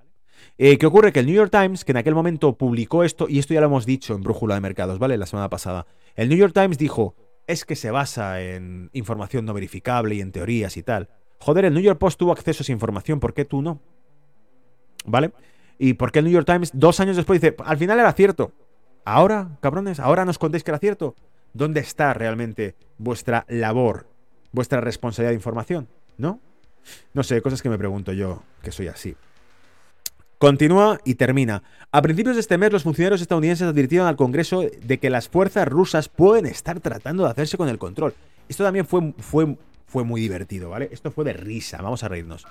[0.57, 1.11] Eh, ¿Qué ocurre?
[1.11, 3.67] Que el New York Times, que en aquel momento publicó esto, y esto ya lo
[3.67, 5.17] hemos dicho en Brújula de Mercados, ¿vale?
[5.17, 5.85] La semana pasada.
[6.15, 7.15] El New York Times dijo,
[7.51, 11.09] es que se basa en información no verificable y en teorías y tal.
[11.39, 13.79] Joder, el New York Post tuvo acceso a esa información, ¿por qué tú no?
[15.05, 15.31] ¿Vale?
[15.77, 18.51] ¿Y por qué el New York Times dos años después dice, al final era cierto?
[19.03, 21.15] Ahora, cabrones, ahora nos contéis que era cierto.
[21.53, 24.07] ¿Dónde está realmente vuestra labor,
[24.51, 25.87] vuestra responsabilidad de información?
[26.17, 26.39] ¿No?
[27.13, 29.15] No sé, cosas que me pregunto yo, que soy así.
[30.41, 31.61] Continúa y termina.
[31.91, 35.67] A principios de este mes, los funcionarios estadounidenses advirtieron al Congreso de que las fuerzas
[35.67, 38.15] rusas pueden estar tratando de hacerse con el control.
[38.49, 39.55] Esto también fue, fue,
[39.85, 40.89] fue muy divertido, ¿vale?
[40.91, 42.47] Esto fue de risa, vamos a reírnos.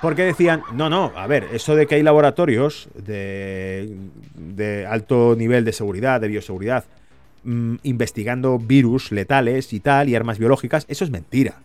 [0.00, 3.94] Porque decían, no, no, a ver, eso de que hay laboratorios de,
[4.34, 6.86] de alto nivel de seguridad, de bioseguridad,
[7.44, 11.56] mm, investigando virus letales y tal, y armas biológicas, eso es mentira.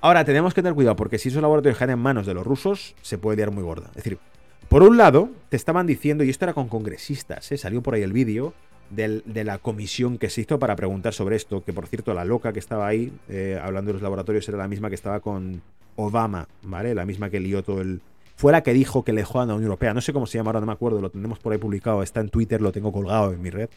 [0.00, 2.94] Ahora, tenemos que tener cuidado, porque si esos laboratorios caen en manos de los rusos,
[3.02, 3.88] se puede liar muy gorda.
[3.88, 4.18] Es decir,
[4.68, 7.58] por un lado, te estaban diciendo, y esto era con congresistas, ¿eh?
[7.58, 8.54] salió por ahí el vídeo
[8.90, 12.52] de la comisión que se hizo para preguntar sobre esto, que por cierto, la loca
[12.52, 15.62] que estaba ahí, eh, hablando de los laboratorios, era la misma que estaba con
[15.96, 16.94] Obama, ¿vale?
[16.94, 18.00] La misma que lió todo el...
[18.36, 19.94] Fue la que dijo que le jodan a la Unión Europea.
[19.94, 22.20] No sé cómo se llama ahora, no me acuerdo, lo tenemos por ahí publicado, está
[22.20, 23.68] en Twitter, lo tengo colgado en mi red.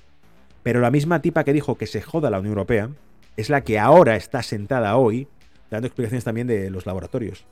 [0.64, 2.90] Pero la misma tipa que dijo que se joda la Unión Europea
[3.38, 5.28] es la que ahora está sentada hoy
[5.70, 7.46] dando explicaciones también de los laboratorios.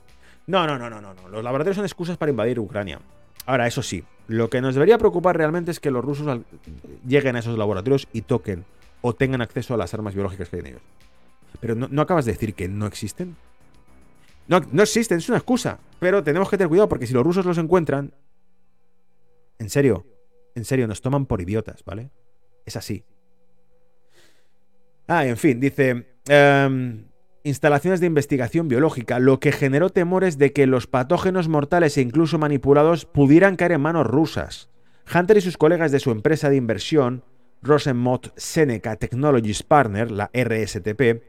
[0.46, 1.28] No, no, no, no, no, no.
[1.28, 3.00] Los laboratorios son excusas para invadir Ucrania.
[3.46, 6.40] Ahora, eso sí, lo que nos debería preocupar realmente es que los rusos
[7.06, 8.64] lleguen a esos laboratorios y toquen
[9.00, 10.82] o tengan acceso a las armas biológicas que hay en ellos.
[11.60, 13.36] Pero no, acabas de decir que no existen.
[14.48, 15.78] No, no existen, es una excusa.
[16.00, 18.12] Pero tenemos que tener cuidado porque si los rusos los encuentran,
[19.58, 20.04] en serio,
[20.54, 22.10] en serio, nos toman por idiotas, ¿vale?
[22.64, 23.04] Es así.
[25.06, 26.18] Ah, en fin, dice...
[26.28, 27.05] Em,
[27.46, 32.38] instalaciones de investigación biológica, lo que generó temores de que los patógenos mortales e incluso
[32.38, 34.68] manipulados pudieran caer en manos rusas.
[35.14, 37.22] Hunter y sus colegas de su empresa de inversión,
[37.62, 41.22] Rosenmott Seneca Technologies Partner, la RSTP,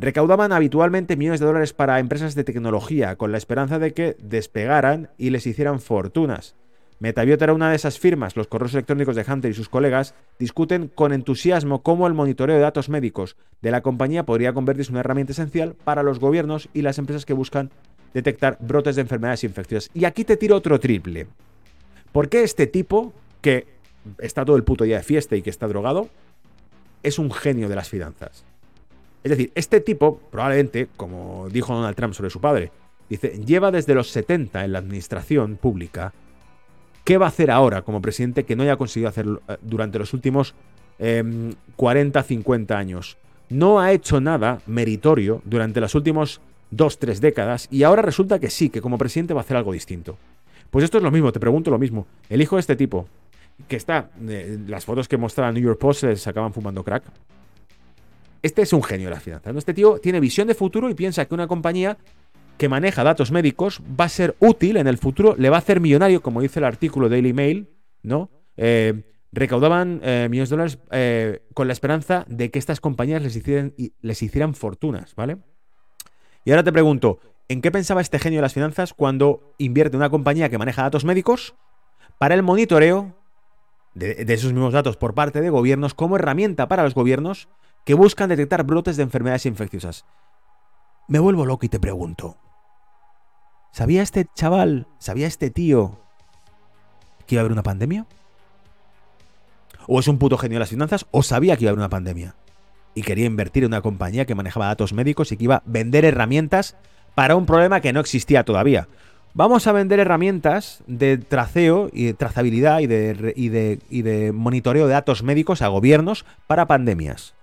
[0.00, 5.10] recaudaban habitualmente millones de dólares para empresas de tecnología con la esperanza de que despegaran
[5.18, 6.56] y les hicieran fortunas.
[7.00, 8.36] Metabiota era una de esas firmas.
[8.36, 12.62] Los correos electrónicos de Hunter y sus colegas discuten con entusiasmo cómo el monitoreo de
[12.62, 16.82] datos médicos de la compañía podría convertirse en una herramienta esencial para los gobiernos y
[16.82, 17.70] las empresas que buscan
[18.12, 19.90] detectar brotes de enfermedades infecciosas.
[19.94, 21.26] Y aquí te tiro otro triple.
[22.12, 23.66] ¿Por qué este tipo, que
[24.18, 26.10] está todo el puto día de fiesta y que está drogado,
[27.02, 28.44] es un genio de las finanzas?
[29.24, 32.72] Es decir, este tipo, probablemente, como dijo Donald Trump sobre su padre,
[33.08, 36.12] dice, lleva desde los 70 en la administración pública
[37.04, 40.12] ¿Qué va a hacer ahora como presidente que no haya conseguido hacer eh, durante los
[40.14, 40.54] últimos
[41.76, 43.16] 40, em, 50 años?
[43.48, 46.40] No ha hecho nada meritorio durante las últimas
[46.70, 49.72] dos, tres décadas y ahora resulta que sí, que como presidente va a hacer algo
[49.72, 50.16] distinto.
[50.70, 52.06] Pues esto es lo mismo, te pregunto lo mismo.
[52.28, 53.08] El hijo de este tipo,
[53.66, 57.04] que está, eh, las fotos que mostraba New York Post se acaban fumando crack.
[58.42, 59.54] Este es un genio de la finanzas.
[59.56, 61.98] Este tío tiene visión de futuro y piensa que una compañía
[62.60, 65.80] que maneja datos médicos va a ser útil en el futuro, le va a hacer
[65.80, 67.70] millonario, como dice el artículo Daily Mail,
[68.02, 68.28] ¿no?
[68.58, 74.22] Eh, recaudaban eh, millones de dólares eh, con la esperanza de que estas compañías les
[74.22, 75.38] hicieran, fortunas, ¿vale?
[76.44, 80.10] Y ahora te pregunto, ¿en qué pensaba este genio de las finanzas cuando invierte una
[80.10, 81.54] compañía que maneja datos médicos
[82.18, 83.16] para el monitoreo
[83.94, 87.48] de, de esos mismos datos por parte de gobiernos como herramienta para los gobiernos
[87.86, 90.04] que buscan detectar brotes de enfermedades infecciosas?
[91.08, 92.36] Me vuelvo loco y te pregunto,
[93.72, 95.98] ¿Sabía este chaval, sabía este tío
[97.26, 98.06] que iba a haber una pandemia?
[99.86, 101.88] ¿O es un puto genio de las finanzas o sabía que iba a haber una
[101.88, 102.34] pandemia?
[102.94, 106.04] Y quería invertir en una compañía que manejaba datos médicos y que iba a vender
[106.04, 106.76] herramientas
[107.14, 108.88] para un problema que no existía todavía.
[109.32, 114.32] Vamos a vender herramientas de traceo y de trazabilidad y de, y de, y de
[114.32, 117.34] monitoreo de datos médicos a gobiernos para pandemias.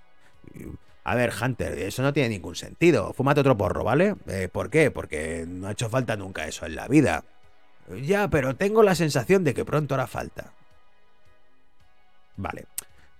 [1.07, 3.13] A ver, Hunter, eso no tiene ningún sentido.
[3.13, 4.17] Fúmate otro porro, ¿vale?
[4.27, 4.91] Eh, ¿Por qué?
[4.91, 7.23] Porque no ha hecho falta nunca eso en la vida.
[8.03, 10.51] Ya, pero tengo la sensación de que pronto hará falta.
[12.35, 12.65] Vale.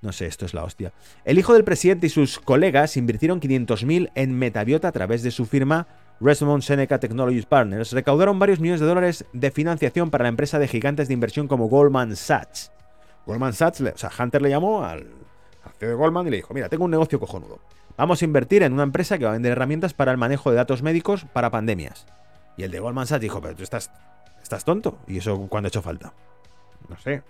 [0.02, 0.92] No sé, esto es la hostia.
[1.24, 5.46] El hijo del presidente y sus colegas invirtieron 500.000 en Metabiota a través de su
[5.46, 5.88] firma
[6.20, 7.94] Resmond Seneca Technologies Partners.
[7.94, 11.70] Recaudaron varios millones de dólares de financiación para la empresa de gigantes de inversión como
[11.70, 12.70] Goldman Sachs.
[13.26, 15.08] Goldman Sachs, o sea, Hunter le llamó al,
[15.80, 17.60] De Goldman y le dijo, mira, tengo un negocio cojonudo.
[17.98, 20.58] Vamos a invertir en una empresa que va a vender herramientas para el manejo de
[20.58, 22.06] datos médicos para pandemias.
[22.58, 23.92] Y el de Goldman Sachs dijo, pero tú estás,
[24.42, 25.00] estás tonto.
[25.08, 26.14] ¿Y eso cuándo ha hecho falta?
[26.90, 27.24] No sé.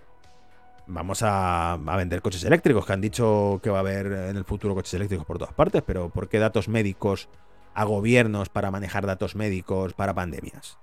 [0.88, 4.74] Vamos a, vender coches eléctricos, que han dicho que va a haber en el futuro
[4.74, 7.28] coches eléctricos por todas partes, pero ¿por qué datos médicos
[7.74, 10.78] a gobiernos para manejar datos médicos para pandemias?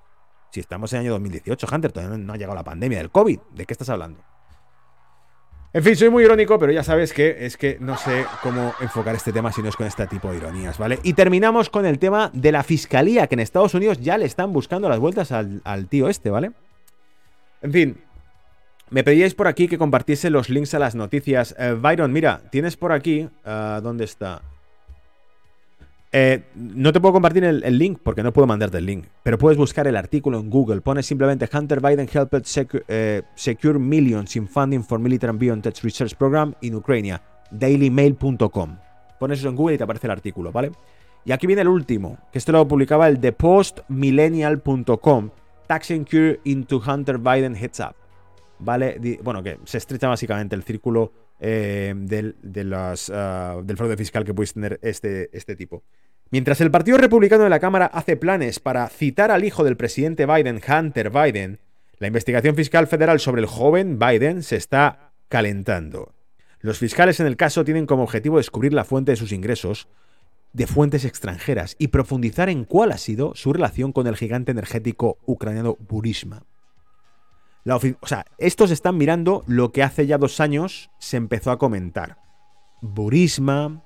[0.50, 3.40] Si estamos en el año 2018, Hunter, todavía no ha llegado la pandemia del COVID.
[3.54, 4.20] ¿De qué estás hablando?
[5.76, 9.16] En fin, soy muy irónico, pero ya sabes que es que no sé cómo enfocar
[9.16, 11.00] este tema si no es con este tipo de ironías, ¿vale?
[11.02, 14.52] Y terminamos con el tema de la fiscalía, que en Estados Unidos ya le están
[14.52, 16.52] buscando las vueltas al, tío este, ¿vale?
[17.60, 17.96] En fin,
[18.90, 21.56] me pedíais por aquí que compartiese los links a las noticias.
[21.58, 23.28] Eh, Byron, mira, tienes por aquí.
[23.44, 24.42] Uh, ¿Dónde está?
[26.16, 29.58] Eh, no te puedo compartir el, link porque no puedo mandarte el link, pero puedes
[29.58, 30.80] buscar el artículo en Google.
[30.80, 32.44] Pones simplemente Hunter Biden helped
[32.86, 37.18] eh, secure, millions in funding for military and biotech research program in Ukraine.
[37.50, 38.76] Dailymail.com.
[39.18, 40.70] Pones eso en Google y te aparece el artículo, ¿vale?
[41.24, 45.30] Y aquí viene el último, que esto lo publicaba el thepostmillennial.com.
[45.66, 47.96] Tax Secure into Hunter Biden Heads Up.
[48.60, 49.18] ¿Vale?
[49.24, 52.76] Bueno, que se estrecha básicamente el círculo eh, del, de
[53.12, 55.82] ah, del fraude fiscal que puedes tener este, este tipo.
[56.30, 60.26] Mientras el Partido Republicano de la Cámara hace planes para citar al hijo del presidente
[60.26, 61.60] Biden, Hunter Biden,
[61.98, 66.12] la investigación fiscal federal sobre el joven Biden se está calentando.
[66.60, 69.86] Los fiscales en el caso tienen como objetivo descubrir la fuente de sus ingresos
[70.54, 75.18] de fuentes extranjeras y profundizar en cuál ha sido su relación con el gigante energético
[75.26, 76.44] ucraniano Burisma.
[77.66, 82.16] O sea, estos están mirando lo que hace ya dos años se empezó a comentar.
[82.80, 83.82] Burisma,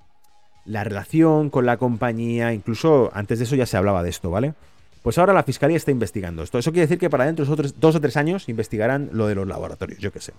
[0.65, 4.55] la relación con la compañía, incluso antes de eso ya se hablaba de esto, ¿vale?
[5.03, 6.59] Pues ahora la fiscalía está investigando esto.
[6.59, 9.37] Eso quiere decir que para dentro de otros dos o tres años investigarán lo de
[9.37, 10.33] los laboratorios, yo qué sé.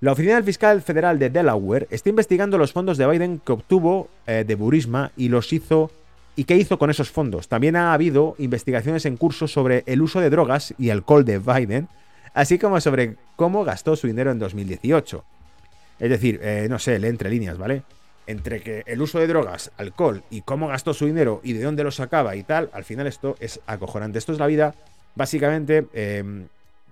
[0.00, 4.08] La Oficina del Fiscal Federal de Delaware está investigando los fondos de Biden que obtuvo
[4.26, 5.90] eh, de Burisma y los hizo
[6.36, 7.48] y qué hizo con esos fondos.
[7.48, 11.88] También ha habido investigaciones en curso sobre el uso de drogas y alcohol de Biden,
[12.34, 15.24] así como sobre cómo gastó su dinero en 2018.
[16.00, 17.84] Es decir, eh, no sé, le entre líneas, ¿vale?
[18.26, 21.84] entre que el uso de drogas, alcohol y cómo gastó su dinero y de dónde
[21.84, 24.18] lo sacaba y tal, al final esto es acojonante.
[24.18, 24.74] Esto es la vida,
[25.14, 26.48] básicamente, em,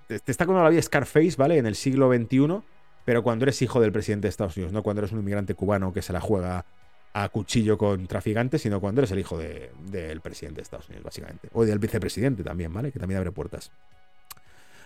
[0.07, 1.59] te, está con la vida Scarface, ¿vale?
[1.59, 2.63] En el siglo XXI,
[3.05, 5.93] pero cuando eres hijo del presidente de Estados Unidos, no cuando eres un inmigrante cubano
[5.93, 6.65] que se la juega
[7.15, 11.49] a cuchillo con traficantes, sino cuando eres el hijo del presidente de Estados Unidos, básicamente.
[11.53, 12.91] O del vicepresidente también, ¿vale?
[12.91, 13.71] Que también abre puertas.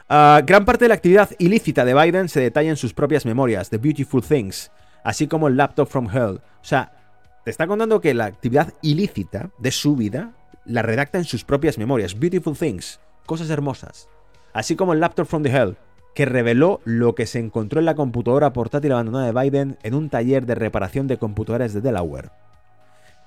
[0.09, 3.71] Ah, gran parte de la actividad ilícita de Biden se detalla en sus propias memorias,
[3.71, 4.71] The Beautiful Things,
[5.03, 6.41] así como el Laptop from Hell.
[6.61, 6.93] O sea,
[7.45, 10.33] te está contando que la actividad ilícita de su vida
[10.65, 12.19] la redacta en sus propias memorias.
[12.19, 14.09] Beautiful Things, cosas hermosas.
[14.53, 15.77] Así como el Laptop from the Hell,
[16.15, 20.09] que reveló lo que se encontró en la computadora portátil abandonada de Biden en un
[20.09, 22.31] taller de reparación de computadoras de Delaware.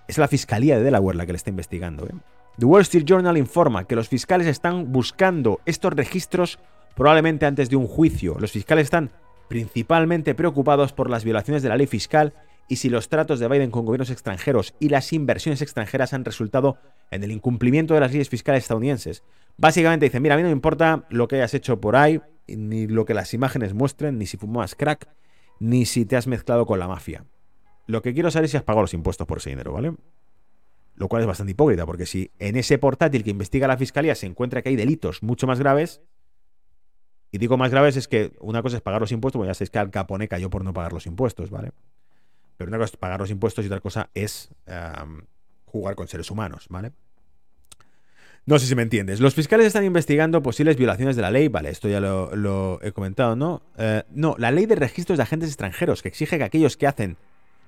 [0.07, 2.07] Es la Fiscalía de Delaware la que le está investigando.
[2.07, 2.14] ¿eh?
[2.60, 6.60] The Wall Street Journal informa que los fiscales están buscando estos registros
[6.94, 8.36] probablemente antes de un juicio.
[8.38, 9.11] Los fiscales están
[9.48, 12.34] principalmente preocupados por las violaciones de la ley fiscal
[12.68, 16.77] y si los tratos de Biden con gobiernos extranjeros y las inversiones extranjeras han resultado
[17.11, 19.23] en el incumplimiento de las leyes fiscales estadounidenses.
[19.57, 22.88] Básicamente dicen, mira, a mí no me importa lo que hayas hecho por ahí, ni
[22.88, 25.07] lo que las imágenes muestren, ni si fumas crack,
[25.61, 27.23] ni si te has mezclado con la mafia.
[27.88, 29.94] Lo que quiero saber es si has pagado los impuestos por ese dinero, ¿vale?
[31.00, 34.26] Lo cual es bastante hipócrita, porque si en ese portátil que investiga la fiscalía se
[34.26, 36.02] encuentra que hay delitos mucho más graves,
[37.32, 39.70] y digo más graves es que una cosa es pagar los impuestos, porque ya sabéis
[39.70, 41.72] que Al Capone cayó por no pagar los impuestos, ¿vale?
[42.58, 44.50] Pero una cosa es pagar los impuestos y otra cosa es
[45.64, 46.92] jugar con seres humanos, ¿vale?
[48.46, 49.22] No sé si me entiendes.
[49.22, 53.38] Los fiscales están investigando posibles violaciones de la ley, vale, esto ya lo, he comentado,
[53.38, 53.62] ¿no?
[53.78, 57.16] Eh, no, la ley de registros de agentes extranjeros, que exige que aquellos que hacen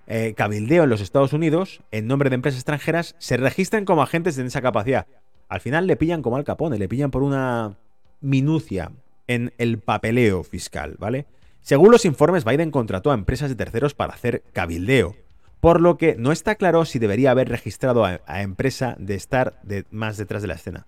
[0.07, 4.37] eh, cabildeo en los Estados Unidos, en nombre de empresas extranjeras, se registren como agentes
[4.37, 5.07] en esa capacidad.
[5.47, 7.77] Al final le pillan como al capone, le pillan por una
[8.21, 8.91] minucia
[9.27, 11.25] en el papeleo fiscal, ¿vale?
[11.61, 15.15] Según los informes, Biden contrató a empresas de terceros para hacer cabildeo,
[15.59, 19.61] por lo que no está claro si debería haber registrado a, empresa de estar
[19.91, 20.85] más detrás de la escena.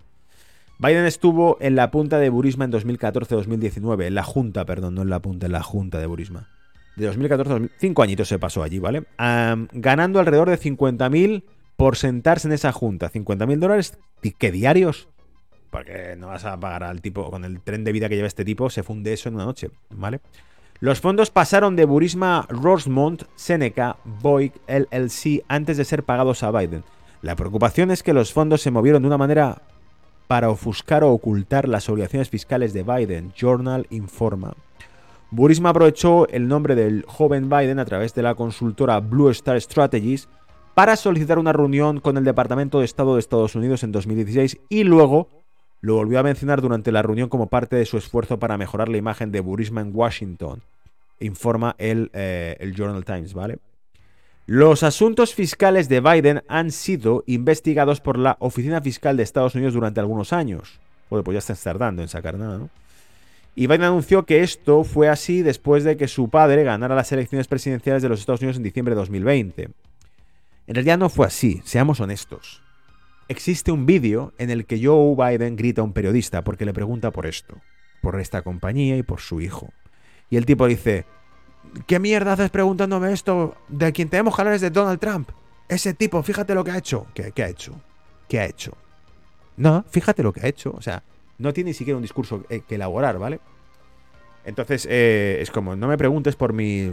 [0.78, 5.10] Biden estuvo en la punta de Burisma en 2014-2019, en la junta, perdón, no en
[5.10, 6.48] la punta, en la junta de Burisma.
[6.96, 9.04] De 2014 a 2005 cinco añitos se pasó allí, ¿vale?
[9.18, 11.44] ganando alrededor de 50.000
[11.76, 13.10] por sentarse en esa junta.
[13.10, 13.98] 50.000 dólares,
[14.38, 15.08] ¿qué diarios?
[15.74, 18.44] porque no vas a pagar al tipo, con el tren de vida que lleva este
[18.44, 20.20] tipo, se funde eso en una noche, ¿vale?
[20.78, 26.84] Los fondos pasaron de Burisma Rosemont Seneca Boyd LLC antes de ser pagados a Biden.
[27.22, 29.62] La preocupación es que los fondos se movieron de una manera
[30.28, 34.54] para ofuscar o ocultar las obligaciones fiscales de Biden, Journal informa.
[35.34, 40.28] Burisma aprovechó el nombre del joven Biden a través de la consultora Blue Star Strategies
[40.74, 44.84] para solicitar una reunión con el Departamento de Estado de Estados Unidos en 2016 y
[44.84, 45.28] luego
[45.80, 48.96] lo volvió a mencionar durante la reunión como parte de su esfuerzo para mejorar la
[48.96, 50.62] imagen de Burisma en Washington,
[51.18, 53.58] informa el, eh, el Journal Times, ¿vale?
[54.46, 59.74] Los asuntos fiscales de Biden han sido investigados por la Oficina Fiscal de Estados Unidos
[59.74, 60.78] durante algunos años.
[61.08, 62.70] pues ya está tardando en sacar nada, ¿no?
[63.54, 67.46] Y Biden anunció que esto fue así después de que su padre ganara las elecciones
[67.46, 69.70] presidenciales de los Estados Unidos en diciembre de 2020.
[70.66, 72.64] En realidad no fue así, seamos honestos
[73.28, 77.10] existe un vídeo en el que Joe Biden grita a un periodista porque le pregunta
[77.10, 77.56] por esto,
[78.02, 79.72] por esta compañía y por su hijo.
[80.30, 81.04] Y el tipo dice,
[81.86, 83.56] ¿qué mierda haces preguntándome esto?
[83.68, 85.30] De quien tenemos que es de Donald Trump.
[85.68, 87.06] Ese tipo, fíjate lo que ha hecho.
[87.14, 87.80] ¿Qué, ha hecho?
[88.28, 88.76] ¿Qué ha hecho?
[89.56, 90.74] No, fíjate lo que ha hecho.
[90.76, 91.02] O sea,
[91.38, 93.40] no tiene ni siquiera un discurso eh, que elaborar, ¿vale?
[94.44, 96.90] Entonces, eh, es como, no me preguntes por mi...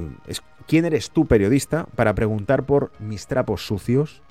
[0.68, 4.22] ¿Quién eres tú, periodista, para preguntar por mis trapos sucios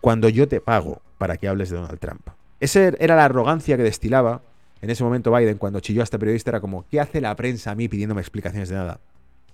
[0.00, 2.28] cuando yo te pago para que hables de Donald Trump.
[2.60, 4.42] Esa era la arrogancia que destilaba
[4.80, 6.50] en ese momento Biden cuando chilló a este periodista.
[6.50, 9.00] Era como, ¿qué hace la prensa a mí pidiéndome explicaciones de nada?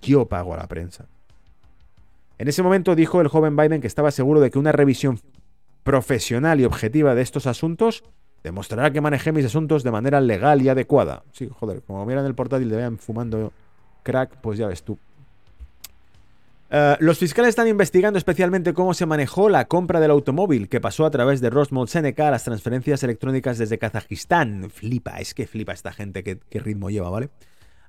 [0.03, 1.07] Yo pago a la prensa.
[2.39, 5.21] En ese momento dijo el joven Biden que estaba seguro de que una revisión
[5.83, 8.05] profesional y objetiva de estos asuntos
[8.45, 11.25] demostrará que manejé mis asuntos de manera legal y adecuada.
[11.33, 13.53] Sí, joder, como miran el portátil te vean fumando
[14.03, 14.99] crack, pues ya ves tú.
[16.71, 21.07] Eh, los fiscales están investigando especialmente cómo se manejó la compra del automóvil que pasó
[21.07, 24.71] a través de Rosmol Seneca a las transferencias electrónicas desde Kazajistán.
[24.71, 27.31] Flipa, es que flipa esta gente, qué, ritmo lleva, ¿vale?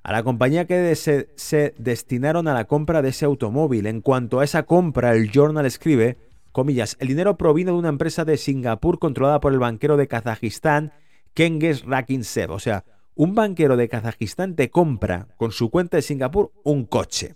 [0.02, 3.86] A la compañía que se destinaron a la compra de ese automóvil.
[3.86, 6.16] En cuanto a esa compra, el Journal escribe,
[6.56, 10.94] comillas, el dinero provino de una empresa de Singapur controlada por el banquero de Kazajistán,
[11.34, 12.50] Kenges Rakinsev.
[12.50, 17.34] O sea, un banquero de Kazajistán te compra con su cuenta de Singapur un coche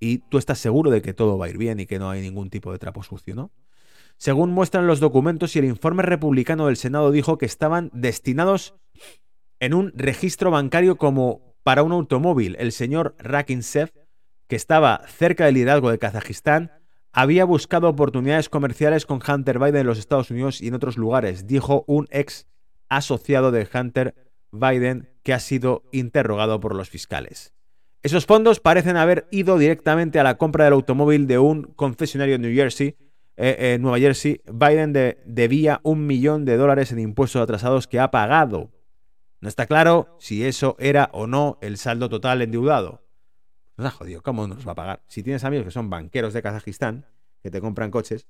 [0.00, 2.20] y tú estás seguro de que todo va a ir bien y que no hay
[2.20, 3.52] ningún tipo de trapo sucio, ¿no?
[4.16, 8.74] Según muestran los documentos y el informe republicano del Senado dijo que estaban destinados
[9.60, 12.56] en un registro bancario como para un automóvil.
[12.58, 13.92] El señor Rakinsev,
[14.48, 16.72] que estaba cerca del liderazgo de Kazajistán,
[17.16, 21.46] había buscado oportunidades comerciales con Hunter Biden en los Estados Unidos y en otros lugares,
[21.46, 22.46] dijo un ex
[22.90, 24.14] asociado de Hunter
[24.52, 27.54] Biden que ha sido interrogado por los fiscales.
[28.02, 32.42] Esos fondos parecen haber ido directamente a la compra del automóvil de un concesionario en
[32.42, 32.96] New Jersey.
[33.38, 34.92] Eh, en Nueva Jersey, Biden
[35.24, 38.70] debía un millón de dólares en impuestos atrasados que ha pagado.
[39.40, 43.05] No está claro si eso era o no el saldo total endeudado.
[43.76, 45.02] Nos ha jodido, ¿cómo nos va a pagar?
[45.06, 47.06] Si tienes amigos que son banqueros de Kazajistán,
[47.42, 48.26] que te compran coches,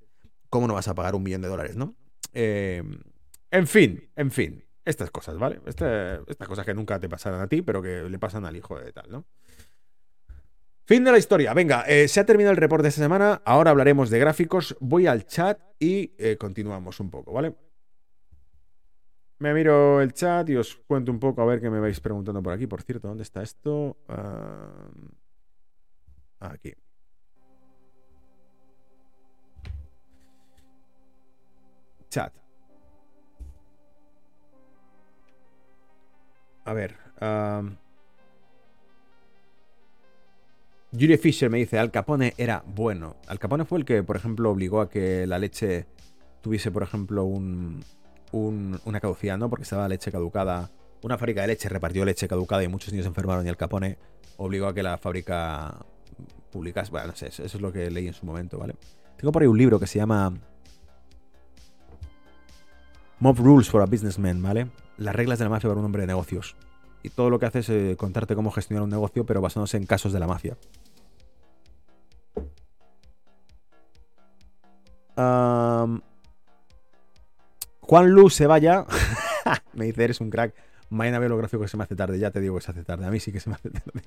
[0.50, 1.94] ¿cómo no vas a pagar un millón de dólares, no?
[2.32, 2.82] Eh,
[3.50, 5.60] en fin, en fin, estas cosas, ¿vale?
[5.66, 8.92] Estas cosas que nunca te pasarán a ti, pero que le pasan al hijo de
[8.92, 9.24] tal, ¿no?
[10.84, 11.52] Fin de la historia.
[11.52, 13.42] Venga, eh, se ha terminado el reporte de esta semana.
[13.44, 14.76] Ahora hablaremos de gráficos.
[14.78, 17.56] Voy al chat y eh, continuamos un poco, ¿vale?
[19.38, 22.40] Me miro el chat y os cuento un poco a ver qué me vais preguntando
[22.40, 22.68] por aquí.
[22.68, 23.96] Por cierto, ¿dónde está esto?
[24.08, 24.88] Ah,
[26.40, 26.74] aquí.
[32.08, 32.32] Chat.
[36.64, 36.96] A ver.
[40.92, 43.16] Julie Fisher me dice, Al Capone era bueno.
[43.26, 45.86] Al Capone fue el que, por ejemplo, obligó a que la leche
[46.40, 47.84] tuviese, por ejemplo, un,
[48.32, 49.50] una caducidad, ¿no?
[49.50, 50.70] Porque estaba leche caducada.
[51.02, 53.98] Una fábrica de leche repartió leche caducada y muchos niños se enfermaron y Al Capone
[54.38, 55.84] obligó a que la fábrica
[56.50, 56.90] publicase.
[56.90, 58.74] Bueno, no sé, eso es lo que leí en su momento, ¿vale?
[59.16, 60.32] Tengo por ahí un libro que se llama
[63.18, 64.68] Mob Rules for a Businessman, ¿vale?
[64.98, 66.56] Las reglas de la mafia para un hombre de negocios.
[67.02, 69.86] Y todo lo que hace es eh, contarte cómo gestionar un negocio, pero basándose en
[69.86, 70.56] casos de la mafia.
[77.86, 78.84] Juan Luz se vaya.
[79.72, 80.54] me dice, eres un crack.
[80.90, 82.18] Mañana veo lo gráfico que se me hace tarde.
[82.18, 83.06] Ya te digo que se hace tarde.
[83.06, 84.02] A mí sí que se me hace tarde.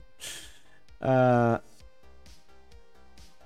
[1.01, 1.59] Uh,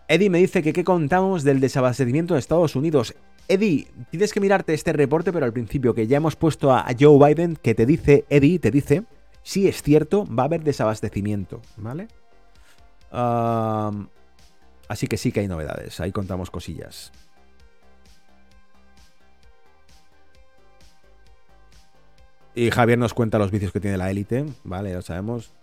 [0.08, 3.16] Eddie me dice que qué contamos del desabastecimiento de Estados Unidos.
[3.48, 7.18] Eddie, tienes que mirarte este reporte, pero al principio que ya hemos puesto a Joe
[7.18, 9.04] Biden, que te dice, Eddie, te dice,
[9.44, 12.08] si es cierto, va a haber desabastecimiento, ¿vale?
[14.88, 17.12] así que sí que hay novedades, ahí contamos cosillas.
[22.56, 24.90] Y Javier nos cuenta los vicios que tiene la élite, ¿vale?
[24.90, 25.54] Ya lo sabemos.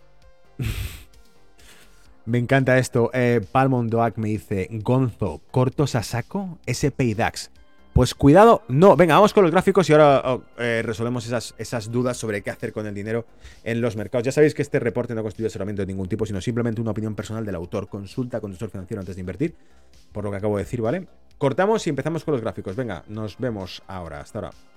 [2.26, 3.10] me encanta esto.
[3.12, 7.50] Eh, Palmondoac me dice, Gonzo, cortos a saco, SP DAX.
[7.92, 8.96] Pues cuidado, no.
[8.96, 12.50] Venga, vamos con los gráficos y ahora oh, eh, resolvemos esas, esas, dudas sobre qué
[12.50, 13.26] hacer con el dinero
[13.64, 14.24] en los mercados.
[14.24, 17.14] Ya sabéis que este reporte no constituye asesoramiento de ningún tipo, sino simplemente una opinión
[17.14, 17.88] personal del autor.
[17.88, 19.54] Consulta con tu financiero antes de invertir,
[20.12, 21.08] por lo que acabo de decir, ¿vale?
[21.36, 22.76] Cortamos y empezamos con los gráficos.
[22.76, 24.20] Venga, nos vemos ahora.
[24.20, 24.69] Hasta ahora.